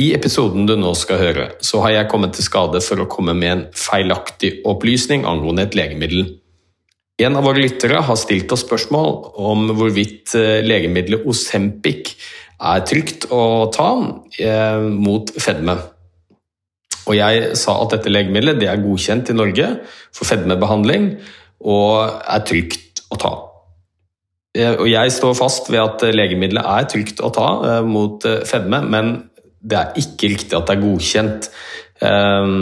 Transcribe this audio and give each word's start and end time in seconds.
I 0.00 0.12
episoden 0.16 0.64
du 0.68 0.76
nå 0.80 0.94
skal 0.96 1.18
høre, 1.20 1.46
så 1.60 1.82
har 1.84 1.92
jeg 1.92 2.08
kommet 2.08 2.32
til 2.36 2.46
skade 2.46 2.80
for 2.84 3.02
å 3.02 3.08
komme 3.10 3.34
med 3.36 3.50
en 3.52 3.64
feilaktig 3.76 4.62
opplysning 4.68 5.26
angående 5.28 5.66
et 5.66 5.76
legemiddel. 5.76 6.22
En 7.20 7.36
av 7.36 7.44
våre 7.44 7.60
lyttere 7.60 8.00
har 8.06 8.16
stilt 8.16 8.52
oss 8.54 8.62
spørsmål 8.64 9.10
om 9.36 9.66
hvorvidt 9.76 10.32
eh, 10.38 10.62
legemiddelet 10.64 11.26
Osempic 11.28 12.14
er 12.60 12.84
trygt 12.88 13.26
å 13.28 13.68
ta 13.74 13.90
eh, 14.40 14.80
mot 14.80 15.28
fedme. 15.36 15.76
Og 17.04 17.18
jeg 17.18 17.52
sa 17.60 17.76
at 17.82 17.98
dette 17.98 18.12
legemiddelet 18.12 18.62
det 18.62 18.70
er 18.72 18.80
godkjent 18.80 19.34
i 19.34 19.36
Norge 19.36 19.68
for 20.16 20.30
fedmebehandling 20.30 21.12
og 21.60 22.24
er 22.24 22.44
trygt 22.48 23.04
å 23.12 23.20
ta. 23.20 23.34
Eh, 24.56 24.78
Og 24.78 24.88
jeg 24.88 25.12
står 25.12 25.36
fast 25.36 25.68
ved 25.68 25.82
at 25.82 26.08
legemiddelet 26.16 26.72
er 26.72 26.88
trygt 26.88 27.20
å 27.20 27.34
ta 27.36 27.82
mot 27.84 28.24
fedme, 28.48 28.80
men 28.88 29.18
det 29.60 29.76
er 29.78 30.00
ikke 30.00 30.32
riktig 30.32 30.56
at 30.56 30.68
det 30.68 30.76
er 30.76 30.84
godkjent 30.84 31.48
eh, 32.00 32.52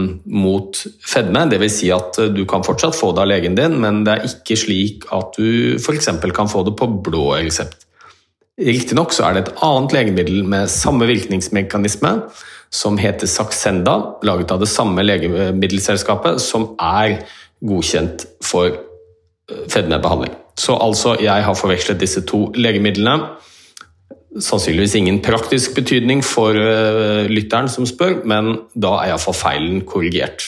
mot 0.44 0.80
fedme. 1.06 1.44
Dvs. 1.52 1.76
Si 1.80 1.90
at 1.94 2.18
eh, 2.22 2.32
du 2.34 2.44
kan 2.50 2.66
fortsatt 2.66 2.96
få 2.98 3.12
det 3.14 3.24
av 3.24 3.30
legen 3.30 3.58
din, 3.58 3.78
men 3.82 4.02
det 4.06 4.16
er 4.16 4.30
ikke 4.30 4.58
slik 4.58 5.06
at 5.14 5.38
du 5.38 5.78
f.eks. 5.78 6.10
kan 6.34 6.50
få 6.50 6.64
det 6.66 6.74
på 6.78 6.90
blå 7.06 7.30
resept. 7.36 7.86
Riktignok 8.58 9.14
så 9.14 9.28
er 9.28 9.36
det 9.36 9.44
et 9.44 9.60
annet 9.62 9.94
legemiddel 9.94 10.40
med 10.42 10.70
samme 10.72 11.06
virkningsmekanisme, 11.06 12.16
som 12.74 12.98
heter 12.98 13.30
Saxenda, 13.30 13.94
laget 14.26 14.50
av 14.52 14.58
det 14.60 14.68
samme 14.68 15.04
legemiddelselskapet, 15.06 16.42
som 16.42 16.72
er 16.82 17.20
godkjent 17.64 18.26
for 18.44 18.72
eh, 18.74 19.64
fedmebehandling. 19.70 20.34
Så 20.58 20.74
altså, 20.74 21.14
jeg 21.22 21.46
har 21.46 21.54
forvekslet 21.54 22.00
disse 22.02 22.24
to 22.26 22.48
legemidlene. 22.58 23.30
Sannsynligvis 24.36 24.94
ingen 24.94 25.22
praktisk 25.24 25.72
betydning 25.74 26.20
for 26.24 26.52
eh, 26.52 27.24
lytteren 27.32 27.68
som 27.72 27.86
spør, 27.88 28.18
men 28.28 28.58
da 28.76 28.98
er 29.00 29.14
iallfall 29.14 29.36
feilen 29.36 29.80
korrigert. 29.88 30.44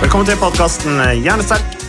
Velkommen 0.00 0.30
til 0.30 0.38
podkasten 0.38 1.02
Hjernesterk. 1.24 1.80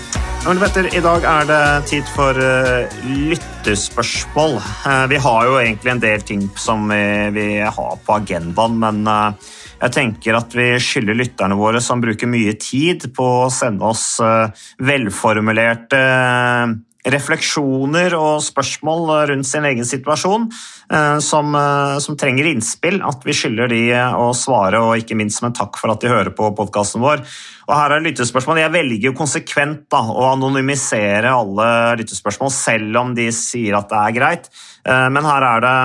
I 0.42 1.02
dag 1.06 1.22
er 1.22 1.44
det 1.46 1.64
tid 1.86 2.08
for 2.16 2.34
uh, 2.34 3.02
lyttespørsmål. 3.06 4.56
Eh, 4.58 5.10
vi 5.10 5.20
har 5.22 5.46
jo 5.46 5.60
egentlig 5.60 5.92
en 5.92 6.02
del 6.02 6.22
ting 6.26 6.48
som 6.58 6.90
vi, 6.90 7.60
har 7.62 8.00
på 8.06 8.16
agendaen, 8.16 8.80
men 8.82 9.06
eh, 9.06 9.52
jeg 9.82 9.94
tenker 9.96 10.38
at 10.38 10.54
vi 10.56 10.68
skylder 10.82 11.18
lytterne 11.18 11.58
våre 11.58 11.82
som 11.84 12.02
bruker 12.04 12.30
mye 12.30 12.54
tid 12.62 13.08
på 13.16 13.28
å 13.46 13.52
sende 13.54 13.88
oss 13.88 14.06
eh, 14.22 14.66
velformulerte 14.86 16.02
eh, 16.02 16.76
refleksjoner 17.10 18.14
og 18.18 18.44
spørsmål 18.46 19.10
rundt 19.32 19.48
sin 19.50 19.66
egen 19.66 19.88
situasjon 19.88 20.48
eh, 20.94 21.18
som, 21.24 21.56
eh, 21.56 21.98
som 22.04 22.18
trenger 22.20 22.52
innspill. 22.52 23.00
At 23.08 23.26
vi 23.26 23.36
skylder 23.36 23.72
de 23.72 23.82
å 23.98 24.30
svare, 24.38 24.82
og 24.82 25.02
ikke 25.02 25.18
minst 25.18 25.40
som 25.40 25.50
en 25.50 25.58
takk 25.58 25.80
for 25.82 25.94
at 25.94 26.04
de 26.04 26.12
hører 26.12 26.34
på 26.38 26.52
podkasten 26.58 27.02
vår. 27.02 27.24
Og 27.70 27.74
her 27.78 27.96
er 27.96 28.06
lyttespørsmål. 28.06 28.62
Jeg 28.62 28.74
velger 28.76 29.08
jo 29.10 29.16
konsekvent 29.18 29.88
da, 29.92 30.04
å 30.04 30.28
anonymisere 30.34 31.32
alle 31.32 31.70
lyttespørsmål, 32.02 32.54
selv 32.54 33.02
om 33.02 33.16
de 33.18 33.30
sier 33.36 33.78
at 33.80 33.90
det 33.90 34.04
er 34.04 34.18
greit. 34.20 34.52
Eh, 34.86 35.08
Men 35.10 35.26
her 35.26 35.48
er 35.56 35.66
det 35.66 35.78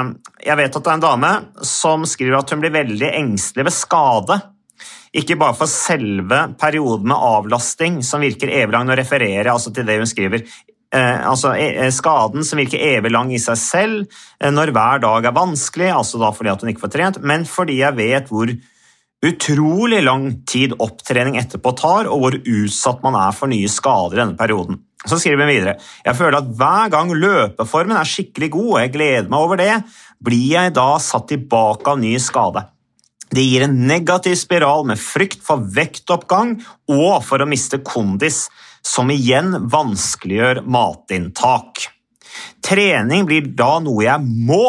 Jeg 0.46 0.56
vet 0.56 0.76
at 0.76 0.84
det 0.84 0.90
er 0.90 1.00
en 1.00 1.08
dame 1.08 1.32
som 1.64 2.04
skriver 2.04 2.38
at 2.38 2.50
hun 2.52 2.60
blir 2.60 2.74
veldig 2.74 3.08
engstelig 3.14 3.64
ved 3.66 3.74
skade. 3.74 4.40
Ikke 5.16 5.38
bare 5.40 5.56
for 5.56 5.70
selve 5.70 6.42
perioden 6.60 7.08
med 7.08 7.16
avlasting, 7.16 8.02
som 8.04 8.20
virker 8.20 8.52
evig 8.52 8.74
lang. 8.74 8.84
Nå 8.86 8.96
refererer 8.98 9.46
jeg 9.46 9.52
altså 9.54 9.72
til 9.72 9.86
det 9.88 9.96
hun 9.96 10.10
skriver. 10.10 10.44
Eh, 10.94 11.18
altså 11.26 11.54
eh, 11.58 11.90
Skaden 11.90 12.46
som 12.46 12.60
virker 12.60 12.82
evig 12.94 13.10
lang 13.10 13.32
i 13.34 13.42
seg 13.42 13.58
selv, 13.58 14.18
eh, 14.38 14.52
når 14.54 14.70
hver 14.76 15.02
dag 15.02 15.26
er 15.26 15.34
vanskelig, 15.34 15.90
altså 15.90 16.20
da 16.22 16.30
fordi 16.34 16.52
at 16.52 16.62
hun 16.62 16.70
ikke 16.72 16.84
får 16.84 16.94
trent, 16.94 17.20
men 17.26 17.46
fordi 17.48 17.80
jeg 17.80 17.98
vet 17.98 18.30
hvor 18.30 18.52
utrolig 19.26 20.02
lang 20.04 20.28
tid 20.46 20.76
opptrening 20.78 21.40
etterpå 21.40 21.72
tar, 21.78 22.10
og 22.12 22.22
hvor 22.22 22.36
utsatt 22.38 23.02
man 23.02 23.18
er 23.18 23.34
for 23.34 23.50
nye 23.50 23.70
skader 23.72 24.14
i 24.14 24.22
denne 24.22 24.38
perioden. 24.38 24.78
Så 25.06 25.20
skriver 25.22 25.44
hun 25.44 25.52
videre 25.52 25.74
Jeg 26.04 26.16
føler 26.18 26.38
at 26.40 26.48
hver 26.58 26.90
gang 26.90 27.12
løpeformen 27.14 27.98
er 27.98 28.08
skikkelig 28.08 28.50
god, 28.54 28.70
og 28.70 28.80
jeg 28.82 28.94
gleder 28.94 29.28
meg 29.32 29.42
over 29.42 29.60
det, 29.60 29.74
blir 30.22 30.46
jeg 30.54 30.74
da 30.78 30.88
satt 31.02 31.28
tilbake 31.32 31.92
av 31.92 32.00
ny 32.00 32.14
skade. 32.22 32.62
Det 33.26 33.42
gir 33.42 33.64
en 33.66 33.74
negativ 33.88 34.36
spiral 34.38 34.86
med 34.86 35.00
frykt 35.02 35.42
for 35.44 35.62
vektoppgang 35.74 36.54
og 36.94 37.24
for 37.26 37.42
å 37.42 37.48
miste 37.50 37.82
kondis, 37.82 38.46
som 38.86 39.10
igjen 39.10 39.54
vanskeliggjør 39.72 40.62
matinntak. 40.70 41.88
Trening 42.66 43.26
blir 43.28 43.48
da 43.56 43.76
noe 43.82 44.04
jeg 44.06 44.22
må, 44.22 44.66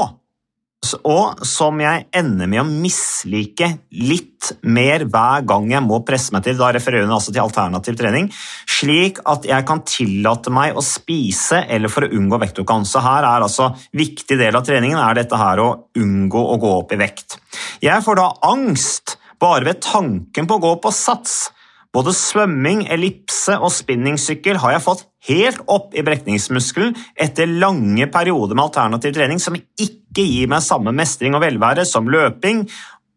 og 1.09 1.41
som 1.45 1.81
jeg 1.81 2.05
ender 2.15 2.47
med 2.47 2.61
å 2.61 2.67
mislike 2.67 3.67
litt 3.97 4.51
mer 4.63 5.03
hver 5.09 5.43
gang 5.49 5.65
jeg 5.73 5.83
må 5.83 5.99
presse 6.07 6.31
meg 6.31 6.45
til. 6.45 6.55
Da 6.59 6.69
refererer 6.75 7.07
hun 7.07 7.15
altså 7.17 7.33
til 7.33 7.43
alternativ 7.43 7.97
trening, 7.99 8.29
slik 8.77 9.19
at 9.27 9.47
jeg 9.49 9.67
kan 9.67 9.83
tillate 9.89 10.53
meg 10.53 10.77
å 10.77 10.85
spise 10.85 11.63
eller 11.65 11.91
for 11.91 12.05
å 12.05 12.11
unngå 12.13 12.39
vektoppgang. 12.45 12.87
Så 12.87 13.03
her 13.03 13.25
er 13.25 13.43
altså 13.43 13.71
viktig 13.97 14.39
del 14.39 14.55
av 14.55 14.65
treningen 14.67 15.01
er 15.01 15.19
dette 15.19 15.41
her 15.41 15.63
å 15.63 15.69
unngå 15.97 16.45
å 16.53 16.59
gå 16.61 16.73
opp 16.77 16.95
i 16.95 17.01
vekt. 17.01 17.39
Jeg 17.83 18.05
får 18.05 18.21
da 18.21 18.31
angst 18.47 19.17
bare 19.41 19.67
ved 19.67 19.83
tanken 19.83 20.47
på 20.47 20.57
å 20.57 20.63
gå 20.63 20.75
på 20.85 20.93
sats. 20.93 21.47
Både 21.95 22.13
svømming, 22.15 22.85
ellipse 22.91 23.55
og 23.57 23.71
spinningsykkel 23.73 24.59
har 24.61 24.75
jeg 24.75 24.85
fått 24.85 25.05
helt 25.29 25.63
opp 25.71 25.95
i 25.97 26.03
brekningsmuskelen 26.05 26.95
etter 27.19 27.49
lange 27.49 28.09
perioder 28.11 28.57
med 28.57 28.67
alternativ 28.67 29.15
trening 29.15 29.41
som 29.43 29.57
ikke 29.57 30.23
gir 30.23 30.51
meg 30.51 30.65
samme 30.65 30.93
mestring 30.95 31.35
og 31.37 31.43
velvære 31.43 31.85
som 31.87 32.09
løping, 32.11 32.65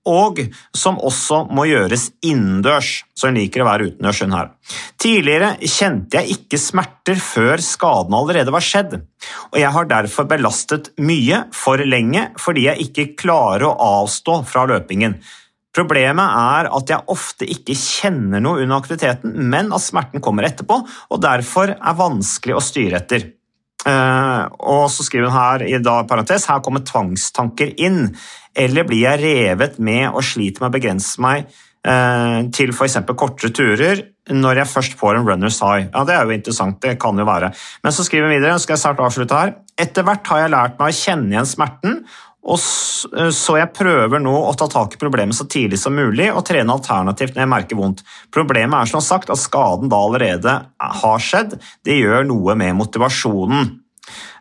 og 0.09 0.39
som 0.77 0.97
også 0.97 1.43
må 1.53 1.67
gjøres 1.69 2.07
innendørs, 2.25 3.03
så 3.15 3.29
hun 3.29 3.37
liker 3.37 3.63
å 3.63 3.69
være 3.69 3.91
utendørs. 3.91 4.23
hun 4.23 4.33
her. 4.33 4.49
Tidligere 5.01 5.51
kjente 5.61 6.21
jeg 6.21 6.39
ikke 6.39 6.59
smerter 6.59 7.21
før 7.21 7.61
skaden 7.61 8.17
allerede 8.17 8.55
var 8.55 8.65
skjedd, 8.65 8.97
og 9.53 9.59
jeg 9.61 9.71
har 9.77 9.91
derfor 9.91 10.25
belastet 10.25 10.91
mye 10.99 11.45
for 11.53 11.77
lenge 11.85 12.31
fordi 12.41 12.67
jeg 12.71 12.89
ikke 12.89 13.15
klarer 13.21 13.69
å 13.69 13.77
avstå 14.01 14.43
fra 14.49 14.65
løpingen. 14.67 15.21
Problemet 15.77 16.33
er 16.35 16.69
at 16.75 16.91
jeg 16.91 17.07
ofte 17.15 17.47
ikke 17.47 17.77
kjenner 17.79 18.43
noe 18.43 18.65
under 18.65 18.81
aktiviteten, 18.81 19.37
men 19.53 19.71
at 19.75 19.85
smerten 19.85 20.23
kommer 20.25 20.49
etterpå, 20.49 20.81
og 20.83 21.23
derfor 21.23 21.77
er 21.77 22.01
vanskelig 22.01 22.57
å 22.59 22.65
styre 22.65 22.99
etter. 22.99 23.29
Eh, 23.87 24.43
og 24.67 24.85
så 24.93 25.07
skriver 25.07 25.31
hun 25.31 25.39
her 25.39 25.65
i 25.69 25.79
da, 25.81 26.01
parentes, 26.09 26.49
her 26.51 26.63
kommer 26.65 26.85
tvangstanker 26.85 27.73
inn. 27.81 28.09
Eller 28.59 28.87
blir 28.89 29.07
jeg 29.07 29.23
revet 29.23 29.79
med 29.79 30.11
og 30.11 30.25
sliter 30.27 30.65
med 30.65 30.73
å 30.73 30.77
begrense 30.77 31.23
meg 31.23 31.47
eh, 31.87 32.41
til 32.55 32.75
f.eks. 32.75 32.99
kortere 33.15 33.55
turer 33.55 34.03
når 34.31 34.61
jeg 34.61 34.71
først 34.71 34.99
får 34.99 35.19
en 35.19 35.27
runners 35.27 35.61
high. 35.65 35.87
Ja, 35.89 36.05
Det 36.07 36.17
er 36.17 36.27
jo 36.27 36.35
interessant, 36.37 36.81
det 36.83 36.99
kan 37.03 37.19
jo 37.19 37.27
være. 37.27 37.53
Men 37.83 37.95
så 37.95 38.05
skriver 38.07 38.29
hun 38.29 38.37
videre, 38.37 38.59
skal 38.63 38.77
jeg 38.77 38.83
snart 38.85 39.05
avslutte 39.07 39.39
her. 39.39 39.55
Etter 39.81 40.07
hvert 40.07 40.27
har 40.31 40.45
jeg 40.45 40.53
lært 40.55 40.77
meg 40.79 40.93
å 40.93 40.99
kjenne 40.99 41.35
igjen 41.35 41.49
smerten 41.49 41.97
Og 42.47 42.57
eh, 42.57 43.33
så 43.37 43.59
jeg 43.59 43.73
prøver 43.77 44.23
nå 44.23 44.33
å 44.33 44.55
ta 44.59 44.69
tak 44.71 44.97
i 44.97 45.03
problemet 45.03 45.37
så 45.37 45.47
tidlig 45.51 45.81
som 45.83 45.97
mulig 45.97 46.31
og 46.33 46.45
trene 46.49 46.73
alternativt 46.77 47.37
når 47.37 47.45
jeg 47.45 47.53
merker 47.53 47.81
vondt. 47.81 48.03
Problemet 48.33 48.81
er 48.81 48.91
som 48.95 49.05
sagt 49.05 49.33
at 49.33 49.41
skaden 49.41 49.93
da 49.93 50.01
allerede 50.01 50.57
har 51.05 51.23
skjedd. 51.25 51.59
Det 51.85 52.01
gjør 52.01 52.27
noe 52.31 52.57
med 52.59 52.79
motivasjonen. 52.81 53.77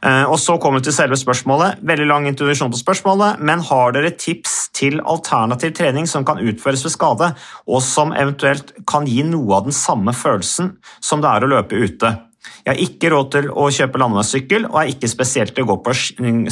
Eh, 0.02 0.24
Og 0.32 0.40
så 0.40 0.56
kommer 0.58 0.80
vi 0.80 0.88
til 0.88 0.96
selve 0.96 1.20
spørsmålet. 1.20 1.84
Veldig 1.86 2.08
lang 2.08 2.28
introduksjon 2.30 2.72
på 2.72 2.80
spørsmålet, 2.80 3.44
men 3.44 3.60
har 3.68 3.94
dere 3.96 4.16
tips 4.16 4.70
til 4.74 5.02
alternativ 5.04 5.76
trening 5.78 6.08
som 6.08 6.26
kan 6.26 6.40
utføres 6.40 6.86
ved 6.88 6.96
skade, 6.96 7.34
og 7.68 7.84
som 7.84 8.16
eventuelt 8.16 8.74
kan 8.88 9.06
gi 9.10 9.22
noe 9.28 9.60
av 9.60 9.68
den 9.68 9.76
samme 9.76 10.16
følelsen 10.16 10.78
som 11.04 11.22
det 11.22 11.30
er 11.30 11.46
å 11.46 11.54
løpe 11.58 11.76
ute? 11.76 12.16
Jeg 12.64 12.72
har 12.72 12.82
ikke 12.82 13.10
råd 13.12 13.30
til 13.34 13.48
å 13.52 13.66
kjøpe 13.74 14.00
landeveissykkel, 14.00 14.68
og 14.70 14.78
er 14.82 14.92
ikke 14.94 15.10
spesielt, 15.12 15.58
på, 15.58 15.94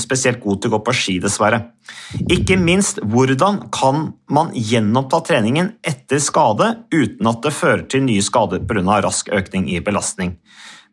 spesielt 0.02 0.42
god 0.44 0.62
til 0.62 0.72
å 0.72 0.76
gå 0.76 0.80
på 0.88 0.96
ski, 0.96 1.18
dessverre. 1.24 1.62
Ikke 2.34 2.58
minst, 2.60 3.00
hvordan 3.04 3.62
kan 3.74 4.10
man 4.34 4.52
gjenoppta 4.56 5.22
treningen 5.30 5.74
etter 5.88 6.20
skade 6.24 6.74
uten 6.92 7.32
at 7.32 7.40
det 7.46 7.56
fører 7.56 7.86
til 7.92 8.04
nye 8.08 8.24
skader 8.26 8.66
pga. 8.68 9.00
rask 9.06 9.32
økning 9.32 9.70
i 9.72 9.80
belastning? 9.84 10.36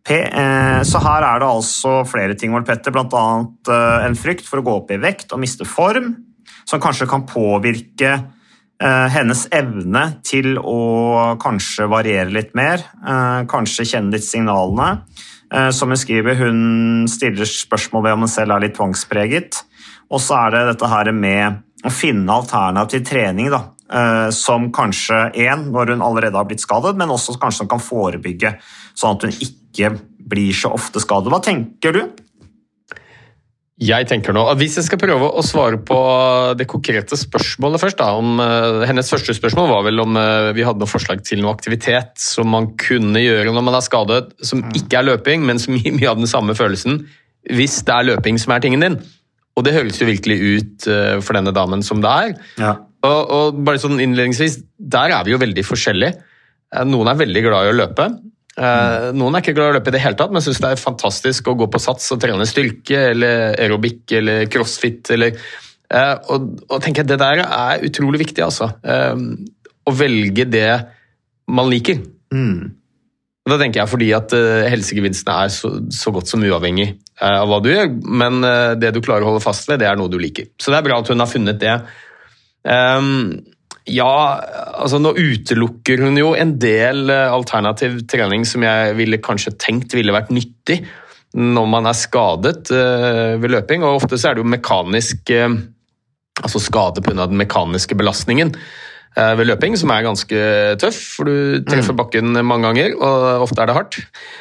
P, 0.04 0.20
eh, 0.20 0.82
så 0.84 1.00
her 1.00 1.24
er 1.24 1.40
det 1.40 1.48
altså 1.48 2.02
flere 2.06 2.36
ting, 2.36 2.52
Petter, 2.64 2.92
bl.a. 2.92 3.24
Eh, 3.72 4.06
en 4.06 4.18
frykt 4.18 4.46
for 4.46 4.60
å 4.60 4.66
gå 4.66 4.78
opp 4.82 4.92
i 4.92 5.00
vekt 5.00 5.32
og 5.32 5.40
miste 5.40 5.64
form, 5.64 6.12
som 6.68 6.80
kanskje 6.80 7.08
kan 7.08 7.24
påvirke 7.26 8.18
hennes 8.82 9.44
evne 9.54 10.00
til 10.26 10.58
å 10.58 11.36
kanskje 11.40 11.86
variere 11.88 12.32
litt 12.34 12.54
mer, 12.58 12.82
eh, 13.06 13.44
kanskje 13.48 13.86
kjenne 13.86 14.12
litt 14.12 14.26
signalene. 14.26 15.04
Eh, 15.54 15.70
som 15.70 15.88
hun 15.92 16.00
skriver, 16.00 16.34
hun 16.34 17.06
stiller 17.08 17.46
spørsmål 17.46 18.02
ved 18.02 18.16
om 18.16 18.24
hun 18.26 18.32
selv 18.32 18.56
er 18.56 18.64
litt 18.64 18.76
tvangspreget. 18.78 19.62
Og 20.10 20.20
så 20.22 20.38
er 20.46 20.50
det 20.54 20.64
dette 20.72 20.90
her 20.90 21.12
med 21.12 21.62
å 21.84 21.92
finne 21.92 22.32
alternativ 22.32 23.04
trening, 23.06 23.50
da. 23.50 23.62
eh, 23.90 24.30
Som 24.30 24.72
kanskje 24.72 25.34
én, 25.34 25.70
når 25.70 25.94
hun 25.94 26.02
allerede 26.02 26.34
har 26.34 26.44
blitt 26.44 26.64
skadet, 26.64 26.96
men 26.96 27.08
også 27.08 27.38
kanskje 27.38 27.58
som 27.58 27.68
kan 27.68 27.78
forebygge, 27.78 28.56
sånn 28.96 29.16
at 29.16 29.22
hun 29.22 29.30
ikke 29.30 30.00
blir 30.26 30.52
så 30.52 30.72
ofte 30.72 30.98
skadet. 31.00 31.30
Hva 31.30 31.42
tenker 31.42 31.92
du? 31.92 32.10
Jeg 33.84 34.06
tenker 34.08 34.34
nå, 34.34 34.44
at 34.48 34.60
Hvis 34.60 34.78
jeg 34.78 34.86
skal 34.86 35.00
prøve 35.00 35.28
å 35.28 35.42
svare 35.44 35.78
på 35.82 35.98
det 36.58 36.66
konkrete 36.70 37.18
spørsmålet 37.18 37.82
først 37.82 38.00
da, 38.00 38.12
om, 38.16 38.38
uh, 38.40 38.84
Hennes 38.88 39.10
første 39.10 39.34
spørsmål 39.36 39.70
var 39.70 39.84
vel 39.88 40.04
om 40.04 40.16
uh, 40.18 40.52
vi 40.56 40.64
hadde 40.66 40.80
noe 40.82 40.90
forslag 40.90 41.24
til 41.26 41.42
noe 41.42 41.54
aktivitet 41.54 42.14
som 42.22 42.50
man 42.54 42.70
kunne 42.80 43.22
gjøre 43.22 43.52
når 43.52 43.66
man 43.66 43.78
er 43.78 43.84
skadet, 43.84 44.32
som 44.46 44.64
ikke 44.76 45.00
er 45.00 45.08
løping, 45.10 45.44
men 45.48 45.60
som 45.62 45.76
gir 45.80 45.96
mye 45.96 46.10
av 46.12 46.20
den 46.20 46.30
samme 46.30 46.56
følelsen, 46.56 47.02
hvis 47.52 47.82
det 47.84 47.96
er 47.96 48.10
løping 48.12 48.40
som 48.40 48.54
er 48.54 48.64
tingen 48.64 48.84
din. 48.84 48.98
Og 49.54 49.66
det 49.66 49.74
høres 49.76 50.00
jo 50.00 50.08
virkelig 50.08 50.38
ut 50.40 50.88
uh, 50.90 51.16
for 51.22 51.36
denne 51.36 51.54
damen 51.54 51.84
som 51.86 52.02
det 52.04 52.12
er. 52.12 52.36
Ja. 52.62 52.76
Og, 53.04 53.34
og 53.36 53.64
bare 53.66 53.82
sånn 53.82 54.00
innledningsvis, 54.00 54.62
Der 54.78 55.12
er 55.12 55.26
vi 55.26 55.34
jo 55.34 55.42
veldig 55.42 55.66
forskjellige. 55.66 56.30
Noen 56.88 57.10
er 57.10 57.18
veldig 57.20 57.42
glad 57.44 57.66
i 57.66 57.74
å 57.74 57.76
løpe. 57.76 58.08
Eh, 58.54 59.08
Noen 59.18 59.34
er 59.34 59.42
ikke 59.42 59.54
glad 59.56 59.72
i 59.72 59.72
å 59.72 59.76
løpe 59.78 59.90
i 59.90 59.96
det 59.96 60.02
hele 60.04 60.18
tatt, 60.18 60.32
men 60.34 60.44
syns 60.44 60.60
det 60.62 60.70
er 60.70 60.80
fantastisk 60.80 61.50
å 61.50 61.56
gå 61.58 61.66
på 61.70 61.80
sats 61.82 62.06
og 62.14 62.20
trene 62.22 62.46
styrke 62.46 63.00
eller 63.10 63.56
aerobic 63.58 64.14
eller 64.20 64.46
crossfit. 64.52 65.10
Eller, 65.16 65.34
eh, 65.90 66.14
og, 66.30 66.52
og 66.68 66.78
tenker 66.84 67.02
jeg, 67.02 67.10
Det 67.12 67.20
der 67.22 67.42
er 67.44 67.84
utrolig 67.88 68.22
viktig, 68.26 68.44
altså. 68.46 68.70
Eh, 68.84 69.60
Å 69.84 69.92
velge 69.92 70.46
det 70.48 70.70
man 71.52 71.68
liker. 71.68 71.98
Mm. 72.32 72.70
Og 73.44 73.52
Da 73.52 73.58
tenker 73.60 73.82
jeg 73.82 73.90
fordi 73.92 74.06
at 74.16 74.32
helsegevinstene 74.72 75.34
er 75.44 75.50
så, 75.52 75.74
så 75.92 76.12
godt 76.14 76.30
som 76.30 76.40
uavhengig 76.40 76.94
av 77.20 77.50
hva 77.50 77.58
du 77.60 77.68
gjør, 77.68 77.90
men 78.08 78.40
det 78.80 78.94
du 78.96 79.02
klarer 79.04 79.26
å 79.26 79.28
holde 79.28 79.42
fast 79.44 79.68
ved, 79.68 79.82
det 79.82 79.90
er 79.90 79.98
noe 80.00 80.08
du 80.08 80.16
liker. 80.16 80.48
Så 80.56 80.72
det 80.72 80.78
er 80.78 80.86
bra 80.86 80.96
at 81.02 81.10
hun 81.12 81.20
har 81.20 81.28
funnet 81.28 81.60
det. 81.60 81.74
Ehm, 82.64 83.44
ja, 83.84 84.40
altså 84.80 84.96
nå 85.00 85.12
utelukker 85.12 86.00
hun 86.06 86.16
jo 86.16 86.30
en 86.38 86.54
del 86.60 87.10
eh, 87.12 87.32
alternativ 87.32 87.98
trening 88.08 88.46
som 88.48 88.64
jeg 88.64 88.94
ville 88.96 89.20
kanskje 89.20 89.52
tenkt 89.60 89.92
ville 89.96 90.14
vært 90.14 90.32
nyttig 90.32 90.80
når 91.34 91.66
man 91.68 91.90
er 91.90 91.98
skadet 91.98 92.70
eh, 92.72 93.34
ved 93.42 93.52
løping, 93.52 93.84
og 93.84 93.98
ofte 94.00 94.16
så 94.16 94.30
er 94.30 94.36
det 94.36 94.44
jo 94.44 94.52
mekanisk 94.54 95.34
eh, 95.34 95.50
altså 96.40 96.62
skade 96.62 97.04
pga. 97.04 97.26
den 97.26 97.40
mekaniske 97.40 97.98
belastningen 97.98 98.56
ved 99.14 99.46
løping, 99.46 99.76
som 99.78 99.92
er 99.94 100.02
ganske 100.02 100.38
tøff, 100.82 100.96
for 101.14 101.28
du 101.30 101.60
treffer 101.70 101.94
bakken 101.94 102.32
mange 102.34 102.66
ganger, 102.66 102.96
og 102.98 103.44
ofte 103.44 103.62
er 103.62 103.70
det 103.70 103.76
hardt. 103.76 103.98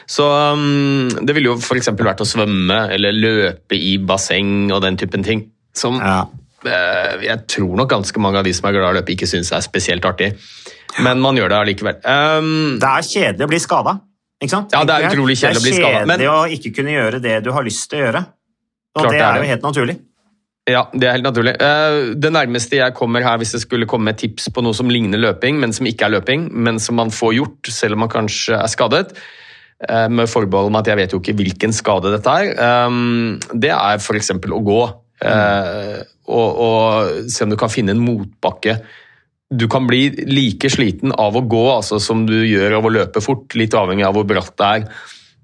Så 0.10 0.26
um, 0.26 1.12
det 1.14 1.36
ville 1.38 1.52
jo 1.52 1.60
f.eks. 1.60 1.92
vært 1.94 2.24
å 2.26 2.26
svømme 2.26 2.80
eller 2.96 3.14
løpe 3.14 3.78
i 3.78 4.00
basseng 4.02 4.72
og 4.74 4.82
den 4.82 4.98
typen 4.98 5.22
ting. 5.22 5.44
Som 5.78 6.02
Ja. 6.02 6.24
Eh, 6.66 7.24
jeg 7.28 7.48
tror 7.48 7.76
nok 7.80 7.90
ganske 7.90 8.20
mange 8.24 8.38
av 8.42 8.48
de 8.48 8.54
som 8.54 8.68
er 8.70 8.76
glad 8.78 8.88
i 8.88 8.92
å 8.94 8.98
løpe, 9.00 9.14
ikke 9.16 9.28
syns 9.30 9.52
er 9.56 9.64
spesielt 9.66 10.06
artig. 10.06 10.34
Men 11.02 11.20
man 11.24 11.36
gjør 11.40 11.50
det 11.50 11.58
allikevel. 11.58 12.00
Um, 12.06 12.80
Det 12.80 12.90
er 12.90 13.08
kjedelig 13.08 13.48
å 13.48 13.50
bli 13.50 13.60
skada. 13.60 13.96
Ikke 14.44 14.52
sant? 14.52 14.74
Ja, 14.76 14.84
det 14.86 14.94
er 14.96 15.10
utrolig 15.10 15.38
kjedelig 15.40 15.62
å 15.62 15.66
bli 15.66 15.74
skadet, 15.74 15.84
Det 15.84 16.00
er 16.00 16.08
kjedelig 16.08 16.32
å 16.32 16.40
ikke 16.58 16.72
kunne 16.76 16.92
gjøre 16.98 17.22
det 17.24 17.36
du 17.46 17.52
har 17.56 17.64
lyst 17.64 17.90
til 17.90 18.00
å 18.00 18.04
gjøre. 18.08 18.26
Og 18.96 19.08
det 19.08 19.14
det 19.18 19.22
er 19.26 19.40
jo 19.42 19.48
helt 19.50 19.64
naturlig. 19.66 19.96
Ja, 20.70 20.86
det 20.94 21.08
er 21.08 21.16
helt 21.18 21.26
naturlig. 21.28 21.54
Eh, 21.60 22.14
Det 22.16 22.32
nærmeste 22.32 22.78
jeg 22.78 22.94
kommer 22.96 23.24
her, 23.24 23.38
hvis 23.42 23.52
jeg 23.58 23.62
skulle 23.66 23.88
komme 23.90 24.06
med 24.12 24.18
tips 24.22 24.48
på 24.54 24.62
noe 24.64 24.74
som 24.78 24.88
ligner 24.90 25.20
løping, 25.20 25.58
men 25.60 25.74
som 25.74 25.86
ikke 25.90 26.06
er 26.08 26.14
løping, 26.20 26.46
men 26.54 26.80
som 26.80 26.96
man 26.96 27.10
får 27.12 27.34
gjort 27.36 27.72
selv 27.74 27.98
om 27.98 28.00
man 28.06 28.10
kanskje 28.14 28.56
er 28.56 28.68
skadet, 28.72 29.18
eh, 29.90 30.08
med 30.08 30.30
forbehold 30.30 30.68
om 30.68 30.76
at 30.80 30.86
jeg 30.88 30.96
vet 31.02 31.12
jo 31.12 31.20
ikke 31.20 31.36
hvilken 31.36 31.74
skade 31.76 32.14
dette 32.14 32.28
er, 32.30 32.54
det 33.54 33.72
er 33.72 33.98
f.eks. 34.00 34.32
å 34.32 34.64
gå. 34.64 34.82
eh, 35.24 36.04
Og, 36.28 36.60
og 36.68 37.32
se 37.32 37.44
om 37.44 37.52
du 37.52 37.58
kan 37.60 37.72
finne 37.72 37.96
en 37.96 38.04
motbakke. 38.04 38.78
Du 39.54 39.68
kan 39.70 39.88
bli 39.90 40.08
like 40.30 40.72
sliten 40.72 41.12
av 41.12 41.36
å 41.36 41.44
gå 41.46 41.66
altså, 41.74 42.00
som 42.02 42.24
du 42.30 42.38
gjør 42.42 42.80
av 42.80 42.88
å 42.88 42.94
løpe 42.94 43.22
fort, 43.22 43.54
litt 43.60 43.76
avhengig 43.78 44.08
av 44.08 44.16
hvor 44.18 44.30
bratt 44.30 44.56
det 44.60 44.70
er. 44.78 44.88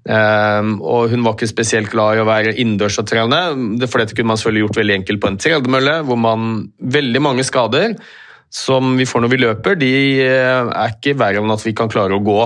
Um, 0.00 0.78
og 0.80 1.10
hun 1.12 1.20
var 1.26 1.36
ikke 1.36 1.50
spesielt 1.50 1.90
glad 1.92 2.16
i 2.16 2.22
å 2.22 2.28
være 2.28 2.54
innendørs 2.56 2.96
og 3.02 3.08
trene. 3.10 3.40
Det, 3.78 3.88
for 3.90 4.00
dette 4.00 4.16
kunne 4.16 4.32
man 4.32 4.40
selvfølgelig 4.40 4.64
gjort 4.64 4.80
veldig 4.80 4.96
enkelt 4.96 5.20
på 5.20 5.30
en 5.30 5.40
tredemølle, 5.44 5.96
hvor 6.08 6.20
man 6.20 6.48
veldig 6.80 7.22
mange 7.22 7.44
skader 7.46 7.98
som 8.50 8.96
vi 8.98 9.06
får 9.06 9.22
når 9.22 9.30
vi 9.30 9.42
løper, 9.44 9.76
de 9.78 9.90
eh, 10.24 10.70
er 10.74 10.96
ikke 10.96 11.14
verre 11.20 11.38
enn 11.38 11.54
at 11.54 11.62
vi 11.62 11.74
kan 11.76 11.90
klare 11.92 12.16
å 12.16 12.24
gå. 12.24 12.40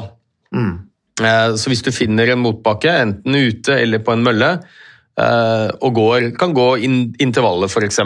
Mm. 0.52 0.74
Uh, 1.22 1.54
Så 1.56 1.70
hvis 1.70 1.84
du 1.86 1.94
finner 1.94 2.34
en 2.34 2.42
motbakke, 2.42 2.90
enten 3.06 3.38
ute 3.38 3.78
eller 3.78 4.02
på 4.04 4.12
en 4.12 4.26
mølle, 4.26 4.50
og 5.14 5.94
går, 5.94 6.32
kan 6.40 6.50
gå 6.56 6.64
inn, 6.82 6.98
intervallet, 7.22 7.70
f.eks., 7.70 8.00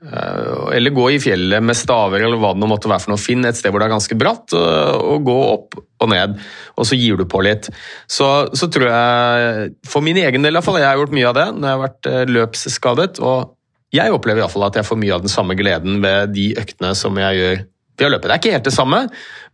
eller 0.00 0.94
gå 0.96 1.04
i 1.12 1.18
fjellet 1.20 1.60
med 1.62 1.76
staver 1.76 2.22
eller 2.24 2.40
hva 2.40 2.54
det 2.56 2.68
måtte 2.70 2.88
være 2.88 3.04
for 3.04 3.12
noe, 3.12 3.20
finn 3.20 3.44
et 3.44 3.58
sted 3.58 3.68
hvor 3.70 3.82
det 3.82 3.90
er 3.90 3.92
ganske 3.92 4.16
bratt, 4.18 4.54
og, 4.56 5.04
og 5.12 5.26
gå 5.28 5.36
opp 5.50 5.76
og 6.00 6.08
ned, 6.08 6.38
og 6.80 6.88
så 6.88 6.96
gir 6.96 7.20
du 7.20 7.26
på 7.28 7.42
litt. 7.44 7.68
Så, 8.08 8.26
så 8.56 8.70
tror 8.72 8.88
jeg, 8.88 9.72
for 9.86 10.04
min 10.04 10.18
egen 10.22 10.46
del 10.46 10.56
iallfall, 10.56 10.80
jeg 10.80 10.88
har 10.88 11.00
gjort 11.00 11.16
mye 11.16 11.28
av 11.28 11.36
det 11.36 11.48
når 11.52 11.68
jeg 11.68 11.76
har 11.76 11.84
vært 11.84 12.10
eh, 12.10 12.22
løpsskadet, 12.38 13.10
og 13.20 13.52
jeg 13.94 14.14
opplever 14.14 14.40
i 14.40 14.44
hvert 14.44 14.54
fall 14.54 14.68
at 14.70 14.78
jeg 14.80 14.88
får 14.88 15.00
mye 15.02 15.16
av 15.16 15.26
den 15.26 15.32
samme 15.32 15.56
gleden 15.58 16.00
ved 16.04 16.32
de 16.36 16.50
øktene 16.60 16.94
som 16.96 17.18
jeg 17.20 17.40
gjør 17.40 17.64
ved 18.00 18.06
å 18.06 18.12
løpe. 18.14 18.28
Det 18.28 18.34
er 18.34 18.40
ikke 18.40 18.54
helt 18.56 18.68
det 18.70 18.76
samme, 18.76 19.02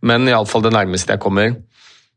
men 0.05 0.29
iallfall 0.29 0.63
det 0.63 0.75
nærmeste 0.77 1.15
jeg 1.15 1.23
kommer. 1.23 1.57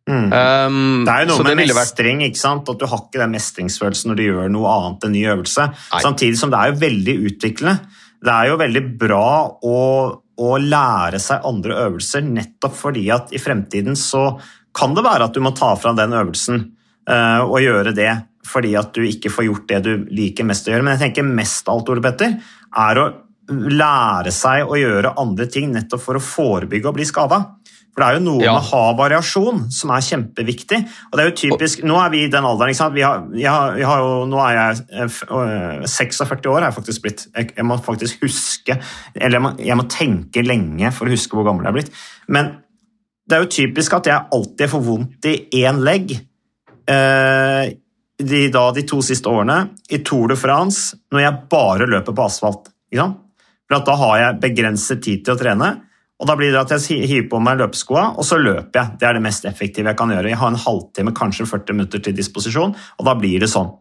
Um, 0.08 0.30
Mm. 0.30 1.04
Det 1.04 1.12
er 1.12 1.26
jo 1.26 1.36
noe 1.36 1.54
med 1.54 1.66
mestring, 1.68 2.18
vært- 2.18 2.30
ikke 2.30 2.40
sant? 2.40 2.68
at 2.68 2.78
du 2.78 2.86
har 2.86 2.98
ikke 2.98 3.20
den 3.20 3.32
mestringsfølelsen 3.32 4.10
når 4.10 4.16
du 4.16 4.22
gjør 4.22 4.50
noe 4.50 4.68
annet 4.68 5.04
enn 5.04 5.12
ny 5.12 5.24
øvelse. 5.26 5.66
Nei. 5.92 6.00
Samtidig 6.02 6.36
som 6.38 6.50
det 6.50 6.58
er 6.58 6.72
jo 6.72 6.80
veldig 6.80 7.14
utviklende. 7.28 7.80
Det 8.20 8.32
er 8.32 8.48
jo 8.48 8.56
veldig 8.56 8.98
bra 8.98 9.50
å, 9.62 9.78
å 10.38 10.50
lære 10.58 11.20
seg 11.20 11.44
andre 11.44 11.76
øvelser, 11.86 12.22
nettopp 12.26 12.74
fordi 12.74 13.10
at 13.12 13.32
i 13.32 13.38
fremtiden 13.38 13.96
så 13.96 14.40
kan 14.74 14.94
det 14.94 15.04
være 15.04 15.24
at 15.24 15.32
du 15.34 15.40
må 15.40 15.54
ta 15.56 15.74
fram 15.76 15.96
den 15.96 16.12
øvelsen 16.12 16.72
uh, 17.08 17.42
og 17.44 17.60
gjøre 17.60 17.94
det 17.94 18.10
fordi 18.46 18.74
at 18.78 18.92
du 18.96 19.02
ikke 19.04 19.30
får 19.30 19.46
gjort 19.46 19.66
det 19.68 19.82
du 19.84 20.06
liker 20.10 20.44
mest 20.48 20.66
å 20.66 20.72
gjøre. 20.72 20.82
Men 20.82 20.96
jeg 20.96 21.12
tenker 21.14 21.26
mest 21.28 21.68
av 21.68 21.76
alt, 21.78 21.90
Ole 21.92 22.02
Petter, 22.02 22.38
er 22.76 23.00
å 23.00 23.08
lære 23.50 24.32
seg 24.34 24.66
å 24.66 24.78
gjøre 24.78 25.14
andre 25.20 25.46
ting 25.50 25.72
nettopp 25.74 26.02
for 26.02 26.18
å 26.18 26.24
forebygge 26.24 26.90
å 26.90 26.94
bli 26.96 27.06
skada. 27.08 27.42
For 27.90 28.02
det 28.04 28.06
er 28.06 28.18
jo 28.18 28.22
noe 28.24 28.42
Ja. 28.44 28.52
med 28.54 28.62
å 28.62 28.70
ha 28.70 28.92
variasjon 28.94 29.64
som 29.74 29.90
er 29.90 30.04
kjempeviktig. 30.06 30.78
Og 31.10 31.16
det 31.18 31.24
er 31.24 31.30
jo 31.30 31.36
typisk, 31.40 31.82
Nå 31.84 31.96
er 32.04 32.10
vi 32.12 32.20
i 32.24 32.28
den 32.30 32.44
alderen. 32.46 32.70
ikke 32.70 32.76
sant? 32.78 32.94
Vi 32.94 33.02
har, 33.02 33.24
jeg 33.34 33.50
har, 33.50 33.76
jeg 33.76 33.86
har 33.90 33.98
jo, 34.04 34.12
nå 34.30 34.38
er 34.46 34.54
jeg 34.54 34.86
eh, 34.92 35.18
øh, 35.30 35.84
46 35.86 36.46
år, 36.52 36.58
er 36.62 36.68
jeg 36.70 36.76
faktisk 36.78 37.02
blitt. 37.02 37.26
Jeg, 37.36 37.50
jeg 37.56 37.64
må 37.66 37.76
faktisk 37.82 38.22
huske 38.22 38.78
Eller 39.16 39.36
jeg 39.38 39.42
må, 39.42 39.52
jeg 39.58 39.76
må 39.76 39.88
tenke 39.90 40.42
lenge 40.46 40.92
for 40.94 41.06
å 41.06 41.14
huske 41.16 41.34
hvor 41.36 41.44
gammel 41.50 41.66
jeg 41.66 41.72
er 41.74 41.78
blitt. 41.80 41.92
Men 42.28 42.52
det 43.28 43.36
er 43.36 43.44
jo 43.44 43.52
typisk 43.54 43.92
at 43.94 44.06
jeg 44.10 44.26
alltid 44.34 44.70
får 44.70 44.82
vondt 44.86 45.26
i 45.30 45.34
én 45.64 45.82
legg. 45.86 46.14
Eh, 46.90 47.72
de, 48.20 48.40
da, 48.52 48.64
de 48.76 48.82
to 48.88 48.98
siste 49.04 49.30
årene 49.30 49.70
i 49.90 49.98
Tour 50.04 50.28
de 50.28 50.36
France, 50.36 50.96
når 51.12 51.22
jeg 51.24 51.38
bare 51.52 51.86
løper 51.88 52.12
på 52.16 52.24
asfalt. 52.26 52.68
For 52.92 53.76
at 53.78 53.86
da 53.86 53.94
har 53.96 54.16
jeg 54.18 54.40
begrenset 54.42 55.02
tid 55.04 55.22
til 55.24 55.34
å 55.36 55.38
trene. 55.40 55.68
Og 56.20 56.28
da 56.28 56.36
blir 56.36 56.52
det 56.52 56.60
at 56.60 56.74
jeg 56.76 57.08
hiver 57.08 57.28
på 57.32 57.40
meg 57.42 57.60
løpeskoa, 57.62 58.10
og 58.20 58.26
så 58.28 58.36
løper 58.40 58.76
jeg. 58.76 58.96
Det 59.00 59.08
er 59.08 59.16
det 59.16 59.24
mest 59.24 59.46
effektive 59.48 59.88
jeg 59.88 59.98
kan 59.98 60.12
gjøre. 60.12 60.28
Jeg 60.28 60.40
har 60.40 60.52
en 60.52 60.64
halvtime, 60.66 61.14
kanskje 61.16 61.48
40 61.48 61.78
minutter 61.78 62.02
til 62.04 62.16
disposisjon, 62.16 62.74
og 62.76 63.06
da 63.08 63.16
blir 63.16 63.40
det 63.40 63.48
sånn. 63.52 63.72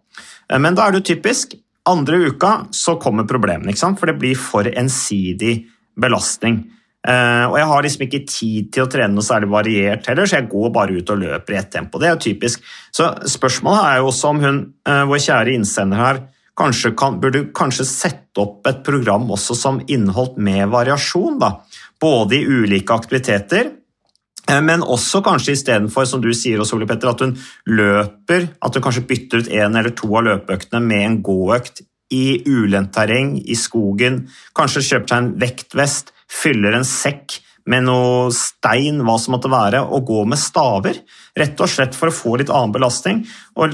Eh, 0.49 0.59
Men 0.59 0.75
da 0.75 0.87
er 0.87 0.95
det 0.95 1.03
jo 1.03 1.15
typisk 1.15 1.59
Andre 1.89 2.17
uka 2.29 2.67
så 2.75 2.99
kommer 3.01 3.23
problemene, 3.25 3.73
for 3.73 4.05
det 4.05 4.19
blir 4.19 4.35
for 4.37 4.67
ensidig 4.67 5.65
belastning. 5.97 6.59
Uh, 6.99 7.47
og 7.47 7.55
jeg 7.55 7.67
har 7.69 7.85
liksom 7.85 8.01
ikke 8.03 8.25
tid 8.27 8.71
til 8.75 8.83
å 8.83 8.89
trene 8.91 9.15
noe 9.15 9.23
særlig 9.23 9.47
variert 9.49 10.05
heller, 10.11 10.27
så 10.27 10.41
jeg 10.41 10.49
går 10.51 10.73
bare 10.75 10.97
ut 10.99 11.13
og 11.13 11.21
løper 11.21 11.55
i 11.55 11.57
ett 11.61 11.71
tempo. 11.71 11.97
Det 11.97 12.09
er 12.09 12.17
jo 12.17 12.25
typisk. 12.27 12.65
Så 12.91 13.07
spørsmålet 13.23 13.85
er 13.87 14.01
jo 14.01 14.09
også 14.11 14.33
om 14.33 14.41
hun, 14.43 14.59
uh, 14.89 15.05
vår 15.07 15.23
kjære 15.23 15.55
innsender 15.55 16.03
her, 16.03 16.19
kanskje 16.59 16.91
kan, 16.99 17.21
burde 17.23 17.45
kanskje 17.55 17.87
sette 17.87 18.43
opp 18.43 18.67
et 18.67 18.83
program 18.83 19.29
også 19.31 19.55
som 19.55 19.79
inneholdt 19.87 20.37
med 20.43 20.67
variasjon. 20.73 21.39
da. 21.39 21.53
Både 21.99 22.37
i 22.37 22.45
ulike 22.47 22.95
aktiviteter, 22.95 23.73
uh, 24.49 24.61
men 24.63 24.85
også 24.85 25.23
kanskje 25.25 25.57
istedenfor, 25.57 26.07
som 26.07 26.23
du 26.23 26.31
sier, 26.33 26.61
også, 26.61 26.77
Ole 26.79 26.87
Petter, 26.89 27.11
at 27.11 27.25
hun 27.25 27.35
løper, 27.67 28.49
at 28.61 28.75
hun 28.75 28.85
kanskje 28.85 29.07
bytter 29.09 29.43
ut 29.43 29.51
én 29.51 29.79
eller 29.79 29.95
to 29.97 30.11
av 30.13 30.27
løpeøktene 30.29 30.83
med 30.85 31.05
en 31.05 31.19
gåøkt 31.25 31.83
i 32.15 32.39
ulendt 32.47 32.95
terreng, 32.95 33.35
i 33.37 33.57
skogen, 33.57 34.23
kanskje 34.57 34.85
kjøper 34.87 35.11
seg 35.11 35.21
en 35.21 35.35
vektvest 35.43 36.15
fyller 36.29 36.77
en 36.77 36.87
sekk 36.87 37.39
med 37.69 37.85
noe 37.85 38.29
stein, 38.33 39.01
hva 39.05 39.15
som 39.21 39.35
måtte 39.35 39.51
være, 39.51 39.81
og 39.93 40.07
går 40.07 40.29
med 40.31 40.41
staver. 40.41 41.01
Rett 41.37 41.59
og 41.61 41.69
slett 41.69 41.97
for 41.97 42.09
å 42.09 42.15
få 42.15 42.37
litt 42.39 42.49
annen 42.53 42.73
belastning. 42.73 43.21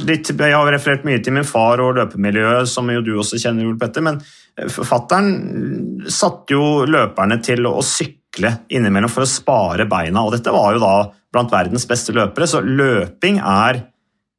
Litt, 0.04 0.32
jeg 0.36 0.56
har 0.56 0.72
referert 0.74 1.06
mye 1.08 1.22
til 1.24 1.38
min 1.38 1.48
far 1.48 1.84
og 1.84 1.96
løpemiljøet, 2.00 2.68
som 2.72 2.92
jo 2.92 3.04
du 3.06 3.14
også 3.16 3.40
kjenner, 3.40 3.70
Ole 3.70 3.80
Petter, 3.80 4.04
men 4.04 4.20
forfatteren 4.56 6.06
satte 6.12 6.56
jo 6.56 6.86
løperne 6.88 7.40
til 7.44 7.68
å 7.68 7.82
sykle 7.84 8.52
innimellom 8.72 9.12
for 9.12 9.26
å 9.26 9.30
spare 9.30 9.88
beina, 9.90 10.24
og 10.24 10.36
dette 10.36 10.54
var 10.54 10.76
jo 10.76 10.84
da 10.84 10.96
blant 11.36 11.52
verdens 11.52 11.88
beste 11.90 12.16
løpere, 12.16 12.48
så 12.48 12.62
løping 12.64 13.42
er 13.42 13.82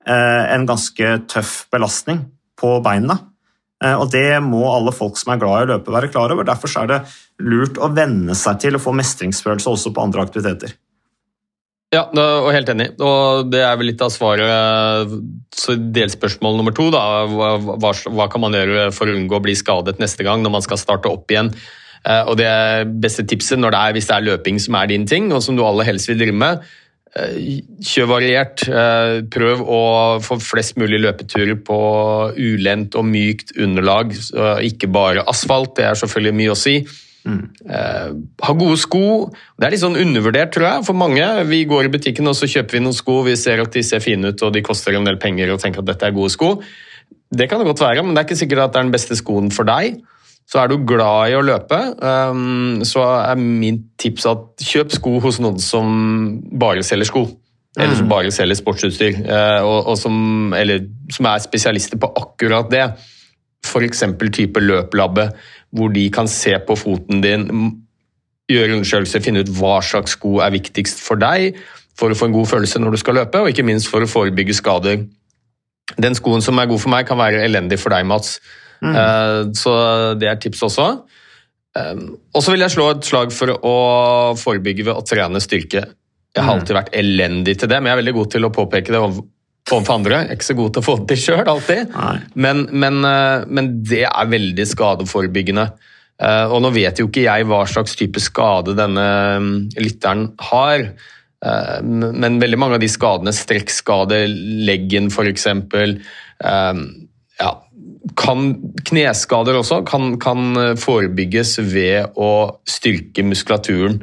eh, 0.09 0.45
en 0.55 0.67
ganske 0.69 1.13
tøff 1.29 1.67
belastning 1.73 2.23
på 2.57 2.79
beina. 2.85 3.19
Eh, 3.85 3.93
og 3.93 4.09
Det 4.13 4.41
må 4.45 4.65
alle 4.71 4.95
folk 4.97 5.21
som 5.21 5.35
er 5.35 5.43
glad 5.43 5.59
i 5.59 5.67
å 5.67 5.71
løpe 5.75 5.93
være 5.93 6.11
klar 6.13 6.33
over. 6.33 6.49
Derfor 6.49 6.73
er 6.81 6.93
det 6.95 7.03
lurt 7.45 7.77
å 7.77 7.93
venne 7.93 8.37
seg 8.39 8.63
til 8.65 8.79
å 8.79 8.83
få 8.83 8.97
mestringsfølelse 8.97 9.73
også 9.75 9.93
på 9.93 10.09
andre 10.09 10.25
aktiviteter. 10.25 10.73
Ja, 11.95 12.03
og 12.11 12.49
helt 12.51 12.71
enig. 12.73 12.89
Og 12.99 13.51
det 13.53 13.61
er 13.63 13.77
vel 13.79 13.93
litt 13.93 14.03
av 14.03 14.11
svaret. 14.11 15.13
Så 15.55 15.77
delspørsmål 15.79 16.59
nummer 16.59 16.75
to, 16.75 16.89
da. 16.95 17.03
Hva, 17.31 17.53
hva, 17.79 18.27
kan 18.33 18.43
man 18.43 18.57
gjøre 18.59 18.89
for 18.97 19.09
å 19.09 19.15
unngå 19.17 19.39
å 19.39 19.45
bli 19.45 19.55
skadet 19.57 20.01
neste 20.03 20.27
gang 20.27 20.43
når 20.43 20.57
man 20.59 20.67
skal 20.67 20.81
starte 20.83 21.13
opp 21.13 21.31
igjen? 21.31 21.53
Eh, 22.07 22.25
og 22.27 22.35
det 22.41 22.51
beste 23.03 23.27
tipset 23.29 23.63
når 23.63 23.75
det 23.75 23.85
er, 23.85 23.95
hvis 23.97 24.11
det 24.11 24.19
er 24.19 24.27
løping 24.33 24.59
som 24.63 24.81
er 24.81 24.91
din 24.91 25.07
ting, 25.07 25.31
og 25.31 25.45
som 25.47 25.59
du 25.59 25.63
aller 25.67 25.87
helst 25.89 26.11
vil 26.11 26.21
drive 26.25 26.37
med, 26.43 26.67
Eh, 27.17 27.63
kjør 27.87 28.11
variert. 28.11 28.67
Eh, 28.69 29.23
prøv 29.33 29.63
å 29.63 29.81
få 30.25 30.37
flest 30.43 30.77
mulig 30.81 31.01
løpeturer 31.01 31.57
på 31.65 31.79
ulendt 32.37 32.97
og 32.99 33.07
mykt 33.09 33.55
underlag, 33.57 34.13
ikke 34.67 34.91
bare 34.93 35.25
asfalt. 35.31 35.77
Det 35.79 35.87
er 35.87 36.01
selvfølgelig 36.03 36.37
mye 36.43 36.53
å 36.53 36.59
si. 36.61 36.77
Mm. 37.27 38.27
ha 38.47 38.53
gode 38.55 38.77
sko. 38.79 39.33
Det 39.59 39.67
er 39.67 39.73
litt 39.75 39.83
sånn 39.83 39.99
undervurdert, 39.99 40.53
tror 40.55 40.67
jeg, 40.69 40.85
for 40.87 40.99
mange. 40.99 41.25
Vi 41.51 41.65
går 41.67 41.89
i 41.89 41.91
butikken 41.91 42.31
og 42.31 42.37
så 42.39 42.47
kjøper 42.47 42.79
vi 42.79 42.83
noen 42.85 42.95
sko, 42.95 43.17
vi 43.27 43.35
ser 43.41 43.65
at 43.65 43.75
de 43.75 43.83
ser 43.83 44.05
fine 44.05 44.31
ut 44.31 44.45
og 44.47 44.53
de 44.55 44.63
koster 44.63 44.95
en 44.95 45.09
del 45.09 45.19
penger 45.19 45.51
og 45.51 45.59
tenker 45.63 45.83
at 45.83 45.89
dette 45.91 46.07
er 46.07 46.15
gode 46.15 46.31
sko. 46.35 46.53
Det 47.35 47.49
kan 47.51 47.59
det 47.59 47.67
godt 47.67 47.83
være, 47.83 48.05
men 48.05 48.15
det 48.15 48.23
er 48.23 48.29
ikke 48.29 48.39
sikkert 48.39 48.63
at 48.63 48.77
det 48.77 48.81
er 48.81 48.87
den 48.87 48.95
beste 48.95 49.19
skoen 49.19 49.51
for 49.55 49.67
deg. 49.67 49.99
Så 50.47 50.61
er 50.63 50.71
du 50.71 50.79
glad 50.87 51.33
i 51.33 51.35
å 51.35 51.43
løpe, 51.43 51.79
um, 51.99 52.85
så 52.87 53.03
er 53.33 53.41
mitt 53.41 53.83
tips 53.99 54.29
at 54.31 54.63
kjøp 54.63 54.95
sko 54.95 55.17
hos 55.25 55.41
noen 55.43 55.59
som 55.63 55.89
bare 56.55 56.87
selger 56.87 57.11
sko. 57.11 57.25
Eller 57.77 57.99
som 57.99 58.07
mm. 58.07 58.13
bare 58.13 58.31
selger 58.33 58.57
sportsutstyr, 58.57 59.19
uh, 59.27 59.67
og, 59.67 59.91
og 59.91 59.99
som, 60.01 60.15
eller 60.57 60.87
som 61.13 61.27
er 61.29 61.43
spesialister 61.45 62.01
på 62.01 62.13
akkurat 62.23 62.71
det. 62.73 62.87
F.eks. 63.67 64.05
type 64.31 64.63
løplabbe, 64.63 65.27
hvor 65.77 65.93
de 65.95 66.07
kan 66.13 66.29
se 66.31 66.55
på 66.67 66.77
foten 66.79 67.23
din, 67.25 67.47
gjøre 68.51 68.79
undersøkelser, 68.79 69.25
finne 69.25 69.43
ut 69.43 69.53
hva 69.59 69.81
slags 69.85 70.15
sko 70.17 70.39
er 70.45 70.55
viktigst 70.55 71.03
for 71.03 71.21
deg 71.21 71.59
for 71.97 72.13
å 72.13 72.19
få 72.19 72.29
en 72.29 72.37
god 72.37 72.51
følelse 72.51 72.81
når 72.83 72.95
du 72.95 73.01
skal 73.01 73.19
løpe, 73.21 73.41
og 73.41 73.51
ikke 73.51 73.65
minst 73.67 73.89
for 73.91 74.05
å 74.05 74.11
forebygge 74.11 74.57
skader. 74.59 75.07
Den 75.97 76.17
skoen 76.19 76.45
som 76.45 76.59
er 76.61 76.69
god 76.69 76.83
for 76.83 76.93
meg, 76.93 77.07
kan 77.09 77.19
være 77.19 77.45
elendig 77.47 77.79
for 77.81 77.95
deg, 77.95 78.07
Mats. 78.09 78.37
Mm. 78.85 78.93
Eh, 78.93 79.39
så 79.57 79.77
det 80.21 80.29
er 80.29 80.41
tips 80.43 80.65
også. 80.67 80.89
Eh, 81.79 82.03
og 82.35 82.45
så 82.45 82.53
vil 82.53 82.67
jeg 82.67 82.75
slå 82.75 82.91
et 82.93 83.09
slag 83.09 83.33
for 83.35 83.55
å 83.57 83.77
forebygge 84.41 84.91
ved 84.91 84.93
å 84.99 85.07
trene 85.07 85.41
styrke. 85.43 85.87
Jeg 86.37 86.45
har 86.45 86.51
mm. 86.51 86.59
alltid 86.59 86.77
vært 86.77 86.93
elendig 87.01 87.57
til 87.63 87.73
det, 87.73 87.81
men 87.81 87.91
jeg 87.91 87.97
er 87.97 88.03
veldig 88.03 88.17
god 88.19 88.33
til 88.35 88.49
å 88.49 88.53
påpeke 88.53 88.93
det 88.93 89.03
overfor 89.73 89.99
andre. 89.99 90.23
Ikke 90.35 90.47
så 90.47 90.57
god 90.59 90.75
til 90.75 90.83
å 90.83 90.87
få 90.87 90.97
det 91.01 91.09
til 91.13 91.23
sjøl 91.25 91.51
alltid, 91.51 91.93
men, 92.35 92.65
men, 92.71 93.03
eh, 93.09 93.47
men, 93.49 93.73
det 93.87 94.05
er 94.09 94.33
veldig 94.33 94.67
skadeforebyggende. 94.73 95.67
Og 96.17 96.63
nå 96.65 96.71
vet 96.73 96.97
jo 96.97 97.11
ikke 97.11 97.27
jeg 97.27 97.45
hva 97.45 97.59
slags 97.69 97.93
type 97.99 98.21
skade 98.25 98.73
denne 98.79 99.03
mm, 99.37 99.51
lytteren 99.77 100.31
har. 100.49 100.87
Men 101.85 102.39
veldig 102.41 102.57
mange 102.57 102.79
av 102.79 102.81
de 102.81 102.89
skadene, 102.89 103.35
strekkskade, 103.37 104.23
leggen 104.65 105.11
f.eks. 105.13 105.45
Ja, 107.37 107.51
kan 108.17 108.49
kneskader 108.89 109.61
også 109.61 109.83
kan, 109.85 110.15
kan, 110.23 110.57
forebygges 110.81 111.59
ved 111.61 112.17
å 112.17 112.31
styrke 112.65 113.27
muskulaturen. 113.29 114.01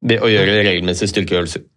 Ved 0.00 0.24
å 0.24 0.32
gjøre 0.32 0.62
regelmessige 0.64 1.12
styrkeøvelser. 1.12 1.68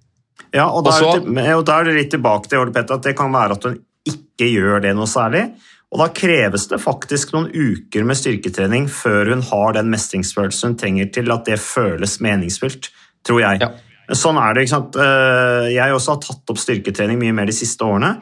Ja, 0.53 0.67
og 0.69 0.85
da, 0.85 0.93
også, 0.93 1.19
er 1.19 1.23
det, 1.25 1.53
og 1.57 1.63
da 1.65 1.79
er 1.79 1.89
det 1.89 1.95
litt 1.97 2.11
tilbake 2.13 2.49
til 2.51 2.73
Petter, 2.73 2.99
at 2.99 3.07
det 3.07 3.15
kan 3.17 3.33
være 3.33 3.57
at 3.57 3.63
hun 3.67 3.79
ikke 4.09 4.49
gjør 4.51 4.83
det 4.85 4.91
noe 4.97 5.09
særlig. 5.09 5.47
Og 5.93 5.99
Da 6.01 6.09
kreves 6.09 6.65
det 6.71 6.81
faktisk 6.81 7.35
noen 7.35 7.51
uker 7.53 8.05
med 8.07 8.17
styrketrening 8.17 8.87
før 8.89 9.29
hun 9.29 9.43
har 9.45 9.75
den 9.77 9.91
mestringsfølelsen 9.93 10.71
hun 10.71 10.77
trenger 10.81 11.11
til 11.13 11.29
at 11.33 11.45
det 11.45 11.59
føles 11.61 12.17
meningsfylt, 12.25 12.89
tror 13.25 13.43
jeg. 13.43 13.61
Ja. 13.61 14.15
Sånn 14.17 14.39
er 14.41 14.55
det. 14.55 14.65
ikke 14.65 14.73
sant? 14.73 14.97
Eh, 14.99 15.67
jeg 15.75 15.93
også 15.93 16.15
har 16.15 16.23
tatt 16.25 16.53
opp 16.53 16.59
styrketrening 16.59 17.21
mye 17.21 17.35
mer 17.37 17.49
de 17.49 17.55
siste 17.55 17.85
årene. 17.85 18.17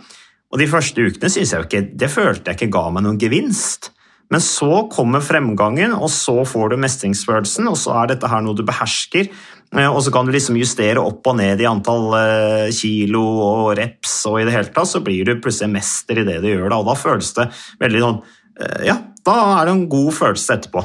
Og 0.52 0.60
De 0.60 0.68
første 0.68 1.00
ukene 1.00 1.32
synes 1.32 1.54
jeg 1.54 1.64
jo 1.64 1.68
ikke, 1.70 1.84
det 1.96 2.12
følte 2.12 2.52
jeg 2.52 2.60
ikke 2.60 2.76
ga 2.76 2.84
meg 2.92 3.06
noen 3.08 3.20
gevinst. 3.20 3.94
Men 4.32 4.44
så 4.44 4.86
kommer 4.92 5.24
fremgangen, 5.24 5.96
og 5.96 6.12
så 6.12 6.44
får 6.48 6.72
du 6.72 6.78
mestringsfølelsen, 6.80 7.68
og 7.72 7.80
så 7.80 7.96
er 8.02 8.14
dette 8.14 8.30
her 8.32 8.44
noe 8.44 8.56
du 8.56 8.64
behersker. 8.68 9.32
Eh, 9.72 9.88
og 9.88 10.02
så 10.04 10.12
kan 10.12 10.28
du 10.28 10.34
liksom 10.36 10.58
justere 10.60 11.02
opp 11.02 11.28
og 11.32 11.38
ned 11.40 11.62
i 11.64 11.68
antall 11.70 12.16
eh, 12.18 12.70
kilo 12.76 13.24
og 13.46 13.68
reps, 13.80 14.18
og 14.28 14.42
i 14.42 14.48
det 14.48 14.56
hele 14.56 14.74
tatt 14.76 14.90
så 14.90 15.04
blir 15.04 15.28
du 15.28 15.38
plutselig 15.40 15.72
mester 15.72 16.22
i 16.22 16.26
det 16.28 16.40
du 16.44 16.50
gjør. 16.52 16.68
Da, 16.68 16.80
og 16.82 16.90
da 16.90 16.98
føles 17.00 17.32
det 17.38 17.48
veldig 17.84 18.02
sånn 18.06 18.18
eh, 18.60 18.82
Ja, 18.90 18.98
da 19.28 19.38
er 19.60 19.70
det 19.70 19.78
en 19.78 19.86
god 19.92 20.12
følelse 20.18 20.58
etterpå. 20.58 20.84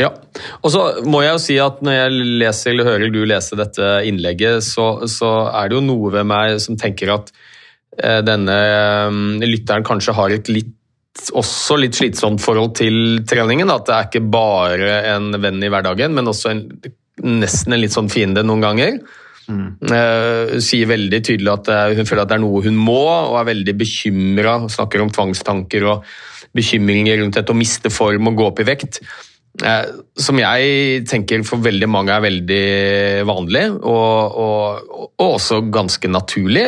Ja, 0.00 0.10
og 0.60 0.72
så 0.72 0.80
må 1.08 1.22
jeg 1.24 1.32
jo 1.32 1.40
si 1.40 1.54
at 1.60 1.78
når 1.84 1.94
jeg 1.96 2.24
leser 2.42 2.72
eller 2.72 2.88
hører 2.90 3.12
du 3.12 3.22
lese 3.24 3.56
dette 3.56 3.92
innlegget, 4.08 4.64
så, 4.64 5.06
så 5.08 5.30
er 5.48 5.70
det 5.70 5.78
jo 5.78 5.86
noe 5.86 6.12
ved 6.12 6.28
meg 6.28 6.58
som 6.60 6.76
tenker 6.80 7.14
at 7.14 7.32
denne 7.96 8.56
mm, 9.08 9.38
lytteren 9.40 9.86
kanskje 9.88 10.12
har 10.18 10.34
et 10.34 10.50
litt, 10.52 10.74
også 11.32 11.78
litt 11.80 11.96
slitsomt 11.96 12.44
forhold 12.44 12.74
til 12.76 13.22
treningen. 13.24 13.72
At 13.72 13.88
det 13.88 13.94
er 13.96 14.10
ikke 14.10 14.26
bare 14.28 14.98
en 15.14 15.30
venn 15.40 15.64
i 15.64 15.72
hverdagen, 15.72 16.12
men 16.12 16.28
også 16.28 16.52
en, 16.52 16.60
nesten 17.24 17.72
en 17.72 17.80
litt 17.80 17.94
sånn 17.94 18.10
fiende 18.12 18.44
noen 18.44 18.64
ganger. 18.64 18.98
Mm. 19.46 19.76
Uh, 19.86 20.56
sier 20.64 20.88
veldig 20.90 21.20
tydelig 21.22 21.52
at 21.52 21.70
uh, 21.70 21.94
hun 21.94 22.08
føler 22.08 22.24
at 22.24 22.32
det 22.32 22.38
er 22.38 22.42
noe 22.42 22.64
hun 22.64 22.78
må, 22.78 23.04
og 23.06 23.38
er 23.40 23.52
veldig 23.52 23.76
bekymra. 23.78 24.58
Snakker 24.72 25.04
om 25.04 25.12
tvangstanker 25.14 25.86
og 25.86 26.10
bekymringer 26.56 27.20
rundt 27.20 27.38
dette 27.38 27.54
å 27.54 27.58
miste 27.58 27.92
form 27.92 28.30
og 28.30 28.38
gå 28.40 28.50
opp 28.50 28.62
i 28.62 28.68
vekt. 28.68 29.00
Uh, 29.62 30.02
som 30.20 30.36
jeg 30.36 31.04
tenker 31.08 31.44
for 31.46 31.62
veldig 31.64 31.88
mange 31.88 32.12
er 32.12 32.24
veldig 32.26 32.64
vanlig, 33.28 33.62
og, 33.78 34.34
og, 34.42 34.90
og, 34.90 35.06
også 35.30 35.62
ganske 35.72 36.10
naturlig. 36.10 36.66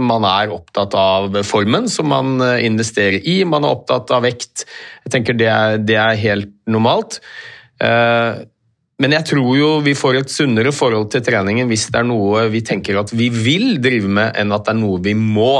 Man 0.00 0.24
er 0.24 0.54
opptatt 0.54 0.94
av 0.96 1.42
formen 1.44 1.90
som 1.92 2.08
man 2.08 2.38
investerer 2.40 3.18
i, 3.28 3.42
man 3.44 3.66
er 3.66 3.74
opptatt 3.74 4.14
av 4.14 4.24
vekt. 4.24 4.64
Jeg 5.04 5.16
tenker 5.16 5.36
det 5.36 5.50
er, 5.52 5.76
det 5.82 5.98
er 6.00 6.22
helt 6.22 6.54
normalt. 6.70 7.20
Men 9.02 9.16
jeg 9.16 9.26
tror 9.32 9.56
jo 9.58 9.70
vi 9.82 9.96
får 9.98 10.20
et 10.20 10.30
sunnere 10.30 10.70
forhold 10.74 11.08
til 11.10 11.24
treningen 11.26 11.70
hvis 11.70 11.88
det 11.90 12.02
er 12.02 12.06
noe 12.06 12.46
vi 12.52 12.62
tenker 12.66 13.00
at 13.00 13.10
vi 13.14 13.28
vil 13.34 13.80
drive 13.82 14.10
med, 14.10 14.36
enn 14.38 14.54
at 14.54 14.68
det 14.68 14.74
er 14.76 14.78
noe 14.78 15.00
vi 15.02 15.16
må. 15.18 15.56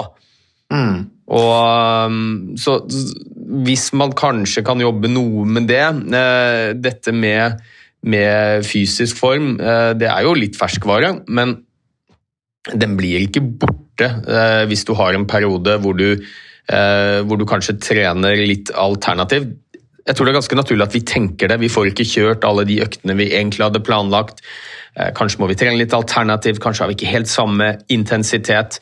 Mm. 0.72 1.02
Og, 1.32 2.14
så 2.60 2.76
hvis 3.66 3.88
man 3.96 4.14
kanskje 4.16 4.64
kan 4.66 4.80
jobbe 4.82 5.10
noe 5.10 5.46
med 5.48 5.68
det 5.70 5.82
eh, 5.82 6.72
Dette 6.76 7.14
med, 7.14 7.60
med 8.04 8.66
fysisk 8.68 9.20
form, 9.20 9.54
eh, 9.60 9.92
det 9.98 10.10
er 10.10 10.26
jo 10.26 10.36
litt 10.38 10.58
ferskvare, 10.58 11.14
men 11.32 11.58
den 12.78 12.94
blir 12.98 13.24
ikke 13.24 13.42
borte 13.42 14.06
eh, 14.06 14.62
hvis 14.70 14.86
du 14.86 14.94
har 14.98 15.16
en 15.16 15.26
periode 15.30 15.78
hvor 15.82 15.96
du, 15.98 16.22
hvor 16.62 17.36
du 17.36 17.42
kanskje 17.48 17.74
trener 17.82 18.38
litt 18.38 18.70
alternativt. 18.78 19.56
Jeg 20.02 20.16
tror 20.16 20.26
det 20.26 20.32
er 20.32 20.38
ganske 20.40 20.58
naturlig 20.58 20.86
at 20.86 20.94
vi 20.96 21.02
tenker 21.06 21.50
det. 21.50 21.60
Vi 21.62 21.70
får 21.70 21.92
ikke 21.92 22.06
kjørt 22.08 22.46
alle 22.48 22.64
de 22.66 22.80
øktene 22.82 23.14
vi 23.18 23.30
egentlig 23.30 23.62
hadde 23.66 23.82
planlagt. 23.86 24.42
Eh, 24.98 25.12
kanskje 25.16 25.40
må 25.40 25.48
vi 25.48 25.56
trene 25.56 25.78
litt 25.78 25.94
alternativ, 25.96 26.58
kanskje 26.62 26.84
har 26.84 26.90
vi 26.90 26.96
ikke 26.98 27.12
helt 27.12 27.30
samme 27.30 27.68
intensitet. 27.92 28.80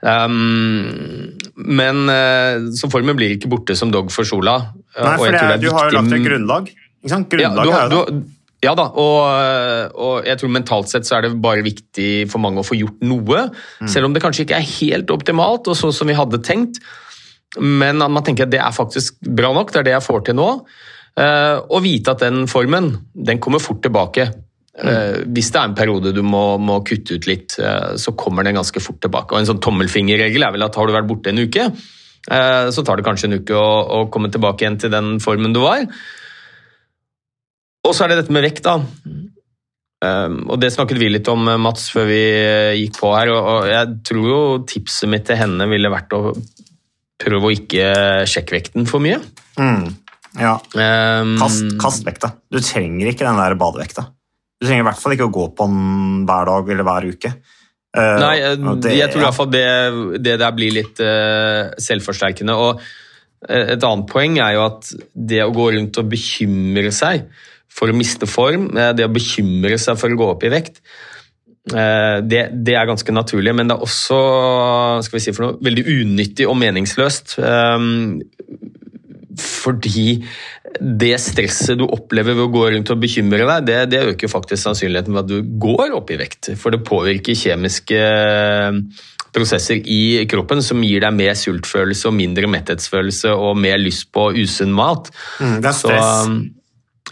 Um, 0.00 1.34
men 1.60 2.06
uh, 2.08 2.70
så 2.72 2.88
formen 2.92 3.18
blir 3.18 3.34
ikke 3.34 3.50
borte 3.52 3.76
som 3.76 3.92
dog 3.92 4.12
for 4.14 4.28
sola. 4.28 4.60
Nei, 4.96 5.16
for 5.20 5.36
det, 5.36 5.58
du 5.64 5.68
har 5.74 5.90
jo 5.90 5.98
lagt 5.98 6.14
et 6.16 6.28
grunnlag. 6.28 6.70
Ikke 6.70 7.12
sant? 7.12 7.32
Grunnlag 7.32 7.72
ja, 7.72 7.82
jo 7.90 8.04
det. 8.06 8.22
Ja 8.60 8.74
da, 8.76 8.90
og, 8.92 9.94
og, 9.96 10.16
jeg 10.28 10.36
tror 10.36 10.50
mentalt 10.52 10.90
sett 10.90 11.06
så 11.08 11.16
er 11.16 11.24
det 11.24 11.30
bare 11.40 11.64
viktig 11.64 12.26
for 12.28 12.44
mange 12.44 12.60
å 12.60 12.66
få 12.66 12.76
gjort 12.76 12.98
noe. 13.00 13.46
Mm. 13.80 13.88
Selv 13.88 14.08
om 14.08 14.16
det 14.16 14.20
kanskje 14.20 14.44
ikke 14.44 14.58
er 14.58 14.66
helt 14.68 15.12
optimalt 15.14 15.70
og 15.72 15.78
sånn 15.80 15.94
som 15.96 16.10
vi 16.10 16.16
hadde 16.18 16.42
tenkt. 16.44 16.76
Men 17.58 17.98
man 17.98 18.22
tenker 18.26 18.46
at 18.46 18.52
det 18.52 18.60
er 18.62 18.74
faktisk 18.74 19.18
bra 19.26 19.50
nok, 19.56 19.72
det 19.72 19.82
er 19.82 19.88
det 19.88 19.96
jeg 19.96 20.06
får 20.06 20.24
til 20.28 20.38
nå. 20.38 20.52
Å 21.20 21.26
og 21.66 21.82
vite 21.82 22.12
at 22.14 22.22
den 22.22 22.44
formen 22.48 22.92
den 23.12 23.40
kommer 23.42 23.62
fort 23.62 23.82
tilbake. 23.82 24.30
Mm. 24.80 25.34
hvis 25.34 25.50
det 25.52 25.58
er 25.58 25.66
en 25.66 25.74
periode 25.76 26.12
du 26.14 26.22
må, 26.24 26.54
må 26.62 26.78
kutte 26.86 27.18
ut 27.18 27.26
litt, 27.28 27.56
uh, 27.60 27.98
så 28.00 28.14
kommer 28.16 28.46
den 28.46 28.56
ganske 28.56 28.80
fort 28.80 29.00
tilbake. 29.02 29.34
Og 29.34 29.42
En 29.42 29.48
sånn 29.48 29.60
tommelfingerregel 29.60 30.46
er 30.46 30.54
vel 30.54 30.64
at 30.64 30.78
har 30.78 30.86
du 30.86 30.94
vært 30.94 31.08
borte 31.10 31.32
en 31.32 31.42
uke, 31.42 31.66
så 32.30 32.82
tar 32.84 33.00
det 33.00 33.04
kanskje 33.06 33.26
en 33.30 33.38
uke 33.40 33.56
å, 33.56 33.68
å, 33.96 33.98
komme 34.12 34.28
tilbake 34.30 34.62
igjen 34.62 34.76
til 34.78 34.92
den 34.92 35.14
formen 35.24 35.54
du 35.56 35.62
var. 35.62 35.86
Og 37.88 37.96
så 37.96 38.04
er 38.04 38.12
det 38.12 38.18
dette 38.20 38.34
med 38.36 38.44
vekt, 38.44 38.68
da. 38.68 38.76
Og 40.52 40.60
Det 40.60 40.68
snakket 40.72 41.00
vi 41.00 41.08
litt 41.08 41.28
om, 41.32 41.48
Mats, 41.64 41.88
før 41.90 42.06
vi 42.12 42.20
gikk 42.82 43.00
på 43.00 43.14
her. 43.16 43.32
og 43.32 43.70
Jeg 43.72 43.96
tror 44.06 44.28
jo 44.28 44.40
tipset 44.68 45.08
mitt 45.10 45.24
til 45.28 45.40
henne 45.40 45.66
ville 45.72 45.92
vært 45.92 46.12
å 46.12 46.22
prøve 47.20 47.48
å 47.48 47.54
ikke 47.54 47.90
sjekke 48.30 48.56
vekten 48.56 48.88
for 48.88 49.02
mye. 49.04 49.20
Mm. 49.60 49.90
Ja. 50.38 50.56
Um, 50.74 51.34
kast, 51.40 51.66
kast 51.80 52.06
vekta. 52.06 52.34
Du 52.52 52.60
trenger 52.62 53.10
ikke 53.10 53.26
den 53.26 53.40
der 53.40 53.56
badevekta. 53.58 54.06
Du 54.60 54.68
trenger 54.68 54.84
i 54.84 54.88
hvert 54.90 55.00
fall 55.00 55.16
ikke 55.16 55.28
å 55.30 55.34
gå 55.34 55.48
på 55.56 55.66
den 55.70 56.24
hver 56.28 56.50
dag 56.50 56.72
eller 56.74 56.86
hver 56.86 57.08
uke. 57.10 57.34
Uh, 57.90 58.16
Nei, 58.22 58.34
det, 58.78 58.94
jeg 58.94 59.10
tror 59.10 59.24
i 59.24 59.26
hvert 59.26 59.38
fall 59.38 59.50
det, 59.50 59.66
det 60.22 60.36
der 60.38 60.54
blir 60.54 60.74
litt 60.76 61.00
uh, 61.02 61.72
selvforsterkende. 61.82 62.54
og 62.54 62.82
eh, 63.48 63.72
et 63.74 63.86
annet 63.86 64.06
poeng 64.10 64.38
er 64.38 64.54
jo 64.54 64.66
at 64.68 64.92
det 65.14 65.40
å 65.42 65.54
gå 65.56 65.72
rundt 65.74 65.98
og 65.98 66.12
bekymre 66.12 66.92
seg 66.94 67.26
for 67.70 67.90
å 67.90 67.96
miste 67.96 68.28
form, 68.30 68.68
det 68.74 69.06
å 69.06 69.12
bekymre 69.12 69.78
seg 69.78 69.98
for 69.98 70.12
å 70.12 70.18
gå 70.18 70.28
opp 70.34 70.46
i 70.46 70.52
vekt, 70.52 70.78
det, 71.60 72.40
det, 72.64 72.74
er 72.74 72.88
ganske 72.88 73.12
naturlig, 73.12 73.52
men 73.54 73.68
det 73.68 73.76
er 73.76 73.84
også 73.84 74.20
skal 75.04 75.18
vi 75.18 75.22
si 75.22 75.34
for 75.36 75.44
noe, 75.44 75.58
veldig 75.60 75.84
unyttig 75.92 76.46
og 76.48 76.56
meningsløst. 76.58 77.36
Fordi 79.40 80.14
det 80.80 81.14
stresset 81.20 81.78
du 81.80 81.86
opplever 81.88 82.36
ved 82.36 82.46
å 82.46 82.52
gå 82.52 82.66
rundt 82.74 82.92
og 82.92 83.00
bekymre 83.02 83.44
deg, 83.44 83.66
det, 83.68 83.78
det 83.92 84.02
øker 84.12 84.30
faktisk 84.30 84.62
sannsynligheten 84.62 85.14
for 85.14 85.22
at 85.24 85.30
du 85.30 85.56
går 85.62 85.96
opp 85.96 86.12
i 86.12 86.18
vekt. 86.20 86.52
For 86.60 86.74
det 86.74 86.82
påvirker 86.86 87.38
kjemiske 87.38 87.98
eh, 88.00 88.78
prosesser 89.34 89.82
i 89.84 90.24
kroppen 90.30 90.62
som 90.64 90.82
gir 90.84 91.04
deg 91.04 91.16
mer 91.16 91.36
sultfølelse 91.38 92.10
og 92.10 92.16
mindre 92.16 92.50
metthetsfølelse 92.50 93.34
og 93.34 93.58
mer 93.60 93.78
lyst 93.82 94.10
på 94.14 94.30
usunn 94.38 94.74
mat. 94.76 95.12
Mm, 95.42 95.60
det 95.60 95.70
er 95.72 95.78
stress. 95.82 96.08
Så, 96.24 96.40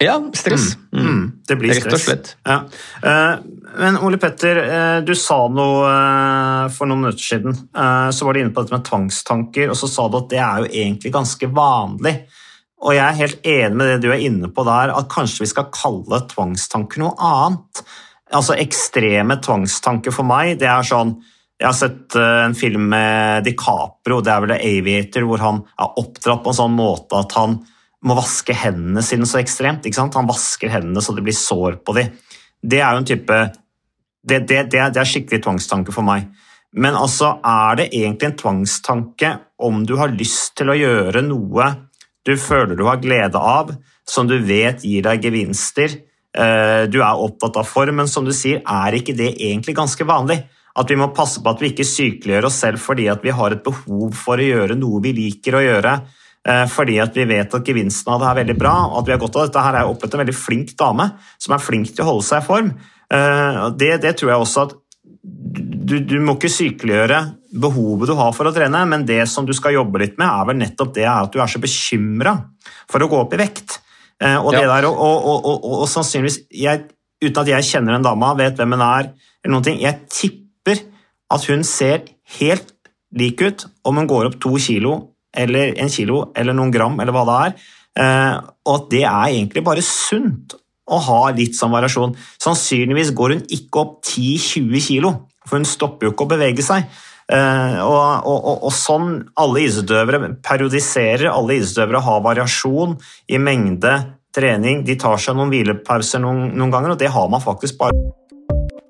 ja, 0.04 0.16
stress. 0.38 0.70
Mm, 0.94 1.06
mm, 1.06 1.22
det 1.50 1.58
blir 1.58 1.74
stress. 1.74 1.86
Rett 1.86 1.98
og 1.98 2.04
slett. 2.04 2.34
Ja. 2.46 2.58
Uh, 3.02 3.57
men 3.76 3.98
Ole 4.02 4.18
Petter, 4.22 4.62
uh, 4.64 4.98
du 5.04 5.12
sa 5.18 5.42
noe 5.52 5.84
uh, 5.84 6.66
for 6.72 6.88
noen 6.88 7.04
minutter 7.04 7.24
siden. 7.34 7.56
Så 8.12 8.26
var 8.26 8.34
du 8.34 8.42
inne 8.42 8.54
på 8.54 8.64
dette 8.64 8.76
med 8.76 8.86
tvangstanker, 8.88 9.70
og 9.72 9.78
så 9.78 9.90
sa 9.90 10.08
du 10.08 10.18
at 10.20 10.30
det 10.32 10.42
er 10.42 10.62
jo 10.64 10.70
egentlig 10.72 11.14
ganske 11.14 11.50
vanlig. 11.52 12.14
Og 12.78 12.94
jeg 12.94 13.02
er 13.04 13.18
helt 13.18 13.48
enig 13.48 13.78
med 13.78 13.88
det 13.90 14.02
du 14.04 14.12
er 14.12 14.22
inne 14.22 14.50
på 14.54 14.64
der, 14.66 14.92
at 14.94 15.10
kanskje 15.10 15.44
vi 15.44 15.50
skal 15.50 15.70
kalle 15.74 16.20
tvangstanker 16.30 17.02
noe 17.02 17.16
annet. 17.18 17.82
Altså 18.34 18.54
ekstreme 18.60 19.38
tvangstanker 19.42 20.14
for 20.14 20.28
meg, 20.28 20.58
det 20.60 20.68
er 20.68 20.86
sånn 20.86 21.16
Jeg 21.58 21.66
har 21.66 21.74
sett 21.74 22.14
eh, 22.14 22.44
en 22.44 22.54
film 22.54 22.84
med 22.92 23.42
DiCaprio, 23.42 24.20
det 24.22 24.30
er 24.30 24.44
vel 24.44 24.52
Aviator, 24.54 25.24
hvor 25.26 25.42
han 25.42 25.56
er 25.74 25.96
oppdratt 25.98 26.44
på 26.44 26.52
en 26.52 26.58
sånn 26.60 26.76
måte 26.76 27.18
at 27.18 27.34
han 27.34 27.56
må 28.06 28.14
vaske 28.14 28.54
hendene 28.54 29.02
sine 29.02 29.26
så 29.26 29.40
ekstremt. 29.40 29.88
Han 29.98 30.28
vasker 30.28 30.70
hendene 30.70 31.02
så 31.02 31.16
det 31.16 31.24
blir 31.26 31.34
sår 31.34 31.80
på 31.82 31.96
dem. 31.96 32.12
Det 32.62 32.80
er 32.82 32.92
jo 32.92 33.02
en 33.02 33.08
type 33.08 33.40
det, 34.28 34.42
det, 34.48 34.64
det, 34.72 34.84
det 34.92 35.00
er 35.00 35.08
skikkelig 35.08 35.42
tvangstanke 35.44 35.94
for 35.94 36.04
meg. 36.04 36.28
Men 36.76 36.98
altså, 36.98 37.38
er 37.40 37.78
det 37.80 37.90
egentlig 37.96 38.28
en 38.28 38.40
tvangstanke 38.42 39.30
om 39.64 39.84
du 39.88 39.96
har 39.98 40.12
lyst 40.12 40.58
til 40.58 40.70
å 40.70 40.76
gjøre 40.76 41.22
noe 41.24 41.70
du 42.28 42.34
føler 42.36 42.76
du 42.76 42.84
har 42.84 43.00
glede 43.00 43.40
av, 43.40 43.72
som 44.08 44.28
du 44.28 44.36
vet 44.44 44.82
gir 44.84 45.04
deg 45.06 45.24
gevinster. 45.24 45.94
Eh, 46.36 46.84
du 46.90 47.00
er 47.00 47.22
opptatt 47.24 47.56
av 47.56 47.68
form, 47.68 48.02
men 48.02 48.10
som 48.10 48.26
du 48.26 48.34
sier, 48.36 48.60
er 48.60 48.98
ikke 48.98 49.16
det 49.16 49.30
egentlig 49.38 49.76
ganske 49.78 50.04
vanlig? 50.04 50.42
At 50.78 50.92
vi 50.92 50.98
må 51.00 51.08
passe 51.16 51.40
på 51.42 51.50
at 51.50 51.62
vi 51.62 51.72
ikke 51.72 51.86
sykeliggjør 51.88 52.50
oss 52.50 52.60
selv 52.62 52.82
fordi 52.82 53.08
vi 53.22 53.32
har 53.34 53.54
et 53.54 53.64
behov 53.64 54.12
for 54.14 54.38
å 54.38 54.48
gjøre 54.50 54.76
noe 54.78 55.00
vi 55.02 55.14
liker 55.16 55.56
å 55.56 55.64
gjøre, 55.64 55.94
eh, 56.48 56.64
fordi 56.70 56.98
vi 57.14 57.26
vet 57.28 57.54
at 57.54 57.70
gevinsten 57.70 58.12
av 58.12 58.22
det 58.22 58.28
er 58.30 58.38
veldig 58.42 58.58
bra. 58.58 58.74
og 58.88 59.00
at 59.00 59.08
vi 59.08 59.14
har 59.14 59.22
godt 59.22 59.36
av 59.36 59.48
Dette 59.48 59.64
her 59.64 59.78
er 59.80 59.90
opplevd 59.90 60.16
en 60.16 60.22
veldig 60.24 60.36
flink 60.36 60.74
dame 60.78 61.10
som 61.38 61.54
er 61.54 61.64
flink 61.64 61.92
til 61.92 62.04
å 62.04 62.10
holde 62.12 62.26
seg 62.28 62.42
i 62.42 62.48
form. 62.48 62.70
Eh, 63.12 63.62
det, 63.80 63.92
det 64.04 64.14
tror 64.18 64.32
jeg 64.32 64.44
også 64.44 64.66
at 64.66 64.76
du, 65.22 65.98
du, 66.04 66.18
må 66.20 66.36
ikke 66.36 66.52
sykeliggjøre 66.52 67.20
behovet 67.60 68.10
du 68.10 68.16
har 68.18 68.34
for 68.36 68.48
å 68.48 68.52
trene, 68.54 68.84
men 68.88 69.06
det 69.08 69.22
som 69.28 69.46
du 69.48 69.54
skal 69.56 69.76
jobbe 69.76 70.00
litt 70.02 70.18
med, 70.20 70.28
er 70.28 70.48
vel 70.48 70.58
nettopp 70.60 70.92
det 70.96 71.06
at 71.08 71.32
du 71.32 71.40
er 71.40 71.48
så 71.48 71.60
bekymra 71.60 72.34
for 72.90 73.02
å 73.02 73.08
gå 73.08 73.20
opp 73.22 73.34
i 73.36 73.40
vekt. 73.40 73.78
Og 74.18 74.48
og, 74.50 74.54
ja. 74.56 74.64
der, 74.66 74.88
og, 74.90 75.26
og, 75.30 75.66
og 75.78 75.84
sannsynligvis 75.86 76.40
jeg, 76.50 76.88
Uten 77.18 77.40
at 77.42 77.48
jeg 77.50 77.66
kjenner 77.66 77.96
en 77.96 78.04
dame, 78.06 78.28
vet 78.38 78.58
hvem 78.58 78.76
hun 78.76 78.82
er, 78.84 79.08
eller 79.42 79.54
noen 79.56 79.64
ting, 79.66 79.78
jeg 79.82 80.04
tipper 80.06 80.84
at 81.34 81.46
hun 81.50 81.64
ser 81.66 82.04
helt 82.38 82.70
lik 83.16 83.42
ut 83.42 83.64
om 83.88 83.98
hun 83.98 84.10
går 84.10 84.28
opp 84.28 84.36
to 84.42 84.52
kilo 84.62 84.94
eller 85.36 85.74
en 85.80 85.92
kilo 85.92 86.28
eller 86.36 86.56
noen 86.56 86.72
gram 86.74 86.96
eller 87.00 87.14
hva 87.14 87.24
det 87.28 87.36
er, 87.42 87.68
eh, 88.00 88.38
og 88.66 88.74
at 88.74 88.88
det 88.94 89.04
er 89.04 89.34
egentlig 89.34 89.64
bare 89.66 89.84
sunt 89.84 90.56
å 90.88 90.98
ha 91.04 91.20
litt 91.36 91.56
sånn 91.58 91.74
variasjon. 91.74 92.14
Sannsynligvis 92.40 93.12
går 93.16 93.34
hun 93.34 93.44
ikke 93.52 93.82
opp 93.82 93.98
10-20 94.06 94.86
kilo, 94.86 95.12
for 95.44 95.60
hun 95.60 95.68
stopper 95.68 96.08
jo 96.08 96.14
ikke 96.14 96.26
å 96.26 96.32
bevege 96.32 96.64
seg. 96.64 96.88
Uh, 97.28 97.76
og, 97.84 97.96
og, 98.24 98.36
og, 98.38 98.62
og, 98.64 98.70
sånn 98.72 99.10
alle 99.36 99.66
idrettsutøvere 99.66 100.30
periodiserer, 100.40 101.26
alle 101.28 101.58
idrettsutøvere 101.58 102.00
har 102.06 102.22
variasjon 102.24 102.94
i 103.28 103.40
mengde 103.42 103.92
trening. 104.32 104.80
De 104.86 104.96
tar 104.96 105.20
seg 105.20 105.36
noen 105.36 105.52
hvilepauser 105.52 106.22
noen, 106.24 106.46
noen 106.56 106.72
ganger, 106.72 106.94
og 106.94 107.02
det 107.02 107.12
har 107.12 107.28
man 107.28 107.44
faktisk 107.44 107.76
bare 107.82 108.00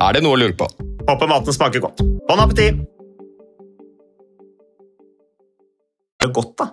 Er 0.00 0.16
det 0.16 0.24
noe 0.24 0.36
å 0.36 0.40
lure 0.40 0.56
på? 0.56 0.66
Håper 1.08 1.28
maten 1.28 1.52
smaker 1.52 1.82
godt. 1.84 2.00
Bon 2.28 2.40
appétit! 2.40 2.78
Det 6.20 6.28
er 6.28 6.32
godt, 6.36 6.54
da. 6.60 6.66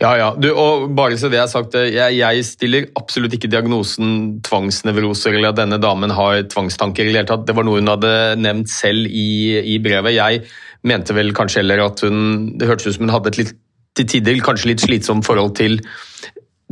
Ja, 0.00 0.12
ja. 0.18 0.28
Du, 0.38 0.48
og 0.58 0.88
bare 0.96 1.18
så 1.18 1.28
det 1.30 1.38
er 1.42 1.50
sagt, 1.50 1.74
jeg, 1.76 2.16
jeg, 2.16 2.44
stiller 2.46 2.86
absolutt 2.98 3.34
ikke 3.36 3.50
diagnosen 3.50 4.38
tvangsnevroser 4.46 5.36
eller 5.36 5.52
at 5.52 5.58
denne 5.58 5.78
damen 5.82 6.14
har 6.14 6.40
tvangstanker. 6.50 7.10
eller 7.10 7.26
tatt. 7.28 7.44
Det 7.46 7.54
var 7.56 7.66
noe 7.66 7.82
hun 7.82 7.90
hadde 7.90 8.14
nevnt 8.40 8.70
selv 8.70 9.10
i, 9.10 9.58
i 9.74 9.78
brevet. 9.82 10.16
Jeg 10.16 10.44
mente 10.86 11.16
vel 11.18 11.34
kanskje 11.36 11.62
heller 11.62 11.84
at 11.86 12.02
hun 12.04 12.54
Det 12.58 12.68
hørtes 12.68 12.88
ut 12.88 12.98
som 12.98 13.06
hun 13.08 13.14
hadde 13.14 13.34
et 13.34 13.42
litt, 13.42 13.54
til 13.94 14.10
tider 14.10 14.40
kanskje 14.42 14.72
litt 14.72 14.82
slitsomt 14.82 15.26
forhold 15.26 15.54
til 15.58 15.80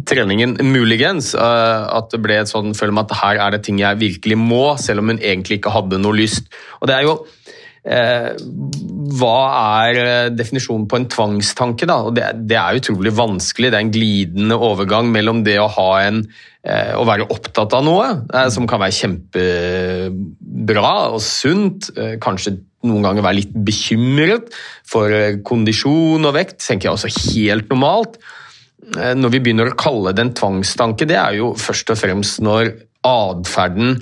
treningen 0.08 0.56
muligens. 0.72 1.32
Uh, 1.36 1.86
at 1.98 2.10
det 2.12 2.22
ble 2.24 2.40
et 2.42 2.50
sånn 2.50 2.72
følelse 2.76 2.96
med 2.96 3.10
at 3.10 3.20
her 3.22 3.42
er 3.46 3.56
det 3.56 3.64
ting 3.66 3.80
jeg 3.82 4.00
virkelig 4.00 4.38
må, 4.40 4.64
selv 4.80 5.04
om 5.04 5.12
hun 5.12 5.22
egentlig 5.22 5.60
ikke 5.60 5.74
hadde 5.74 6.00
noe 6.02 6.16
lyst. 6.18 6.50
Og 6.80 6.90
det 6.90 6.96
er 6.98 7.06
jo 7.06 7.18
eh, 7.84 8.30
Hva 9.18 9.36
er 9.82 10.00
eh, 10.00 10.30
definisjonen 10.34 10.88
på 10.90 10.98
en 10.98 11.08
tvangstanke? 11.12 11.88
da? 11.88 12.00
Og 12.08 12.16
det, 12.16 12.28
det, 12.48 12.58
er 12.58 12.80
utrolig 12.80 13.14
vanskelig. 13.16 13.72
Det 13.72 13.78
er 13.78 13.86
en 13.86 13.94
glidende 13.94 14.58
overgang 14.58 15.12
mellom 15.12 15.44
det 15.46 15.58
å 15.60 15.70
ha 15.76 15.88
en 16.06 16.24
eh, 16.64 16.92
å 16.96 17.06
være 17.08 17.28
opptatt 17.34 17.74
av 17.78 17.86
noe, 17.86 18.10
som 18.54 18.68
kan 18.70 18.82
være 18.82 18.98
kjempebra 19.00 20.92
og 21.12 21.22
sunt, 21.24 21.90
kanskje 22.22 22.56
noen 22.86 23.04
ganger 23.06 23.22
være 23.22 23.38
litt 23.38 23.52
bekymret 23.66 24.54
for 24.88 25.12
kondisjon 25.46 26.26
og 26.26 26.34
vekt, 26.34 26.58
tenker 26.64 26.88
jeg 26.88 26.96
også 26.96 27.10
helt 27.30 27.68
normalt. 27.70 28.18
Eh, 28.82 29.14
når 29.14 29.36
vi 29.36 29.42
begynner 29.44 29.70
å 29.70 29.78
kalle 29.78 30.12
det 30.14 30.24
en 30.24 30.34
tvangstanke, 30.36 31.06
det 31.08 31.18
er 31.18 31.38
jo 31.38 31.52
først 31.58 31.92
og 31.94 32.00
fremst 32.00 32.42
når 32.42 32.72
atferden 33.06 34.00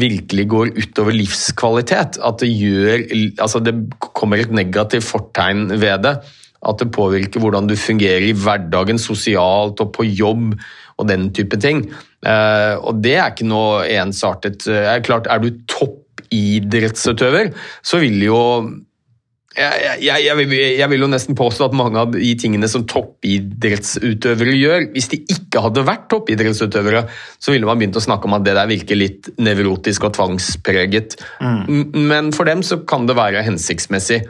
virkelig 0.00 0.44
går 0.52 0.74
utover 0.78 1.16
livskvalitet. 1.16 2.20
At 2.22 2.42
det 2.42 2.50
gjør 2.52 3.06
Altså, 3.42 3.58
det 3.62 3.74
kommer 3.98 4.38
et 4.38 4.54
negativt 4.54 5.08
fortegn 5.08 5.68
ved 5.80 6.06
det. 6.06 6.14
At 6.60 6.78
det 6.78 6.92
påvirker 6.94 7.40
hvordan 7.42 7.66
du 7.66 7.74
fungerer 7.78 8.28
i 8.28 8.36
hverdagen, 8.36 9.00
sosialt 9.00 9.80
og 9.80 9.94
på 9.96 10.04
jobb 10.06 10.54
og 11.00 11.08
den 11.08 11.30
type 11.34 11.56
ting. 11.58 11.86
Eh, 12.22 12.74
og 12.76 13.00
det 13.02 13.16
er 13.16 13.32
ikke 13.32 13.48
noe 13.48 13.82
ensartet. 13.88 14.68
Er 14.68 15.02
klart, 15.02 15.26
er 15.26 15.40
du 15.42 15.50
toppidrettsutøver, 15.72 17.50
så 17.82 17.98
vil 18.02 18.22
jo 18.28 18.40
jeg, 19.50 19.98
jeg, 20.04 20.22
jeg, 20.22 20.36
vil, 20.38 20.52
jeg, 20.78 20.86
vil, 20.92 21.02
jo 21.02 21.08
nesten 21.10 21.34
påstå 21.38 21.66
at 21.66 21.72
mange 21.74 21.98
av 21.98 22.12
de 22.14 22.28
tingene 22.38 22.68
som 22.70 22.84
toppidrettsutøvere 22.86 24.52
gjør 24.54 24.84
Hvis 24.94 25.10
de 25.10 25.18
ikke 25.34 25.62
hadde 25.64 25.82
vært 25.88 26.04
toppidrettsutøvere, 26.12 27.02
så 27.42 27.50
ville 27.50 27.66
man 27.66 27.80
begynt 27.80 27.98
å 27.98 28.04
snakke 28.04 28.30
om 28.30 28.36
at 28.38 28.44
det 28.46 28.54
der 28.54 28.70
virker 28.70 28.98
litt 28.98 29.32
nevrotisk 29.42 30.06
og 30.06 30.14
tvangspreget. 30.14 31.16
Mm. 31.42 31.90
Men 31.98 32.30
for 32.36 32.46
dem 32.46 32.62
så 32.66 32.78
kan 32.86 33.08
det 33.10 33.18
være 33.18 33.42
hensiktsmessig. 33.46 34.20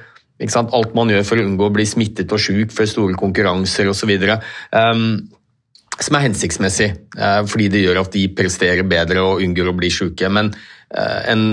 Alt 0.40 0.96
man 0.96 1.12
gjør 1.12 1.26
for 1.28 1.37
å 1.37 1.44
unngå 1.44 1.68
å 1.68 1.74
bli 1.74 1.85
smittet 1.85 2.33
og 2.33 2.40
sjuk 2.40 2.72
før 2.72 2.88
store 2.88 3.18
konkurranser 3.20 3.92
osv. 3.92 4.14
Um, 4.72 5.04
som 6.00 6.16
er 6.16 6.24
hensiktsmessig, 6.30 6.88
uh, 7.20 7.42
fordi 7.44 7.68
det 7.74 7.85
gjør 7.85 8.00
at 8.06 8.16
de 8.16 8.24
presterer 8.33 8.88
bedre 8.88 9.20
og 9.26 9.44
unngår 9.44 9.68
å 9.68 9.76
bli 9.76 9.92
sjuke. 9.92 10.33
Men 10.33 10.48
uh, 10.96 11.20
en 11.28 11.44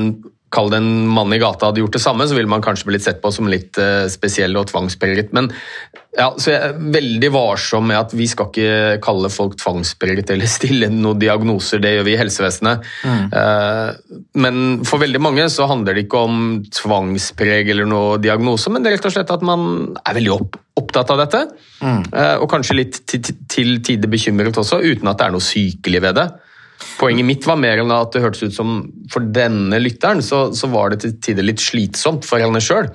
kall 0.53 0.69
det 0.71 0.79
en 0.79 1.07
mann 1.11 1.33
i 1.35 1.39
gata 1.41 1.69
hadde 1.69 1.81
gjort 1.81 1.97
det 1.97 2.03
samme, 2.03 2.27
så 2.27 2.35
ville 2.37 2.49
man 2.49 2.63
kanskje 2.63 2.87
blitt 2.87 3.03
sett 3.03 3.19
på 3.23 3.31
som 3.35 3.49
litt 3.51 3.77
uh, 3.81 4.07
spesiell 4.11 4.55
og 4.59 4.69
tvangspreget. 4.69 5.33
Men 5.35 5.49
ja, 6.17 6.29
så 6.39 6.53
jeg 6.53 6.69
er 6.69 6.77
veldig 6.95 7.29
varsom 7.35 7.89
med 7.91 7.99
at 7.99 8.13
vi 8.15 8.25
skal 8.31 8.47
ikke 8.49 9.01
kalle 9.03 9.29
folk 9.33 9.57
tvangspreget 9.59 10.31
eller 10.33 10.49
stille 10.57 10.89
noen 10.93 11.19
diagnoser, 11.19 11.83
det 11.83 11.97
gjør 11.97 12.07
vi 12.07 12.15
i 12.15 12.21
helsevesenet. 12.21 12.87
Mm. 13.03 13.27
Uh, 13.35 14.23
men 14.39 14.63
for 14.87 15.03
veldig 15.03 15.21
mange 15.23 15.49
så 15.53 15.67
handler 15.69 15.97
det 15.97 16.07
ikke 16.07 16.23
om 16.29 16.41
tvangspreg 16.79 17.73
eller 17.75 17.89
noe 17.89 18.17
diagnose, 18.23 18.71
men 18.71 18.85
det 18.85 18.93
er 18.93 18.99
rett 19.01 19.11
og 19.11 19.17
slett 19.17 19.35
at 19.35 19.45
man 19.45 19.69
er 19.99 20.19
veldig 20.21 20.35
opp, 20.37 20.59
opptatt 20.79 21.11
av 21.11 21.25
dette. 21.25 21.45
Mm. 21.83 22.03
Uh, 22.13 22.35
og 22.39 22.49
kanskje 22.55 22.79
litt 22.79 23.03
til, 23.09 23.35
til 23.51 23.79
tider 23.83 24.11
bekymret 24.11 24.63
også, 24.63 24.79
uten 24.79 25.11
at 25.11 25.19
det 25.19 25.27
er 25.27 25.35
noe 25.35 25.51
sykelig 25.51 26.05
ved 26.07 26.21
det. 26.23 26.29
Poenget 26.97 27.25
mitt 27.25 27.45
var 27.47 27.59
mer 27.59 27.81
enn 27.81 27.93
at 27.93 28.13
det 28.13 28.23
hørtes 28.23 28.47
ut 28.47 28.55
som 28.55 28.79
for 29.11 29.25
denne 29.33 29.79
lytteren 29.81 30.23
så, 30.25 30.47
så 30.53 30.69
var 30.71 30.93
det 30.93 31.01
til 31.03 31.15
tider 31.23 31.45
litt 31.45 31.61
slitsomt 31.63 32.25
for 32.27 32.41
henne 32.41 32.61
sjøl. 32.63 32.89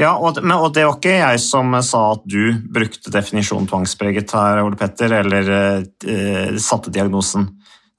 Ja, 0.00 0.14
og, 0.16 0.38
men, 0.40 0.54
og, 0.56 0.72
det 0.76 0.86
var 0.86 0.96
ikke 0.96 1.18
jeg 1.18 1.40
som 1.42 1.74
sa 1.84 2.02
at 2.14 2.22
du 2.28 2.54
brukte 2.72 3.12
definisjonen 3.12 3.68
tvangspreget 3.68 4.32
her, 4.32 4.62
Ole 4.64 4.78
Petter, 4.80 5.12
eller 5.20 5.50
eh, 5.52 6.56
satte 6.62 6.92
diagnosen 6.94 7.48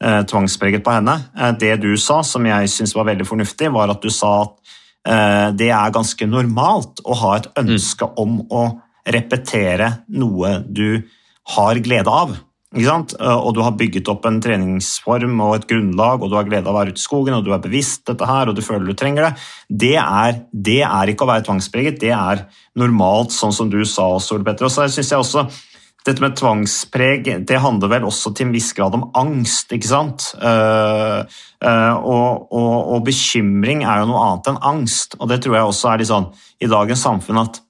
eh, 0.02 0.22
tvangspreget 0.30 0.86
på 0.86 0.96
henne. 0.96 1.18
Eh, 1.38 1.54
det 1.62 1.76
du 1.84 1.92
sa, 2.02 2.22
som 2.26 2.48
jeg 2.48 2.72
syns 2.74 2.96
var 2.98 3.10
veldig 3.12 3.28
fornuftig, 3.30 3.70
var 3.76 3.94
at 3.94 4.02
du 4.02 4.10
sa 4.14 4.34
at 4.48 4.74
eh, 5.06 5.48
det 5.62 5.70
er 5.70 5.94
ganske 5.94 6.30
normalt 6.30 7.04
å 7.06 7.18
ha 7.22 7.36
et 7.38 7.52
ønske 7.62 8.10
mm. 8.10 8.18
om 8.24 8.40
å 8.50 8.64
repetere 9.12 9.92
noe 10.14 10.60
du 10.66 11.02
har 11.56 11.82
glede 11.86 12.10
av. 12.10 12.34
Eh, 12.72 13.36
og 13.36 13.52
du 13.56 13.62
har 13.66 13.76
bygget 13.76 14.08
opp 14.12 14.26
en 14.28 14.40
treningsform 14.44 15.42
og 15.44 15.58
et 15.58 15.68
grunnlag, 15.68 16.22
og 16.22 16.32
du 16.32 16.38
har 16.38 16.48
glede 16.48 16.70
av 16.70 16.76
å 16.76 16.80
være 16.80 16.94
ute 16.96 17.02
i 17.02 17.04
skogen, 17.04 17.36
og 17.36 17.44
du 17.44 17.52
er 17.52 17.64
bevisst 17.64 18.06
dette 18.08 18.28
her, 18.28 18.48
og 18.48 18.56
du 18.56 18.64
føler 18.64 18.88
du 18.88 18.96
trenger 18.96 19.28
det. 19.28 19.34
Det 19.68 19.98
er, 20.00 20.40
det 20.52 20.80
er 20.88 21.12
ikke 21.12 21.28
å 21.28 21.32
være 21.34 21.46
tvangspreget, 21.50 22.00
det 22.00 22.14
er 22.16 22.46
normalt, 22.80 23.36
sånn 23.36 23.52
som 23.56 23.72
du 23.72 23.82
sa 23.84 24.08
også, 24.16 24.38
Ole 24.38 24.48
Petter. 24.48 24.70
Og 24.70 24.72
så 24.72 24.88
synes 24.88 25.12
jeg 25.12 25.20
også 25.20 25.46
dette 26.02 26.24
med 26.24 26.34
tvangspreg 26.34 27.28
det 27.46 27.60
handler 27.62 27.92
vel 27.92 28.06
også 28.08 28.32
til 28.34 28.48
en 28.48 28.54
viss 28.56 28.72
grad 28.74 28.96
om 28.98 29.04
angst. 29.20 29.70
ikke 29.76 29.90
sant? 29.90 30.32
Uh, 30.42 31.28
uh, 31.62 31.94
og, 32.00 32.48
og, 32.50 32.78
og, 32.96 33.04
bekymring 33.06 33.84
er 33.86 34.02
jo 34.02 34.08
noe 34.10 34.24
annet 34.26 34.50
enn 34.50 34.64
angst. 34.72 35.20
Og 35.20 35.30
det 35.30 35.44
tror 35.44 35.60
jeg 35.60 35.68
også 35.68 35.92
er 35.92 36.02
litt 36.02 36.10
sånn 36.10 36.32
i 36.58 36.72
dagens 36.72 37.06
samfunn 37.06 37.44
at 37.44 37.62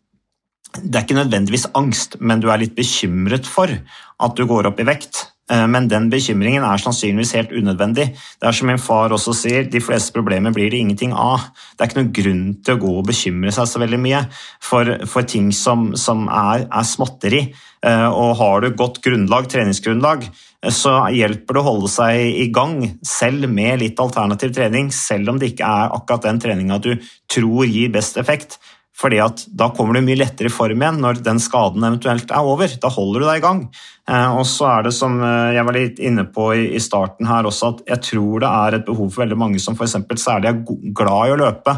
det 0.79 0.95
er 0.95 1.03
ikke 1.03 1.19
nødvendigvis 1.19 1.67
angst, 1.75 2.17
men 2.19 2.41
du 2.41 2.49
er 2.51 2.61
litt 2.61 2.77
bekymret 2.77 3.47
for 3.49 3.71
at 3.71 4.37
du 4.37 4.47
går 4.47 4.71
opp 4.71 4.79
i 4.79 4.87
vekt. 4.87 5.27
eh, 5.51 5.67
men 5.67 5.89
den 5.91 6.09
bekymringen 6.09 6.63
er 6.63 6.79
sannsynligvis 6.79 7.33
helt 7.35 7.51
unødvendig. 7.51 8.05
Det 8.39 8.47
er 8.47 8.55
som 8.55 8.67
min 8.67 8.79
far 8.79 9.11
også 9.11 9.33
sier, 9.35 9.65
de 9.67 9.81
fleste 9.83 10.13
problemer 10.15 10.53
blir 10.55 10.71
det 10.71 10.79
ingenting 10.79 11.11
av. 11.11 11.49
Det 11.75 11.83
er 11.83 11.89
ikke 11.89 11.99
noen 11.99 12.13
grunn 12.13 12.45
til 12.63 12.75
å 12.75 12.81
gå 12.85 12.93
og 12.99 13.09
bekymre 13.09 13.51
seg 13.51 13.67
så 13.67 13.81
veldig 13.83 13.99
mye 13.99 14.21
for, 14.63 14.93
for 15.05 15.27
ting 15.27 15.51
som, 15.51 15.91
som 15.99 16.29
er, 16.29 16.67
er, 16.69 16.87
småtteri. 16.87 17.43
Eh, 17.83 18.07
og 18.07 18.37
har 18.39 18.61
du 18.61 18.71
godt 18.71 19.01
grunnlag, 19.03 19.49
treningsgrunnlag, 19.51 20.29
så 20.69 21.07
hjelper 21.09 21.57
det 21.57 21.61
å 21.63 21.65
holde 21.65 21.89
seg 21.89 22.21
i 22.21 22.47
gang, 22.53 22.77
selv 23.01 23.49
med 23.49 23.81
litt 23.81 23.99
alternativ 23.99 24.53
trening, 24.53 24.91
selv 24.93 25.33
om 25.33 25.39
det 25.41 25.51
ikke 25.51 25.65
er 25.65 25.95
akkurat 25.97 26.27
den 26.27 26.39
treninga 26.43 26.77
du 26.77 26.91
tror 27.31 27.65
gir 27.65 27.89
best 27.91 28.19
effekt. 28.21 28.59
Fordi 29.01 29.17
at 29.23 29.45
Da 29.57 29.71
kommer 29.73 29.97
du 29.97 30.03
mye 30.05 30.19
lettere 30.19 30.51
i 30.51 30.53
form 30.53 30.83
igjen 30.83 30.99
når 31.01 31.23
den 31.25 31.41
skaden 31.41 31.83
eventuelt 31.87 32.31
er 32.31 32.47
over. 32.47 32.69
Da 32.81 32.91
holder 32.93 33.23
du 33.23 33.27
deg 33.27 33.39
i 33.39 33.45
gang. 33.45 33.63
Eh, 34.09 34.29
og 34.37 34.45
så 34.49 34.67
er 34.75 34.87
det 34.87 34.93
som 34.97 35.17
eh, 35.25 35.55
jeg 35.55 35.67
var 35.67 35.77
litt 35.77 36.01
inne 36.03 36.27
på 36.29 36.51
i 36.57 36.81
starten 36.83 37.29
her 37.29 37.47
også, 37.49 37.73
at 37.73 37.83
jeg 37.93 38.05
tror 38.11 38.43
det 38.43 38.51
er 38.51 38.77
et 38.77 38.87
behov 38.87 39.09
for 39.09 39.23
veldig 39.23 39.39
mange 39.39 39.61
som 39.63 39.77
f.eks. 39.77 39.97
særlig 40.21 40.51
er 40.51 40.61
glad 40.97 41.29
i 41.31 41.35
å 41.35 41.41
løpe. 41.41 41.77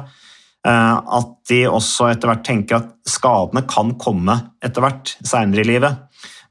Eh, 0.64 0.96
at 1.20 1.32
de 1.52 1.62
også 1.68 2.08
etter 2.12 2.32
hvert 2.32 2.46
tenker 2.48 2.80
at 2.80 2.92
skadene 3.10 3.66
kan 3.68 3.96
komme 4.00 4.38
etter 4.64 4.84
hvert 4.84 5.16
seinere 5.20 5.66
i 5.66 5.72
livet. 5.74 6.04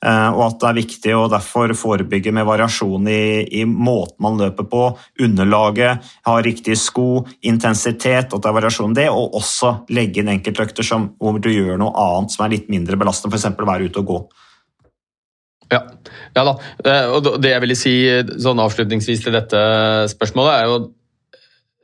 Eh, 0.02 0.30
og 0.34 0.42
at 0.48 0.56
det 0.58 0.68
er 0.68 0.78
viktig 0.80 1.12
å 1.14 1.26
derfor 1.30 1.72
forebygge 1.78 2.32
med 2.34 2.46
variasjon 2.48 3.06
i, 3.06 3.46
i 3.60 3.62
måten 3.68 4.18
man 4.24 4.40
løper 4.40 4.66
på, 4.66 4.84
underlaget, 5.22 6.08
ha 6.26 6.38
riktige 6.42 6.78
sko, 6.80 7.22
intensitet, 7.46 8.32
at 8.32 8.34
det 8.34 8.50
er 8.50 8.56
variasjon 8.56 8.96
i 8.96 8.98
det, 8.98 9.08
og 9.14 9.36
også 9.38 9.76
legge 9.94 10.22
inn 10.22 10.32
enkeltøkter 10.32 10.88
hvor 10.90 11.38
du 11.38 11.52
gjør 11.52 11.78
noe 11.78 11.94
annet 12.02 12.34
som 12.34 12.46
er 12.46 12.56
litt 12.56 12.72
mindre 12.72 12.98
belastende, 12.98 13.38
f.eks. 13.38 13.54
være 13.62 13.86
ute 13.86 14.02
og 14.02 14.10
gå. 14.10 14.18
Ja. 15.72 15.84
ja 16.34 16.44
da, 16.50 16.56
eh, 16.82 17.06
og 17.14 17.30
det 17.40 17.54
jeg 17.54 17.64
ville 17.64 17.78
si 17.78 17.94
sånn 18.42 18.60
avslutningsvis 18.64 19.22
til 19.22 19.38
dette 19.38 19.62
spørsmålet, 20.16 20.58
er 20.58 20.68
jo 20.72 20.82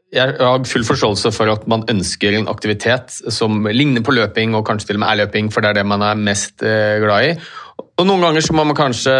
jeg 0.09 0.39
har 0.41 0.63
full 0.65 0.87
forståelse 0.89 1.31
for 1.37 1.53
at 1.53 1.67
man 1.69 1.83
ønsker 1.93 2.33
en 2.33 2.47
aktivitet 2.49 3.13
som 3.29 3.67
ligner 3.69 4.01
på 4.01 4.15
løping, 4.17 4.55
og 4.57 4.65
kanskje 4.65 4.91
til 4.91 4.99
og 4.99 5.03
med 5.05 5.11
er 5.13 5.19
løping, 5.21 5.51
for 5.53 5.61
det 5.61 5.71
er 5.71 5.81
det 5.83 5.89
man 5.91 6.05
er 6.05 6.17
mest 6.17 6.65
eh, 6.65 6.97
glad 7.03 7.27
i. 7.27 7.35
Og 7.79 8.07
Noen 8.07 8.23
ganger 8.23 8.45
så 8.45 8.55
må 8.55 8.63
man 8.67 8.79
kanskje 8.79 9.13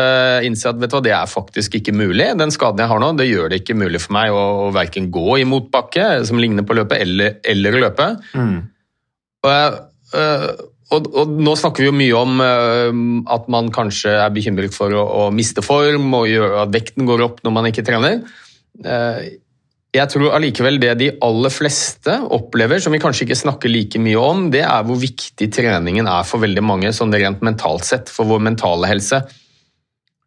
innse 0.47 0.71
at 0.71 0.79
vet 0.79 0.91
du 0.91 0.97
hva, 0.97 1.03
det 1.03 1.15
er 1.15 1.31
faktisk 1.31 1.75
ikke 1.81 1.95
mulig. 1.99 2.29
Den 2.39 2.53
skaden 2.55 2.83
jeg 2.83 2.91
har 2.91 3.01
nå, 3.03 3.11
det 3.19 3.27
gjør 3.27 3.51
det 3.51 3.63
ikke 3.63 3.79
mulig 3.79 4.01
for 4.05 4.15
meg 4.15 4.35
å, 4.35 4.43
å 4.65 4.73
verken 4.75 5.09
gå 5.15 5.41
i 5.43 5.47
motbakke, 5.49 6.07
som 6.29 6.39
ligner 6.39 6.67
på 6.67 6.77
løpet, 6.79 7.03
eller, 7.03 7.39
eller 7.43 7.79
løpe. 7.83 8.09
Mm. 8.39 8.61
Og, 9.47 9.81
øh, 10.19 10.47
og, 10.95 11.11
og, 11.11 11.35
nå 11.43 11.57
snakker 11.59 11.85
vi 11.85 11.91
jo 11.91 11.97
mye 11.99 12.23
om 12.23 12.45
øh, 12.45 13.03
at 13.35 13.51
man 13.51 13.73
kanskje 13.75 14.15
er 14.15 14.35
bekymret 14.35 14.75
for 14.75 14.95
å, 14.95 15.05
å 15.25 15.29
miste 15.35 15.65
form 15.67 16.15
og 16.19 16.31
gjøre 16.31 16.63
at 16.63 16.75
vekten 16.75 17.11
går 17.11 17.27
opp 17.27 17.43
når 17.47 17.59
man 17.59 17.71
ikke 17.73 17.87
trener. 17.87 18.23
Jeg 19.97 20.13
tror 20.13 20.35
allikevel 20.37 20.77
det 20.83 20.93
de 21.01 21.11
aller 21.25 21.53
fleste 21.53 22.13
opplever, 22.37 22.81
som 22.83 22.93
vi 22.93 23.01
kanskje 23.01 23.25
ikke 23.25 23.39
snakker 23.41 23.73
like 23.73 24.01
mye 24.03 24.21
om, 24.21 24.49
det 24.53 24.61
er 24.67 24.85
hvor 24.85 24.99
viktig 25.01 25.49
treningen 25.55 26.11
er 26.11 26.27
for 26.29 26.45
veldig 26.45 26.65
mange, 26.65 26.93
sånn 26.93 27.15
rent 27.15 27.41
mentalt 27.47 27.89
sett, 27.89 28.13
for 28.13 28.29
vår 28.29 28.43
mentale 28.51 28.91
helse. 28.91 29.23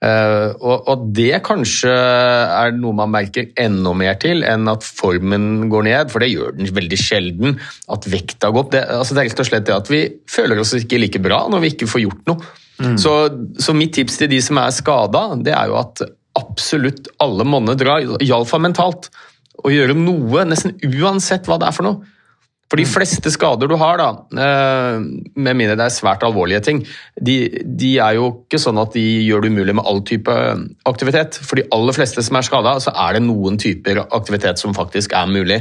Og, 0.02 0.88
og, 0.90 1.04
det 1.14 1.44
kanskje 1.46 1.92
er 1.94 2.72
noe 2.74 2.98
man 2.98 3.12
merker 3.14 3.52
enda 3.62 3.92
mer 3.94 4.16
til 4.22 4.42
enn 4.42 4.66
at 4.72 4.86
formen 4.86 5.68
går 5.70 5.86
ned, 5.86 6.10
for 6.10 6.26
det 6.26 6.32
gjør 6.32 6.56
den 6.58 6.72
veldig 6.74 6.98
sjelden. 6.98 7.60
At 7.94 8.08
vekta 8.10 8.50
går 8.50 8.66
opp. 8.66 8.72
Det, 8.74 8.82
altså 8.98 9.14
det 9.14 9.22
er 9.22 9.30
rett 9.30 9.44
og 9.44 9.50
slett 9.52 9.68
det 9.70 9.78
at 9.78 9.92
vi 9.94 10.02
føler 10.32 10.62
oss 10.62 10.74
ikke 10.80 11.04
like 11.04 11.22
bra 11.22 11.44
når 11.54 11.62
vi 11.62 11.74
ikke 11.76 11.90
får 11.92 12.06
gjort 12.08 12.34
noe. 12.34 12.54
Mm. 12.82 12.98
Så, 12.98 13.14
så, 13.62 13.78
mitt 13.78 13.94
tips 13.94 14.18
til 14.18 14.32
de 14.32 14.42
som 14.42 14.58
er 14.58 14.74
skada, 14.74 15.28
det 15.38 15.54
er 15.54 15.70
jo 15.70 15.78
at 15.84 16.02
absolutt 16.40 17.12
alle 17.22 17.46
monner 17.46 17.78
drar, 17.78 18.02
iallfall 18.24 18.64
mentalt 18.64 19.12
å 19.64 19.72
gjøre 19.74 19.98
noe, 19.98 20.46
nesten 20.48 20.76
uansett 21.02 21.48
hva 21.50 21.60
det 21.62 21.70
er 21.70 21.78
for 21.78 21.88
noe. 21.88 22.18
For 22.72 22.80
de 22.80 22.88
fleste 22.88 23.28
skader 23.34 23.68
du 23.68 23.76
har, 23.76 24.00
da, 24.00 24.08
eh, 24.40 25.02
med 25.36 25.58
mindre 25.60 25.76
det 25.76 25.90
er 25.90 25.92
svært 25.92 26.22
alvorlige 26.24 26.62
ting, 26.64 26.78
de, 27.20 27.36
de, 27.68 27.98
er 28.00 28.16
jo 28.16 28.30
ikke 28.32 28.62
sånn 28.64 28.80
at 28.80 28.96
de 28.96 29.04
gjør 29.28 29.44
det 29.44 29.52
umulig 29.52 29.76
med 29.76 29.84
all 29.84 30.00
type 30.08 30.36
aktivitet. 30.88 31.36
For 31.44 31.60
de 31.60 31.68
aller 31.76 31.98
fleste 31.98 32.24
som 32.24 32.40
er 32.40 32.48
skada, 32.48 32.78
så 32.80 32.96
er 32.96 33.18
det 33.18 33.26
noen 33.26 33.60
typer 33.60 34.06
aktivitet 34.06 34.64
som 34.64 34.78
faktisk 34.78 35.12
er 35.20 35.28
mulig. 35.28 35.60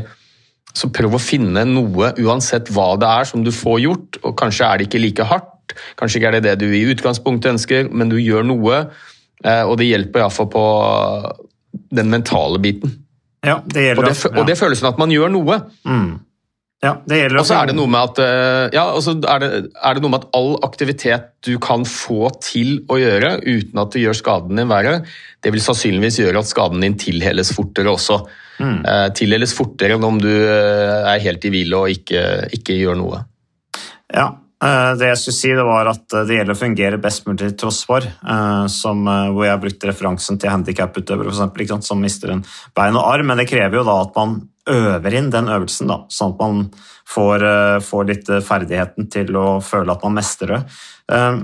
Så 0.71 0.93
prøv 0.95 1.19
å 1.19 1.23
finne 1.23 1.67
noe, 1.67 2.13
uansett 2.23 2.71
hva 2.71 2.93
det 3.03 3.11
er, 3.11 3.27
som 3.27 3.43
du 3.43 3.51
får 3.51 3.83
gjort. 3.89 4.23
og 4.23 4.39
Kanskje 4.39 4.71
er 4.71 4.79
det 4.79 4.87
ikke 4.87 5.03
like 5.03 5.27
hardt, 5.27 5.75
kanskje 5.99 6.21
ikke 6.21 6.31
er 6.31 6.39
det 6.39 6.47
det 6.47 6.57
du 6.63 6.71
i 6.71 6.87
utgangspunktet 6.95 7.57
ønsker, 7.57 7.91
men 7.91 8.15
du 8.15 8.21
gjør 8.23 8.47
noe. 8.47 8.85
Eh, 9.43 9.65
og 9.67 9.81
det 9.83 9.91
hjelper 9.91 10.23
iallfall 10.23 10.51
på 10.55 10.65
den 11.91 12.15
mentale 12.15 12.63
biten. 12.63 13.01
Ja, 13.47 13.61
det 13.65 13.87
gjelder, 13.87 14.03
og, 14.03 14.11
det, 14.11 14.17
ja. 14.21 14.35
og 14.37 14.51
det 14.51 14.59
føles 14.61 14.83
som 14.83 14.91
at 14.91 14.99
man 15.01 15.13
gjør 15.15 15.33
noe. 15.33 15.63
Mm. 15.89 16.11
Ja, 16.81 16.95
det 17.05 17.19
gjelder 17.19 17.43
Og 17.43 17.45
så 17.45 17.57
er 17.59 17.69
det 17.69 17.75
noe 17.77 17.91
med 17.93 18.01
at 18.09 18.19
eh, 18.25 18.67
ja, 18.73 18.85
er 18.97 19.43
det, 19.43 19.49
er 19.69 19.97
det, 19.97 20.01
noe 20.01 20.13
med 20.15 20.23
at 20.23 20.37
all 20.37 20.55
aktivitet 20.65 21.27
du 21.45 21.53
kan 21.61 21.85
få 21.89 22.31
til 22.41 22.79
å 22.89 22.97
gjøre 22.97 23.35
uten 23.45 23.83
at 23.83 23.93
du 23.93 24.01
gjør 24.01 24.17
skaden 24.17 24.57
din 24.57 24.71
verre, 24.71 25.03
det 25.45 25.53
vil 25.53 25.61
sannsynligvis 25.61 26.23
gjøre 26.23 26.41
at 26.41 26.49
skaden 26.49 26.81
din 26.85 26.97
tilheles 27.01 27.53
fortere 27.57 27.93
også. 27.93 28.23
Mm. 28.61 28.79
Eh, 28.81 29.07
tilheles 29.17 29.53
fortere 29.57 29.99
enn 29.99 30.09
om 30.09 30.21
du 30.21 30.33
eh, 30.33 31.11
er 31.13 31.21
helt 31.25 31.45
i 31.45 31.53
hvile 31.53 31.83
og 31.85 31.93
ikke, 31.93 32.25
ikke 32.57 32.79
gjør 32.81 32.97
noe. 33.01 33.23
Ja, 34.09 34.31
det 34.61 35.07
jeg 35.09 35.17
skulle 35.17 35.37
si, 35.39 35.51
det 35.57 35.65
var 35.65 35.89
at 35.89 36.13
eh, 36.13 36.27
det 36.29 36.37
gjelder 36.37 36.53
å 36.53 36.61
fungere 36.61 37.01
best 37.01 37.25
mulig 37.25 37.41
til 37.41 37.57
tross 37.63 37.81
for. 37.89 38.05
Eh, 38.05 38.81
hvor 39.33 39.47
jeg 39.47 39.63
brukte 39.63 39.89
referansen 39.89 40.41
til 40.41 40.53
handikaputøvere 40.53 41.33
som 41.81 42.03
mister 42.03 42.35
en 42.35 42.45
bein 42.77 42.99
og 42.99 43.07
arm. 43.09 43.31
Men 43.31 43.41
det 43.41 43.49
krever 43.49 43.81
jo 43.81 43.87
da 43.89 43.97
at 44.05 44.19
man 44.19 44.37
øver 44.71 45.17
inn 45.17 45.31
den 45.33 45.49
øvelsen, 45.51 45.89
da, 45.89 46.03
sånn 46.13 46.35
at 46.35 46.43
man 46.43 46.59
får, 47.09 47.43
får 47.83 48.05
litt 48.07 48.29
ferdigheten 48.47 49.09
til 49.11 49.33
å 49.41 49.47
føle 49.65 49.97
at 49.97 50.05
man 50.05 50.15
mestrer 50.21 50.53
det. 50.53 50.61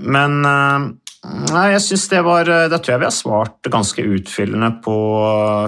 Men 0.04 0.36
Nei, 0.46 1.64
jeg 1.72 1.80
synes 1.82 2.04
det 2.12 2.20
var 2.22 2.46
Da 2.46 2.76
tror 2.76 2.92
jeg 2.92 3.00
vi 3.00 3.08
har 3.08 3.14
svart 3.16 3.66
ganske 3.72 4.04
utfyllende 4.14 4.68
på 4.84 4.94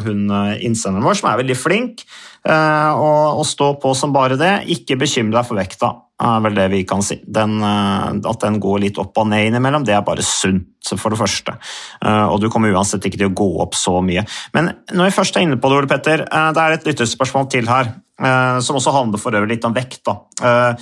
hun 0.04 0.28
innsenderen 0.60 1.02
vår, 1.08 1.18
som 1.18 1.32
er 1.32 1.40
veldig 1.40 1.56
flink. 1.58 2.04
Og, 2.46 3.40
og 3.40 3.48
stå 3.48 3.72
på 3.82 3.96
som 3.98 4.14
bare 4.14 4.38
det. 4.38 4.52
Ikke 4.76 5.00
bekymre 5.00 5.40
deg 5.40 5.48
for 5.48 5.58
vekta 5.58 5.96
er 6.18 6.42
vel 6.42 6.56
det 6.56 6.66
vi 6.72 6.82
kan 6.88 7.02
si. 7.04 7.18
Den, 7.24 7.58
eh, 7.62 8.08
at 8.30 8.40
den 8.42 8.58
går 8.62 8.82
litt 8.82 8.98
opp 8.98 9.18
og 9.20 9.28
ned 9.30 9.48
innimellom, 9.48 9.86
det 9.86 9.94
er 9.94 10.06
bare 10.06 10.24
sunt, 10.26 10.66
for 10.88 11.12
det 11.12 11.20
første. 11.20 11.52
Eh, 12.00 12.26
og 12.32 12.40
du 12.40 12.48
kommer 12.48 12.72
uansett 12.72 13.04
ikke 13.04 13.20
til 13.20 13.28
å 13.28 13.36
gå 13.36 13.48
opp 13.60 13.76
så 13.76 13.98
mye. 14.00 14.24
Men 14.54 14.72
når 14.94 15.10
vi 15.10 15.16
først 15.18 15.36
er 15.36 15.44
inne 15.44 15.58
på 15.60 15.68
det, 15.68 15.78
Ole 15.78 15.90
Petter, 15.90 16.24
eh, 16.24 16.50
det 16.56 16.62
er 16.64 16.76
et 16.76 16.88
lytterspørsmål 16.88 17.50
til 17.50 17.68
her, 17.68 17.94
som 18.18 18.74
også 18.74 18.90
handler 18.90 19.20
for 19.22 19.30
øvrig 19.30 19.52
litt 19.52 19.64
om 19.68 19.74
vekt. 19.76 20.00
da. 20.02 20.74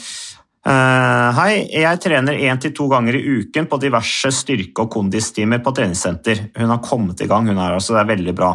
Uh, 0.66 1.31
hei, 1.37 1.52
jeg 1.70 2.00
trener 2.02 2.40
én 2.42 2.59
til 2.59 2.72
to 2.74 2.88
ganger 2.90 3.14
i 3.14 3.22
uken 3.38 3.68
på 3.70 3.79
diverse 3.79 4.33
styrke- 4.35 4.83
og 4.83 4.90
kondistimer 4.90 5.61
på 5.62 5.70
treningssenter. 5.76 6.48
Hun 6.59 6.72
har 6.74 6.83
kommet 6.83 7.22
i 7.22 7.29
gang, 7.31 7.46
hun 7.46 7.61
er 7.61 7.76
altså, 7.76 7.94
det 7.94 8.02
er 8.02 8.11
veldig 8.16 8.35
bra. 8.35 8.50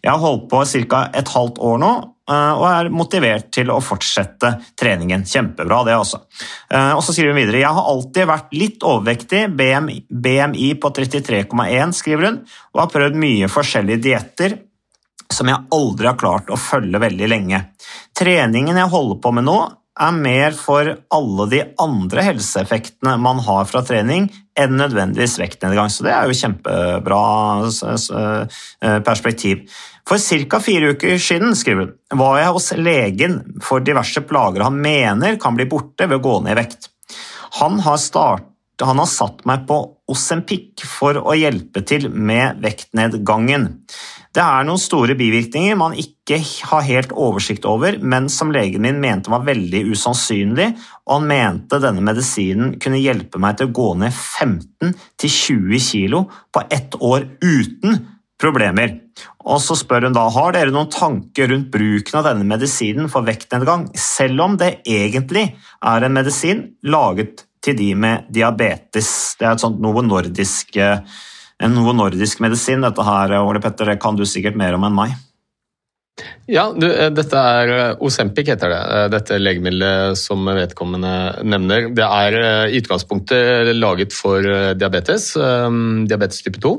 Jeg 0.00 0.14
har 0.14 0.22
holdt 0.22 0.48
på 0.48 0.64
ca. 0.64 1.02
et 1.12 1.34
halvt 1.34 1.60
år 1.60 1.82
nå, 1.82 1.92
Eh, 2.30 2.52
og 2.54 2.66
er 2.68 2.90
motivert 2.94 3.48
til 3.54 3.72
å 3.72 3.80
fortsette 3.82 4.52
treningen. 4.78 5.24
Kjempebra, 5.26 5.82
det 5.88 5.96
også. 5.98 6.22
Eh, 6.70 6.92
og 6.94 7.02
så 7.02 7.14
skriver 7.14 7.34
hun 7.34 7.40
videre 7.40 7.62
Jeg 7.64 7.76
har 7.78 7.90
alltid 7.92 8.30
vært 8.30 8.54
litt 8.54 8.86
overvektig, 8.86 9.44
BMI, 9.58 9.96
BMI 10.10 10.72
på 10.80 10.92
33,1, 10.94 11.94
skriver 11.96 12.28
hun, 12.28 12.40
og 12.74 12.84
har 12.84 12.92
prøvd 12.92 13.18
mye 13.18 13.50
forskjellige 13.50 14.04
dietter 14.06 14.58
som 15.30 15.46
jeg 15.46 15.62
aldri 15.74 16.08
har 16.10 16.18
klart 16.18 16.50
å 16.50 16.58
følge 16.58 17.02
veldig 17.02 17.28
lenge. 17.30 17.60
Treningen 18.18 18.78
jeg 18.78 18.92
holder 18.92 19.20
på 19.22 19.34
med 19.34 19.46
nå, 19.46 19.58
er 20.00 20.16
mer 20.16 20.56
for 20.56 20.88
alle 21.12 21.46
de 21.50 21.60
andre 21.82 22.24
helseeffektene 22.24 23.16
man 23.20 23.40
har 23.44 23.68
fra 23.68 23.82
trening, 23.86 24.28
enn 24.58 24.76
nødvendigvis 24.78 25.38
vektnedgang. 25.40 25.90
Så 25.92 26.06
det 26.06 26.14
er 26.14 26.28
jo 26.28 26.36
kjempebra 26.36 27.22
eh, 27.68 29.00
perspektiv. 29.06 29.66
For 30.08 30.18
ca. 30.18 30.60
fire 30.64 30.94
uker 30.94 31.18
siden 31.22 31.54
skriver 31.58 31.84
hun, 31.84 31.96
var 32.18 32.40
jeg 32.40 32.54
hos 32.56 32.70
legen 32.78 33.40
for 33.62 33.84
diverse 33.84 34.22
plager 34.26 34.64
han 34.66 34.80
mener 34.80 35.38
kan 35.40 35.58
bli 35.58 35.68
borte 35.70 36.08
ved 36.08 36.18
å 36.18 36.24
gå 36.24 36.38
ned 36.44 36.56
i 36.56 36.60
vekt. 36.62 36.90
Han 37.60 37.80
har, 37.84 37.98
start, 38.00 38.46
han 38.82 38.98
har 39.02 39.10
satt 39.10 39.44
meg 39.48 39.66
på 39.68 39.82
Osempic 40.10 40.82
for 40.86 41.18
å 41.20 41.36
hjelpe 41.38 41.82
til 41.86 42.08
med 42.10 42.62
vektnedgangen. 42.64 43.68
Det 44.30 44.42
er 44.44 44.62
noen 44.62 44.78
store 44.78 45.16
bivirkninger 45.18 45.74
man 45.78 45.96
ikke 45.98 46.36
har 46.70 46.84
helt 46.86 47.10
oversikt 47.18 47.64
over, 47.66 47.96
men 47.98 48.28
som 48.30 48.52
legen 48.54 48.84
min 48.84 49.00
mente 49.02 49.32
var 49.32 49.42
veldig 49.42 49.80
usannsynlig, 49.90 50.68
og 51.08 51.16
han 51.16 51.26
mente 51.26 51.80
denne 51.82 52.04
medisinen 52.06 52.76
kunne 52.78 53.00
hjelpe 53.02 53.40
meg 53.42 53.58
til 53.58 53.66
å 53.66 53.74
gå 53.74 53.88
ned 54.04 54.14
15-20 54.14 55.82
kilo 55.82 56.22
på 56.54 56.62
ett 56.70 56.94
år 57.02 57.26
uten 57.42 57.98
problemer. 58.40 59.00
Og 59.50 59.58
så 59.64 59.74
spør 59.76 60.06
hun 60.06 60.14
da 60.14 60.28
har 60.30 60.54
dere 60.54 60.70
noen 60.74 60.92
tanker 60.94 61.50
rundt 61.50 61.72
bruken 61.74 62.20
av 62.20 62.28
denne 62.30 62.46
medisinen 62.46 63.10
for 63.10 63.26
vektnedgang, 63.26 63.88
selv 63.98 64.46
om 64.46 64.54
det 64.60 64.76
egentlig 64.86 65.48
er 65.82 66.06
en 66.06 66.14
medisin 66.14 66.62
laget 66.86 67.48
til 67.64 67.74
de 67.76 67.90
med 67.98 68.30
diabetes. 68.30 69.10
Det 69.40 69.48
er 69.48 69.58
et 69.58 69.66
sånt 69.66 69.82
noe 69.82 70.06
nordisk 70.06 70.78
eh, 70.78 71.02
noe 71.68 71.92
nordisk 71.92 72.40
medisin, 72.40 72.80
dette 72.80 73.04
her, 73.04 73.34
Ole 73.42 73.60
Petter. 73.60 73.92
Det 73.92 74.00
kan 74.00 74.16
du 74.16 74.24
sikkert 74.24 74.56
mer 74.56 74.78
om 74.78 74.86
enn 74.88 74.96
meg. 74.96 75.18
Ja, 76.50 76.66
du, 76.76 76.86
eh, 76.90 77.08
dette 77.14 77.36
er 77.38 77.70
eh, 77.72 78.02
Osempic, 78.04 78.48
heter 78.48 78.72
det. 78.72 78.80
eh, 78.96 79.06
Dette 79.12 79.38
legemiddelet 79.38 80.18
som 80.18 80.44
vedkommende 80.44 81.42
nevner. 81.46 81.88
Det 81.94 82.04
er 82.04 82.38
i 82.68 82.80
utgangspunktet 82.80 83.74
laget 83.76 84.12
for 84.16 84.44
diabetes, 84.74 85.32
diabetes 86.10 86.42
type 86.44 86.60
2. 86.60 86.74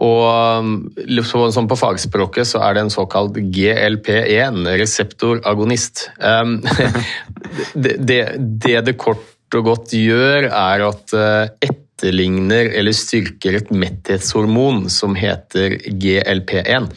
Og 0.00 1.50
som 1.52 1.68
på 1.68 1.76
fagspråket 1.76 2.48
så 2.48 2.62
er 2.64 2.74
det 2.74 2.86
en 2.86 2.94
såkalt 2.94 3.36
GLP1, 3.52 4.62
reseptoragonist. 4.80 6.06
Um, 6.16 6.62
det, 7.74 7.98
det, 7.98 8.22
det 8.64 8.80
det 8.86 8.96
kort 8.96 9.58
og 9.58 9.66
godt 9.66 9.92
gjør, 9.98 10.46
er 10.46 10.86
at 10.86 11.12
eh, 11.12 11.70
etterligner 12.00 12.64
eller 12.64 12.92
styrker 12.92 13.56
et 13.58 13.70
metthetshormon 13.70 14.88
som 14.90 15.14
heter 15.14 15.76
GLP1. 15.86 16.88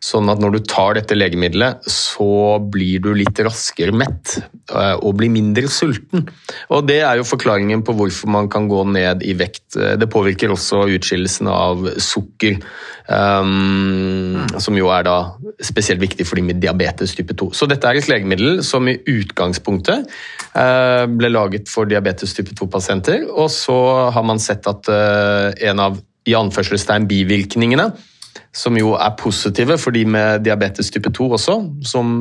Sånn 0.00 0.30
at 0.32 0.40
når 0.40 0.54
du 0.54 0.58
tar 0.64 0.94
dette 0.96 1.16
legemiddelet, 1.16 1.84
så 1.92 2.56
blir 2.72 3.02
du 3.04 3.10
litt 3.12 3.36
raskere 3.44 3.92
mett 3.92 4.38
eh, 4.40 4.94
og 4.96 5.18
blir 5.20 5.28
mindre 5.28 5.68
sulten. 5.68 6.24
Og 6.72 6.86
Det 6.88 7.02
er 7.04 7.20
jo 7.20 7.26
forklaringen 7.28 7.84
på 7.84 7.92
hvorfor 7.98 8.32
man 8.32 8.48
kan 8.48 8.64
gå 8.70 8.80
ned 8.88 9.20
i 9.28 9.34
vekt. 9.36 9.76
Det 9.76 10.08
påvirker 10.08 10.54
også 10.54 10.86
utskillelsen 10.96 11.50
av 11.52 11.84
sukker, 12.00 12.56
um, 13.12 14.40
som 14.56 14.80
jo 14.80 14.88
er 14.88 15.04
da 15.04 15.18
spesielt 15.68 16.00
viktig 16.00 16.24
for 16.24 16.40
de 16.40 16.48
med 16.48 16.64
diabetes 16.64 17.12
type 17.18 17.36
2. 17.36 17.52
Så 17.52 17.68
dette 17.68 17.84
er 17.84 18.00
et 18.00 18.08
legemiddel 18.08 18.64
som 18.64 18.88
i 18.88 18.96
utgangspunktet 19.04 20.08
uh, 20.56 21.04
ble 21.12 21.28
laget 21.28 21.68
for 21.68 21.84
diabetes 21.84 22.32
type 22.38 22.56
2-pasienter, 22.56 23.28
og 23.28 23.52
så 23.52 23.76
har 24.16 24.24
man 24.24 24.40
sett 24.40 24.64
at 24.70 24.88
uh, 24.88 25.50
en 25.60 25.90
av 25.90 26.00
i 26.28 26.34
anførselstegn 26.36 27.08
bivirkningene 27.10 27.90
som 28.56 28.76
jo 28.78 28.94
er 28.98 29.14
positive 29.20 29.76
for 29.80 29.94
de 29.94 30.04
med 30.08 30.44
diabetes 30.46 30.90
type 30.92 31.12
2 31.16 31.28
også, 31.38 31.56
som 31.86 32.14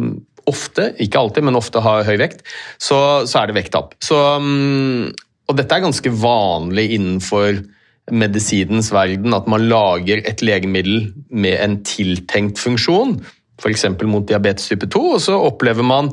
ofte, 0.49 0.91
ikke 1.01 1.19
alltid, 1.19 1.45
men 1.45 1.57
ofte 1.59 1.81
har 1.83 2.07
høy 2.07 2.15
vekt, 2.21 2.45
så, 2.81 3.25
så 3.29 3.41
er 3.41 3.49
det 3.49 3.59
vekttap. 3.59 3.93
Mm, 4.41 5.11
og 5.49 5.57
dette 5.57 5.75
er 5.75 5.85
ganske 5.85 6.13
vanlig 6.21 6.89
innenfor 6.97 7.61
medisinens 8.09 8.89
verden, 8.93 9.35
at 9.37 9.49
man 9.51 9.67
lager 9.69 10.23
et 10.25 10.41
legemiddel 10.45 11.11
med 11.29 11.59
en 11.61 11.77
tiltenkt 11.85 12.61
funksjon, 12.61 13.19
f.eks. 13.59 13.85
mot 14.07 14.25
diabetes 14.25 14.71
type 14.71 14.89
2, 14.89 15.05
og 15.15 15.23
så 15.23 15.37
opplever 15.37 15.85
man 15.85 16.11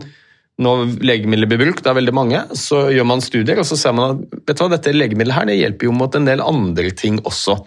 når 0.63 0.87
legemidler 1.05 1.49
blir 1.51 1.61
brukt 1.67 1.83
det 1.85 1.91
er 1.91 1.99
veldig 1.99 2.15
mange, 2.17 2.39
så 2.57 2.87
gjør 2.93 3.09
man 3.09 3.25
studier, 3.25 3.59
og 3.61 3.67
så 3.69 3.77
ser 3.77 3.93
man 3.97 4.15
at 4.15 4.39
vet 4.49 4.57
du 4.57 4.63
hva, 4.63 4.71
dette 4.73 4.95
legemiddelet 4.95 5.37
her, 5.37 5.49
det 5.51 5.59
hjelper 5.59 5.89
jo 5.91 5.97
mot 5.97 6.17
en 6.17 6.29
del 6.29 6.43
andre 6.45 6.93
ting 6.97 7.19
også. 7.29 7.59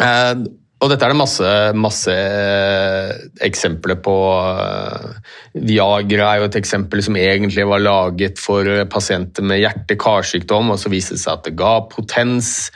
Eh, 0.00 0.32
og 0.80 0.88
dette 0.88 1.04
er 1.04 1.12
det 1.12 1.18
masse, 1.20 1.48
masse 1.76 2.12
eh, 2.14 3.10
eksempler 3.44 3.98
på. 4.00 4.14
eh, 4.64 5.34
Viagra 5.60 6.30
er 6.30 6.40
jo 6.40 6.46
et 6.48 6.56
eksempel 6.56 7.02
som 7.04 7.18
egentlig 7.20 7.66
var 7.68 7.82
laget 7.84 8.40
for 8.40 8.64
eh, 8.64 8.86
pasienter 8.88 9.44
med 9.44 9.60
hjerte-karsykdom, 9.60 10.72
og 10.72 10.80
så 10.80 10.92
viste 10.92 11.18
det 11.18 11.22
seg 11.24 11.36
at 11.36 11.50
det 11.50 11.54
ga 11.60 11.74
potens. 11.90 12.70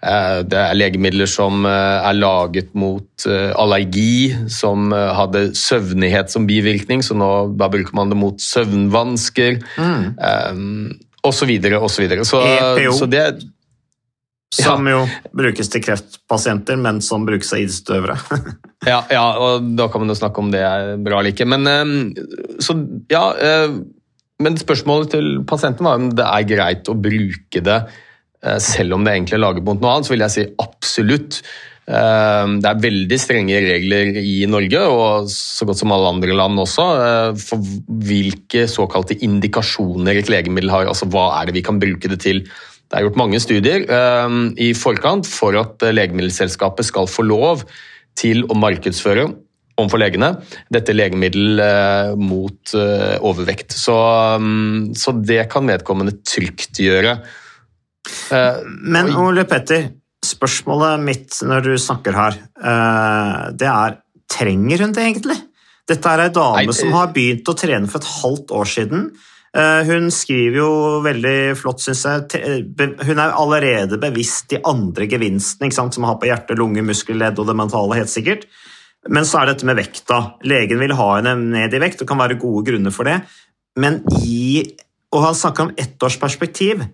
Det 0.00 0.56
er 0.56 0.78
legemidler 0.78 1.28
som 1.28 1.66
er 1.68 2.14
laget 2.16 2.70
mot 2.78 3.26
allergi, 3.28 4.32
som 4.48 4.94
hadde 4.94 5.50
søvnighet 5.58 6.32
som 6.32 6.46
bivirkning, 6.48 7.02
så 7.04 7.18
nå 7.18 7.28
bruker 7.60 7.92
man 7.98 8.08
det 8.08 8.16
mot 8.16 8.40
søvnvansker. 8.40 9.60
Eh, 9.76 10.64
og 11.20 11.36
så 11.36 11.48
videre, 11.48 11.80
og 11.80 11.90
så 11.92 12.04
videre. 12.04 12.24
Så, 12.24 12.40
EPO. 12.40 12.94
så 12.96 13.08
det 13.10 13.24
Som 14.50 14.88
jo 14.90 15.04
brukes 15.36 15.70
til 15.70 15.82
kreftpasienter, 15.84 16.78
men 16.80 16.98
som 17.04 17.22
brukes 17.28 17.52
av 17.54 17.62
idrettsutøvere. 17.62 18.18
Ja, 18.80 19.02
ja, 19.12 19.24
og 19.36 19.66
da 19.76 19.90
kan 19.92 20.00
man 20.00 20.08
jo 20.08 20.16
snakke 20.16 20.40
om 20.40 20.46
det 20.48 20.62
er 20.64 20.94
bra 21.04 21.18
eller 21.18 21.34
ikke. 21.34 21.44
Men, 21.44 21.66
eh, 21.68 22.54
så, 22.64 22.72
ja, 23.12 23.26
eh, 23.36 23.74
men 24.40 24.56
spørsmålet 24.56 25.10
til 25.12 25.26
pasienten 25.44 25.84
var 25.84 25.98
om 26.00 26.06
det 26.16 26.24
er 26.24 26.46
greit 26.48 26.88
å 26.88 26.96
bruke 26.96 27.60
det 27.60 27.76
eh, 28.40 28.56
selv 28.56 28.96
om 28.96 29.04
det 29.04 29.12
egentlig 29.12 29.36
er 29.36 29.42
laget 29.44 29.66
mot 29.66 29.82
noe 29.82 29.98
annet. 29.98 30.08
Så 30.08 30.14
vil 30.14 30.24
jeg 30.24 30.32
si 30.32 30.46
absolutt. 30.64 31.42
Det 31.90 32.68
er 32.70 32.82
veldig 32.84 33.16
strenge 33.18 33.60
regler 33.64 34.14
i 34.20 34.46
Norge, 34.46 34.80
og 34.94 35.28
så 35.32 35.66
godt 35.66 35.80
som 35.80 35.90
alle 35.90 36.12
andre 36.14 36.36
land 36.38 36.60
også, 36.62 36.84
for 37.42 37.64
hvilke 38.06 38.68
såkalte 38.70 39.16
indikasjoner 39.26 40.20
et 40.20 40.30
legemiddel 40.30 40.70
har. 40.70 40.86
Altså 40.86 41.08
hva 41.10 41.24
er 41.40 41.50
det 41.50 41.56
vi 41.58 41.64
kan 41.66 41.82
bruke 41.82 42.12
det 42.12 42.20
til. 42.22 42.44
Det 42.90 42.98
er 42.98 43.06
gjort 43.06 43.20
mange 43.20 43.38
studier 43.38 43.84
eh, 43.86 44.32
i 44.58 44.72
forkant 44.74 45.28
for 45.30 45.54
at 45.60 45.82
eh, 45.86 45.94
legemiddelselskapet 45.94 46.88
skal 46.88 47.06
få 47.10 47.22
lov 47.26 47.62
til 48.18 48.42
å 48.50 48.56
markedsføre 48.58 49.28
overfor 49.80 50.02
legene 50.02 50.32
dette 50.74 50.92
legemiddel 50.92 51.62
eh, 51.62 52.10
mot 52.18 52.74
eh, 52.74 53.14
overvekt. 53.22 53.76
Så, 53.78 53.94
mm, 54.42 54.90
så 54.98 55.14
det 55.22 55.44
kan 55.52 55.70
vedkommende 55.70 56.18
trygt 56.26 56.82
gjøre. 56.82 57.20
Men 58.30 59.12
Ole 59.20 59.44
Petter, 59.46 59.90
spørsmålet 60.26 61.02
mitt 61.04 61.36
når 61.46 61.66
du 61.68 61.74
snakker 61.78 62.16
her, 62.16 62.38
det 63.54 63.68
er 63.68 63.98
trenger 64.30 64.84
hun 64.86 64.94
det 64.96 65.04
egentlig? 65.04 65.36
Dette 65.90 66.12
er 66.12 66.24
ei 66.26 66.32
dame 66.34 66.56
Nei, 66.60 66.66
det- 66.66 66.78
som 66.78 66.92
har 66.94 67.12
begynt 67.14 67.50
å 67.50 67.56
trene 67.58 67.90
for 67.90 67.98
et 68.00 68.10
halvt 68.22 68.50
år 68.54 68.64
siden. 68.64 69.10
Eh, 69.56 69.82
Hun 69.88 70.10
skriver 70.14 70.60
jo 70.60 70.72
veldig 71.02 71.56
flott, 71.58 71.82
syns 71.82 72.04
jeg. 72.06 72.66
Hun 72.78 73.18
er 73.18 73.34
allerede 73.34 73.98
bevisst 74.02 74.50
de 74.52 74.60
andre 74.62 75.08
gevinstene 75.10 75.72
som 75.74 76.06
har 76.06 76.20
på 76.20 76.30
hjerte, 76.30 76.58
lunge, 76.58 76.84
muskelledd 76.86 77.40
og 77.40 77.48
det 77.50 77.56
mentale, 77.58 77.98
helt 77.98 78.12
sikkert. 78.12 78.46
Men 79.08 79.24
så 79.24 79.40
er 79.40 79.50
dette 79.50 79.66
med 79.66 79.78
vekta. 79.80 80.20
Legen 80.44 80.78
vil 80.82 80.94
ha 80.94 81.08
henne 81.16 81.34
ned 81.40 81.74
i 81.74 81.80
vekt, 81.82 82.02
det 82.02 82.08
kan 82.08 82.20
være 82.20 82.38
gode 82.40 82.66
grunner 82.68 82.94
for 82.94 83.08
det. 83.08 83.22
Men 83.80 84.02
i 84.22 84.70
Og 85.10 85.24
han 85.24 85.34
snakker 85.34 85.64
om 85.64 85.72
ettårsperspektiv. 85.74 86.84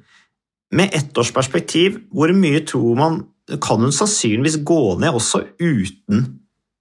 Med 0.73 0.95
ettårsperspektiv, 0.97 1.99
hvor 2.09 2.33
mye 2.33 2.63
tror 2.65 2.95
man 2.97 3.19
kan 3.61 3.83
hun 3.83 3.93
sannsynligvis 3.93 4.65
gå 4.65 4.97
ned 4.99 5.13
også 5.13 5.43
uten 5.61 6.23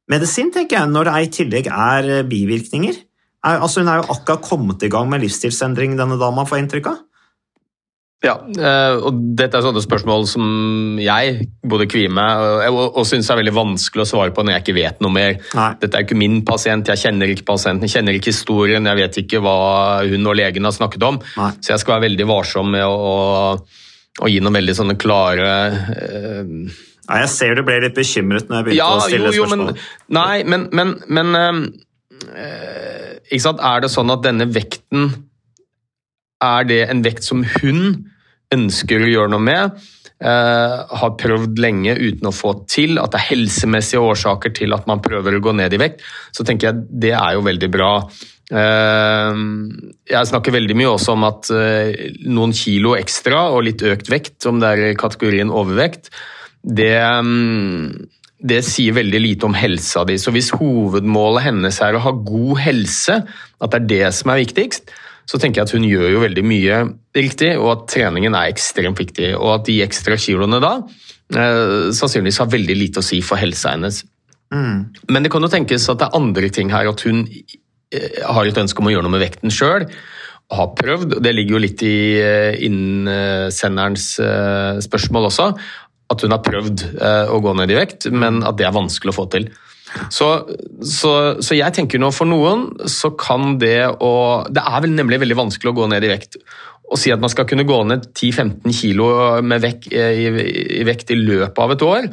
medisin, 0.08 0.54
tenker 0.54 0.80
jeg, 0.80 0.90
når 0.94 1.10
det 1.10 1.16
i 1.20 1.34
tillegg 1.36 1.68
er 1.68 2.24
bivirkninger? 2.24 2.96
Er, 3.46 3.60
altså 3.62 3.84
Hun 3.84 3.92
er 3.92 4.02
jo 4.02 4.14
akkurat 4.16 4.46
kommet 4.46 4.86
i 4.86 4.90
gang 4.90 5.10
med 5.12 5.22
livsstilsendring, 5.22 5.98
denne 6.00 6.18
dama, 6.22 6.48
får 6.48 6.58
jeg 6.58 6.66
inntrykk 6.66 6.94
av. 6.94 7.04
Ja, 8.24 8.36
eh, 8.42 8.96
og 9.06 9.18
dette 9.38 9.60
er 9.60 9.66
sånne 9.66 9.84
spørsmål 9.84 10.24
som 10.30 10.46
jeg 11.02 11.50
både 11.68 11.86
kvier 11.92 12.14
meg 12.16 12.42
og, 12.42 12.64
og, 12.72 12.98
og 13.02 13.06
syns 13.06 13.30
er 13.30 13.38
veldig 13.38 13.54
vanskelig 13.54 14.06
å 14.06 14.08
svare 14.10 14.34
på 14.34 14.42
når 14.42 14.56
jeg 14.56 14.64
ikke 14.64 14.78
vet 14.80 15.04
noe 15.04 15.14
mer. 15.14 15.38
Nei. 15.58 15.68
Dette 15.82 16.00
er 16.00 16.02
jo 16.02 16.10
ikke 16.10 16.20
min 16.24 16.40
pasient, 16.48 16.90
jeg 16.90 17.04
kjenner 17.04 17.34
ikke 17.34 17.46
pasienten, 17.52 17.86
jeg 17.86 18.00
kjenner 18.00 18.18
ikke 18.18 18.34
historien, 18.34 18.90
jeg 18.90 19.02
vet 19.02 19.22
ikke 19.22 19.44
hva 19.46 19.58
hun 20.08 20.32
og 20.32 20.40
legen 20.40 20.66
har 20.66 20.74
snakket 20.74 21.06
om. 21.06 21.22
Nei. 21.38 21.52
Så 21.60 21.76
jeg 21.76 21.84
skal 21.84 21.98
være 21.98 22.08
veldig 22.08 22.30
varsom 22.32 22.74
med 22.74 22.88
å, 22.88 22.98
å, 23.14 24.26
å 24.26 24.32
gi 24.32 24.42
noen 24.42 24.58
veldig 24.62 24.78
sånne 24.82 25.00
klare 25.02 25.56
eh, 25.94 26.54
Nei, 27.06 27.20
Jeg 27.22 27.30
ser 27.30 27.52
du 27.54 27.62
ble 27.68 27.76
litt 27.84 27.94
bekymret 27.94 28.48
når 28.50 28.58
jeg 28.58 28.66
begynte 28.66 28.82
ja, 28.82 28.94
å 28.96 29.02
stille 29.06 29.30
jo, 29.30 29.44
jo, 29.44 29.50
men, 29.52 29.68
spørsmål. 29.68 30.00
nei, 30.18 30.38
men, 30.50 30.64
men, 30.74 30.96
men 31.14 31.38
eh, 31.38 31.60
ikke 33.26 33.44
sant? 33.44 33.62
Er 33.64 33.84
det 33.84 33.92
sånn 33.94 34.12
at 34.14 34.24
denne 34.26 34.48
vekten 34.52 35.10
Er 36.44 36.68
det 36.68 36.82
en 36.90 37.04
vekt 37.06 37.24
som 37.26 37.46
hun 37.58 38.10
ønsker 38.54 39.02
å 39.02 39.12
gjøre 39.12 39.34
noe 39.34 39.44
med? 39.44 39.86
eh, 40.24 40.76
har 41.00 41.16
prøvd 41.20 41.60
lenge 41.62 41.96
uten 41.98 42.30
å 42.30 42.36
få 42.36 42.54
til, 42.72 43.00
at 43.02 43.14
det 43.14 43.22
er 43.22 43.30
helsemessige 43.34 44.04
årsaker 44.04 44.54
til 44.56 44.76
at 44.76 44.88
man 44.90 45.04
prøver 45.04 45.38
å 45.38 45.44
gå 45.44 45.56
ned 45.58 45.76
i 45.76 45.82
vekt, 45.82 46.06
så 46.36 46.46
tenker 46.48 46.72
jeg 46.72 46.88
det 47.06 47.14
er 47.18 47.36
jo 47.38 47.46
veldig 47.46 47.72
bra. 47.74 47.92
Uh, 48.46 49.34
Jeg 50.06 50.30
snakker 50.30 50.54
veldig 50.54 50.76
mye 50.78 50.92
også 50.92 51.16
om 51.16 51.24
at 51.26 51.48
uh, 51.50 51.90
noen 52.30 52.52
kilo 52.54 52.92
ekstra 52.94 53.48
og 53.50 53.64
litt 53.66 53.82
økt 53.82 54.12
vekt, 54.12 54.38
om 54.46 54.60
det 54.62 54.70
er 54.70 54.84
i 54.92 55.00
kategorien 55.00 55.50
overvekt, 55.50 56.12
det, 56.66 56.94
mm, 57.02 58.06
det 58.46 58.62
sier 58.68 58.96
veldig 58.96 59.22
lite 59.22 59.48
om 59.48 59.56
helsa 59.58 60.04
di. 60.08 60.18
Så 60.22 60.34
hvis 60.36 60.52
hovedmålet 60.56 61.48
hennes 61.48 61.80
er 61.82 61.98
å 61.98 62.04
ha 62.04 62.14
god 62.14 62.62
helse, 62.62 63.20
at 63.26 63.74
det 63.74 63.82
er 63.82 63.90
det 63.90 64.14
som 64.18 64.32
er 64.34 64.44
viktigst, 64.44 64.94
så 65.26 65.40
tenker 65.42 65.62
jeg 65.62 65.70
at 65.70 65.74
hun 65.74 65.88
gjør 65.88 66.12
jo 66.14 66.22
veldig 66.22 66.44
mye 66.46 66.82
riktig, 67.18 67.56
og 67.58 67.72
at 67.72 67.86
treningen 67.96 68.38
er 68.38 68.52
ekstremt 68.52 69.00
viktig. 69.02 69.32
Og 69.40 69.56
at 69.56 69.70
de 69.70 69.80
ekstra 69.86 70.18
kiloene 70.22 70.62
da 70.62 70.76
eh, 71.34 71.90
sannsynligvis 71.96 72.42
har 72.44 72.52
veldig 72.54 72.76
lite 72.78 73.02
å 73.02 73.06
si 73.06 73.24
for 73.26 73.42
helsa 73.42 73.74
hennes. 73.74 74.04
Men 75.10 75.26
det 75.26 75.32
kan 75.34 75.44
jo 75.44 75.52
tenkes 75.52 75.88
at 75.90 76.02
det 76.02 76.10
er 76.10 76.20
andre 76.20 76.52
ting 76.54 76.70
her, 76.74 76.92
at 76.92 77.02
hun 77.08 77.26
eh, 77.26 78.22
har 78.22 78.46
et 78.46 78.62
ønske 78.62 78.84
om 78.84 78.92
å 78.92 78.94
gjøre 78.94 79.08
noe 79.08 79.16
med 79.18 79.26
vekten 79.26 79.54
sjøl. 79.54 79.88
Har 80.54 80.76
prøvd, 80.78 81.18
det 81.26 81.34
ligger 81.34 81.58
jo 81.58 81.64
litt 81.64 81.82
i 81.82 81.98
eh, 82.22 82.60
innsenderens 82.68 84.12
eh, 84.22 84.84
spørsmål 84.86 85.32
også, 85.32 85.50
at 86.14 86.22
hun 86.22 86.36
har 86.36 86.44
prøvd 86.46 86.84
eh, 86.94 87.32
å 87.34 87.40
gå 87.42 87.54
ned 87.58 87.74
i 87.74 87.80
vekt, 87.80 88.10
men 88.14 88.44
at 88.46 88.60
det 88.60 88.68
er 88.68 88.76
vanskelig 88.76 89.14
å 89.14 89.20
få 89.20 89.30
til. 89.34 89.50
Så, 90.12 90.28
så, 90.84 91.12
så 91.40 91.56
jeg 91.56 91.74
tenker 91.76 92.02
nå 92.02 92.10
for 92.14 92.28
noen 92.28 92.68
så 92.92 93.14
kan 93.16 93.56
det 93.62 93.86
å 94.04 94.14
Det 94.52 94.64
er 94.66 94.82
vel 94.84 94.96
nemlig 94.98 95.22
veldig 95.22 95.38
vanskelig 95.40 95.72
å 95.72 95.78
gå 95.78 95.86
ned 95.92 96.04
i 96.04 96.10
vekt. 96.12 96.40
å 96.92 96.98
si 97.00 97.14
at 97.14 97.22
man 97.22 97.32
skal 97.32 97.48
kunne 97.50 97.66
gå 97.66 97.78
ned 97.88 98.10
10-15 98.12 98.76
kilo 98.76 99.08
med 99.42 99.64
vek, 99.64 99.88
i, 99.90 100.26
i, 100.82 100.84
vekt 100.86 101.14
i 101.16 101.18
løpet 101.18 101.62
av 101.64 101.74
et 101.74 101.86
år, 101.86 102.10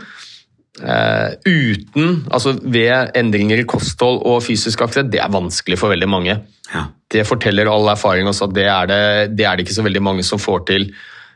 uh, 0.81 1.29
uten 1.45 2.23
Altså 2.33 2.55
ved 2.63 3.13
endringer 3.19 3.61
i 3.61 3.67
kosthold 3.69 4.23
og 4.25 4.41
fysisk 4.47 4.85
aktivitet, 4.87 5.13
det 5.13 5.21
er 5.25 5.35
vanskelig 5.35 5.81
for 5.81 5.93
veldig 5.93 6.09
mange. 6.09 6.39
Ja. 6.73 6.87
Det 7.13 7.27
forteller 7.29 7.69
all 7.69 7.91
erfaring 7.93 8.31
også 8.31 8.49
at 8.49 8.57
det 8.57 8.69
er 8.71 8.89
det, 8.89 9.03
det 9.37 9.49
er 9.49 9.59
det 9.59 9.67
ikke 9.67 9.81
så 9.81 9.85
veldig 9.85 10.07
mange 10.07 10.25
som 10.25 10.41
får 10.41 10.65
til. 10.71 10.89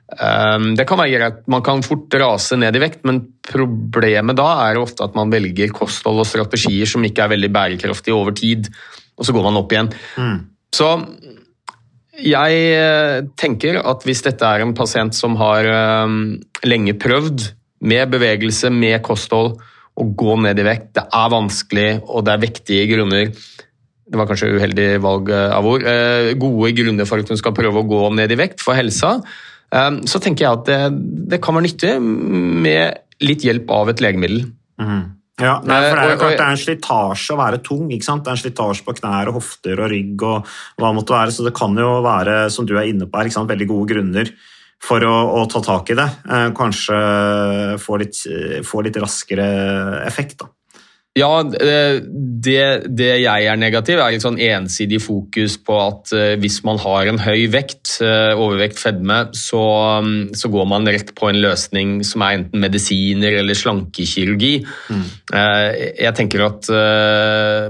Um, 0.06 0.68
det 0.78 0.84
kan 0.86 1.00
være 1.00 1.18
greit, 1.18 1.38
Man 1.50 1.64
kan 1.66 1.82
fort 1.82 2.14
rase 2.14 2.54
ned 2.58 2.76
i 2.78 2.82
vekt, 2.82 3.02
men 3.08 3.24
problemet 3.42 4.38
da 4.38 4.46
er 4.68 4.78
ofte 4.78 5.02
at 5.02 5.16
man 5.18 5.32
velger 5.32 5.72
kosthold 5.74 6.22
og 6.22 6.28
strategier 6.28 6.86
som 6.86 7.04
ikke 7.06 7.24
er 7.24 7.32
veldig 7.34 7.50
bærekraftige 7.54 8.14
over 8.14 8.36
tid, 8.36 8.70
og 9.18 9.26
så 9.26 9.34
går 9.34 9.48
man 9.48 9.58
opp 9.58 9.74
igjen. 9.74 9.90
Mm. 10.14 10.38
Så 10.76 10.90
jeg 12.22 12.60
eh, 12.78 13.26
tenker 13.36 13.80
at 13.82 14.06
hvis 14.06 14.22
dette 14.24 14.46
er 14.46 14.62
en 14.62 14.76
pasient 14.78 15.16
som 15.16 15.34
har 15.40 15.66
um, 16.06 16.36
lenge 16.64 16.94
prøvd 17.02 17.50
med 17.86 18.14
bevegelse, 18.14 18.70
med 18.72 19.02
kosthold, 19.04 19.56
å 19.96 20.04
gå 20.12 20.34
ned 20.44 20.58
i 20.60 20.64
vekt, 20.66 20.90
det 20.98 21.06
er 21.08 21.28
vanskelig 21.32 21.90
og 22.04 22.26
det 22.26 22.34
er 22.34 22.42
vektige 22.42 22.88
grunner 22.90 23.30
det 24.06 24.18
var 24.20 24.28
kanskje 24.28 24.52
uheldig 24.54 24.86
valg 25.02 25.30
eh, 25.34 25.52
av 25.54 25.66
ord, 25.66 25.82
uh, 25.82 26.30
gode 26.38 26.70
grunner 26.78 27.08
for 27.08 27.22
at 27.22 27.30
hun 27.32 27.40
skal 27.40 27.54
prøve 27.56 27.82
å 27.82 27.88
gå 27.88 28.02
ned 28.14 28.32
i 28.32 28.38
vekt 28.38 28.62
for 28.62 28.78
helsa, 28.78 29.16
så 30.08 30.20
tenker 30.22 30.46
jeg 30.46 30.60
at 30.60 30.68
det, 30.68 30.80
det, 31.32 31.40
kan 31.44 31.56
være 31.56 31.66
nyttig 31.68 31.92
med 32.00 33.24
litt 33.24 33.44
hjelp 33.46 33.70
av 33.72 33.92
et 33.92 34.02
legemiddel. 34.04 34.44
Mm. 34.80 35.04
Ja, 35.36 35.58
nei, 35.60 35.78
for 35.84 35.98
det 35.98 36.02
er 36.02 36.10
jo 36.14 36.20
klart 36.20 36.38
det 36.38 36.44
er 36.46 36.54
en 36.54 36.60
slitasje 36.60 37.34
å 37.34 37.40
være 37.40 37.60
tung. 37.64 37.88
ikke 37.92 38.06
sant? 38.06 38.24
Det 38.24 38.32
er 38.32 38.38
en 38.38 38.40
slitasje 38.40 38.86
på 38.86 38.94
knær 38.96 39.30
og 39.30 39.38
hofter 39.42 39.82
og 39.84 39.90
rygg 39.92 40.24
og 40.24 40.52
hva 40.80 40.88
det 40.88 40.96
måtte 40.96 41.16
være, 41.16 41.34
så 41.36 41.44
det 41.44 41.52
kan 41.56 41.76
jo 41.76 41.90
være, 42.06 42.36
som 42.52 42.68
du 42.68 42.72
er 42.76 42.88
inne 42.88 43.08
på 43.08 43.20
her, 43.20 43.28
ikke 43.28 43.36
sant? 43.36 43.52
veldig 43.52 43.68
gode 43.68 43.90
grunner 43.92 44.32
for 44.86 45.04
å, 45.04 45.14
å 45.36 45.44
ta 45.52 45.60
tak 45.64 45.92
i 45.92 45.98
det. 45.98 46.08
Eh, 46.24 46.48
kanskje 46.56 47.00
få 47.82 48.00
litt, 48.00 48.22
få 48.64 48.84
litt 48.86 48.96
raskere 49.02 49.48
effekt, 50.06 50.38
da. 50.40 50.50
Ja, 51.16 51.40
eh, 51.40 51.98
det, 52.44 52.64
det 52.92 53.08
jeg 53.22 53.46
er 53.48 53.56
negativ, 53.56 53.96
er 53.96 54.12
litt 54.12 54.24
sånn 54.24 54.36
ensidig 54.42 54.98
fokus 55.00 55.54
på 55.64 55.78
at 55.80 56.12
eh, 56.12 56.34
hvis 56.42 56.58
man 56.66 56.76
har 56.82 57.08
en 57.08 57.20
høy 57.24 57.46
vekt, 57.54 57.94
eh, 58.04 58.34
overvekt, 58.36 58.76
fedme, 58.82 59.22
så, 59.32 59.62
mm, 60.04 60.34
så 60.36 60.50
går 60.52 60.68
man 60.68 60.88
rett 60.92 61.14
på 61.16 61.30
en 61.30 61.40
løsning 61.40 62.02
som 62.04 62.24
er 62.26 62.36
enten 62.42 62.60
medisiner 62.60 63.38
eller 63.40 63.56
slankekirurgi. 63.56 64.54
Mm. 64.92 65.06
Jeg 65.96 66.12
tenker 66.18 66.44
at 66.44 66.68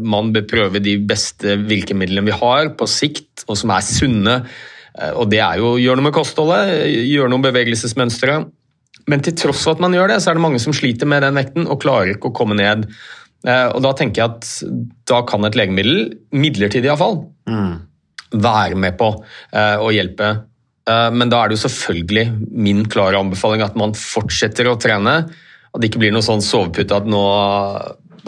man 0.04 0.32
bør 0.34 0.44
prøve 0.50 0.82
de 0.82 0.96
beste 1.06 1.54
virkemidlene 1.62 2.26
vi 2.26 2.34
har 2.34 2.72
på 2.76 2.88
sikt, 2.90 3.46
og 3.46 3.58
som 3.58 3.72
er 3.72 3.84
sunne. 3.86 4.36
Og 5.16 5.28
det 5.30 5.40
er 5.44 5.60
jo 5.60 5.74
å 5.74 5.80
gjøre 5.80 6.00
noe 6.00 6.08
med 6.08 6.16
kostholdet, 6.16 6.82
gjøre 7.06 7.30
noe 7.30 7.40
med 7.40 7.52
bevegelsesmønstre. 7.52 8.40
Men 9.06 9.22
til 9.22 9.36
tross 9.38 9.62
for 9.64 9.76
at 9.76 9.82
man 9.84 9.94
gjør 9.94 10.10
det, 10.10 10.18
så 10.22 10.32
er 10.32 10.38
det 10.38 10.44
mange 10.44 10.60
som 10.62 10.74
sliter 10.74 11.08
med 11.08 11.22
den 11.22 11.38
vekten 11.38 11.68
og 11.70 11.80
klarer 11.84 12.16
ikke 12.16 12.32
å 12.32 12.36
komme 12.36 12.58
ned. 12.58 12.88
Eh, 13.46 13.68
Og 13.74 13.82
da 13.84 13.92
tenker 13.94 14.22
jeg 14.22 14.30
at 14.36 14.48
da 15.06 15.22
kan 15.28 15.44
et 15.46 15.54
legemiddel, 15.58 16.12
midlertidig 16.34 16.90
iallfall, 16.90 17.20
være 18.32 18.74
med 18.76 18.96
på 18.98 19.12
eh, 19.54 19.76
å 19.78 19.92
hjelpe. 19.94 20.32
Eh, 20.88 21.10
Men 21.14 21.30
da 21.30 21.42
er 21.44 21.48
det 21.52 21.58
jo 21.60 21.68
selvfølgelig 21.68 22.26
min 22.50 22.84
klare 22.90 23.20
anbefaling 23.22 23.62
at 23.62 23.76
man 23.78 23.94
fortsetter 23.94 24.66
å 24.66 24.78
trene. 24.82 25.20
At 25.72 25.80
det 25.80 25.90
ikke 25.90 26.02
blir 26.02 26.14
noe 26.14 26.26
sånn 26.26 26.42
sovepute 26.42 26.96
at 26.96 27.06
nå, 27.06 27.22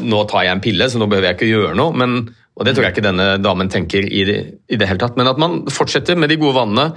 nå 0.04 0.24
tar 0.30 0.44
jeg 0.46 0.54
en 0.54 0.62
pille, 0.64 0.86
så 0.90 1.00
nå 1.00 1.08
behøver 1.10 1.32
jeg 1.32 1.38
ikke 1.38 1.50
gjøre 1.52 1.74
noe. 1.78 1.94
Men, 1.96 2.28
og 2.58 2.66
det 2.66 2.74
tror 2.74 2.88
jeg 2.88 2.96
ikke 2.96 3.04
denne 3.06 3.26
damen 3.38 3.68
tenker 3.70 4.02
i 4.02 4.24
det, 4.26 4.38
i 4.66 4.76
det 4.80 4.88
hele 4.90 4.98
tatt. 4.98 5.14
Men 5.16 5.30
at 5.30 5.38
man 5.38 5.60
fortsetter 5.70 6.18
med 6.18 6.32
de 6.32 6.36
gode 6.40 6.56
vannene 6.56 6.88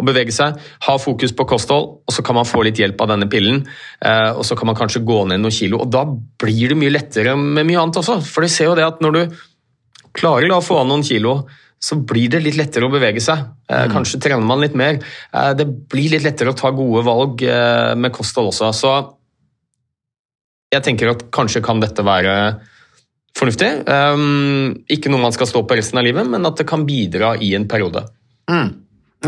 og 0.00 0.06
bevege 0.08 0.32
seg. 0.32 0.56
Ha 0.86 0.94
fokus 0.96 1.34
på 1.36 1.44
kosthold, 1.50 1.88
og 2.08 2.14
så 2.16 2.24
kan 2.24 2.38
man 2.38 2.48
få 2.48 2.62
litt 2.64 2.80
hjelp 2.80 3.02
av 3.04 3.10
denne 3.12 3.28
pillen. 3.28 3.66
eh, 4.00 4.30
Og 4.32 4.40
så 4.48 4.56
kan 4.56 4.70
man 4.70 4.78
kanskje 4.78 5.04
gå 5.04 5.18
ned 5.28 5.42
noen 5.42 5.52
kilo. 5.52 5.82
Og 5.84 5.90
da 5.92 6.06
blir 6.08 6.72
det 6.72 6.78
mye 6.80 6.94
lettere 6.94 7.36
med 7.36 7.68
mye 7.68 7.82
annet 7.82 8.00
også. 8.00 8.16
For 8.24 8.40
du 8.40 8.48
ser 8.48 8.70
jo 8.70 8.78
det 8.78 8.86
at 8.86 9.02
når 9.04 9.12
du 9.18 9.36
klarer 10.16 10.48
å 10.56 10.62
få 10.64 10.80
av 10.80 10.88
noen 10.88 11.04
kilo, 11.04 11.44
så 11.80 12.00
blir 12.00 12.28
det 12.32 12.42
litt 12.42 12.56
lettere 12.56 12.88
å 12.88 12.92
bevege 12.92 13.20
seg. 13.20 13.44
Eh, 13.68 13.86
Kanskje 13.92 14.20
trener 14.24 14.44
man 14.44 14.60
litt 14.64 14.74
mer. 14.74 14.98
Eh, 15.34 15.52
Det 15.52 15.68
blir 15.88 16.10
litt 16.16 16.24
lettere 16.24 16.50
å 16.54 16.56
ta 16.56 16.70
gode 16.72 17.04
valg 17.04 17.44
med 17.96 18.12
kosthold 18.12 18.54
også. 18.54 18.72
Så 18.72 18.96
jeg 20.72 20.82
tenker 20.82 21.10
at 21.10 21.30
kanskje 21.30 21.62
kan 21.62 21.80
dette 21.82 22.02
være 22.06 22.60
fornuftig. 23.38 23.70
Um, 23.86 24.84
ikke 24.90 25.12
noe 25.12 25.22
man 25.22 25.34
skal 25.34 25.48
stå 25.50 25.62
på 25.66 25.78
resten 25.78 26.00
av 26.00 26.06
livet, 26.06 26.28
men 26.28 26.46
at 26.48 26.60
det 26.60 26.68
kan 26.70 26.86
bidra 26.88 27.34
i 27.40 27.52
en 27.58 27.68
periode. 27.70 28.04
Mm. 28.50 28.70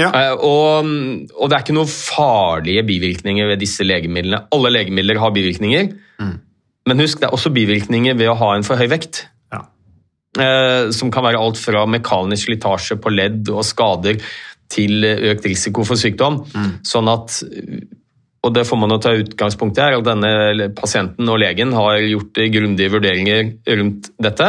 Ja. 0.01 0.09
Uh, 0.09 0.45
og, 0.49 0.93
og 1.37 1.51
det 1.51 1.57
er 1.57 1.65
ikke 1.65 1.77
noen 1.77 1.91
farlige 1.91 2.85
bivirkninger 2.89 3.51
ved 3.53 3.63
disse 3.63 3.87
legemidlene. 3.87 4.47
Alle 4.55 4.73
legemidler 4.79 5.21
har 5.23 5.35
bivirkninger, 5.35 5.93
men 6.83 6.99
husk, 6.99 7.21
det 7.21 7.29
er 7.29 7.37
også 7.37 7.53
bivirkninger 7.55 8.17
ved 8.19 8.33
å 8.33 8.39
ha 8.41 8.55
en 8.57 8.67
for 8.67 8.81
høy 8.81 8.89
vekt. 8.91 9.27
Ja. 9.55 9.67
Uh, 10.39 10.91
som 10.95 11.13
kan 11.15 11.27
være 11.29 11.41
alt 11.41 11.61
fra 11.61 11.85
mekanisk 11.87 12.49
slitasje 12.49 12.99
på 13.03 13.13
ledd 13.15 13.53
og 13.53 13.63
skader 13.69 14.19
til 14.73 15.05
økt 15.05 15.45
risiko 15.45 15.85
for 15.85 16.01
sykdom. 16.01 16.41
Sånn 16.89 17.11
at 17.13 17.43
og 18.43 18.55
det 18.57 18.65
får 18.67 18.79
man 18.83 18.95
å 18.95 18.99
ta 19.03 19.13
utgangspunkt 19.15 19.79
i 19.79 19.85
her, 19.85 19.97
at 20.01 20.07
denne 20.07 20.71
pasienten 20.75 21.29
og 21.31 21.39
legen 21.43 21.75
har 21.77 22.01
gjort 22.03 22.41
grundige 22.51 22.91
vurderinger 22.91 23.53
rundt 23.79 24.09
dette, 24.23 24.49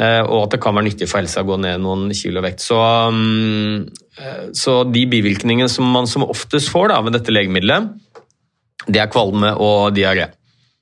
eh, 0.00 0.22
og 0.22 0.46
at 0.46 0.54
det 0.54 0.60
kan 0.64 0.76
være 0.76 0.88
nyttig 0.88 1.10
for 1.10 1.20
helsa 1.20 1.44
å 1.44 1.48
gå 1.50 1.58
ned 1.60 1.82
noen 1.84 2.06
kilo 2.16 2.40
vekt. 2.44 2.64
Så, 2.64 2.78
mm, 3.12 3.82
eh, 4.16 4.46
så 4.56 4.80
de 4.88 5.04
bivirkningene 5.12 5.68
som 5.68 5.90
man 5.92 6.08
som 6.08 6.24
oftest 6.24 6.72
får 6.72 6.88
da, 6.94 7.02
med 7.04 7.18
dette 7.18 7.34
legemiddelet, 7.34 7.90
det 8.88 9.02
er 9.02 9.12
kvalme 9.12 9.52
og 9.60 9.92
diaré. 9.96 10.30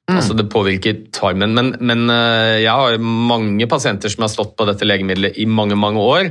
Altså 0.07 0.37
det 0.39 0.45
påvirker 0.47 1.01
tarmen. 1.11 1.51
Men, 1.51 1.73
men 1.83 2.07
eh, 2.15 2.61
jeg 2.63 2.71
har 2.71 3.01
mange 3.03 3.67
pasienter 3.67 4.13
som 4.13 4.23
har 4.23 4.31
stått 4.31 4.55
på 4.55 4.69
dette 4.69 4.87
legemiddelet 4.87 5.35
i 5.43 5.49
mange, 5.51 5.75
mange 5.75 5.99
år. 5.99 6.31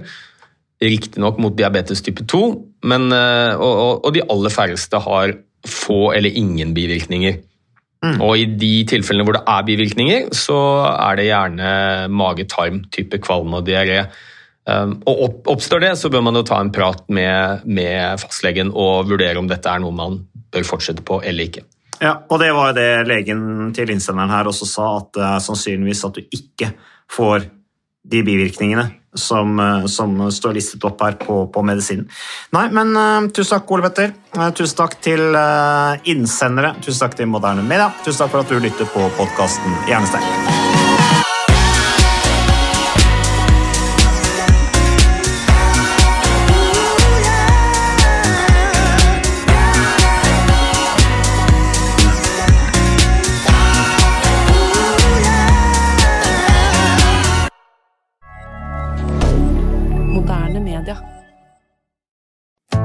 Riktignok 0.79 1.41
mot 1.43 1.57
diabetes 1.59 1.99
type 2.05 2.23
2, 2.23 2.39
men, 2.87 3.11
og, 3.11 3.73
og, 3.73 3.91
og 4.05 4.15
de 4.15 4.23
aller 4.31 4.51
færreste 4.53 4.99
har 5.03 5.35
få 5.69 6.13
eller 6.15 6.37
ingen 6.37 6.73
bivirkninger. 6.77 7.41
Og 8.05 8.37
i 8.37 8.45
de 8.59 8.71
tilfellene 8.89 9.25
hvor 9.25 9.37
det 9.37 9.43
er 9.49 9.65
bivirkninger, 9.65 10.29
så 10.35 10.57
er 10.91 11.17
det 11.17 11.27
gjerne 11.29 11.69
mage-tarm, 12.13 12.83
type 12.93 13.19
kvalme 13.23 13.61
og 13.61 13.67
diaré. 13.67 14.03
Um, 14.65 14.97
og 15.05 15.23
opp, 15.27 15.39
Oppstår 15.55 15.83
det, 15.83 15.91
så 16.01 16.09
bør 16.13 16.23
man 16.25 16.37
jo 16.39 16.45
ta 16.45 16.59
en 16.61 16.73
prat 16.73 17.03
med, 17.13 17.65
med 17.65 18.21
fastlegen 18.21 18.71
og 18.73 19.09
vurdere 19.11 19.41
om 19.41 19.49
dette 19.49 19.69
er 19.69 19.81
noe 19.83 19.93
man 19.95 20.19
bør 20.53 20.65
fortsette 20.65 21.05
på 21.05 21.19
eller 21.21 21.49
ikke. 21.49 21.65
Ja, 22.01 22.17
og 22.27 22.41
det 22.41 22.49
var 22.55 22.73
det 22.75 23.05
legen 23.07 23.71
til 23.75 23.93
innsenderen 23.93 24.33
her 24.33 24.49
også 24.49 24.67
sa, 24.67 24.87
at 24.99 25.11
det 25.15 25.27
er 25.27 25.43
sannsynligvis 25.45 26.03
at 26.09 26.17
du 26.17 26.25
ikke 26.35 26.73
får 27.13 27.45
de 28.05 28.21
bivirkningene 28.25 28.89
som, 29.15 29.59
eh, 29.59 29.85
som 29.85 30.31
står 30.31 30.53
listet 30.53 30.83
opp 30.83 31.01
her 31.01 31.17
på, 31.19 31.47
på 31.47 31.63
medisinen. 31.65 32.09
Nei, 32.55 32.67
men 32.75 32.93
uh, 32.99 33.29
tusen 33.31 33.55
takk, 33.57 33.71
Ole 33.71 33.87
Petter. 33.87 34.13
Uh, 34.35 34.49
tusen 34.55 34.81
takk 34.81 34.99
til 35.05 35.23
uh, 35.31 35.95
innsendere. 36.11 36.75
Tusen 36.83 37.05
takk 37.05 37.17
til 37.19 37.31
Moderne 37.31 37.65
Media. 37.65 37.89
Tusen 38.03 38.25
takk 38.25 38.35
for 38.35 38.45
at 38.45 38.51
du 38.51 38.59
lytter 38.59 38.91
på 38.91 39.09
podkasten 39.19 39.83
Hjernesterk. 39.89 40.64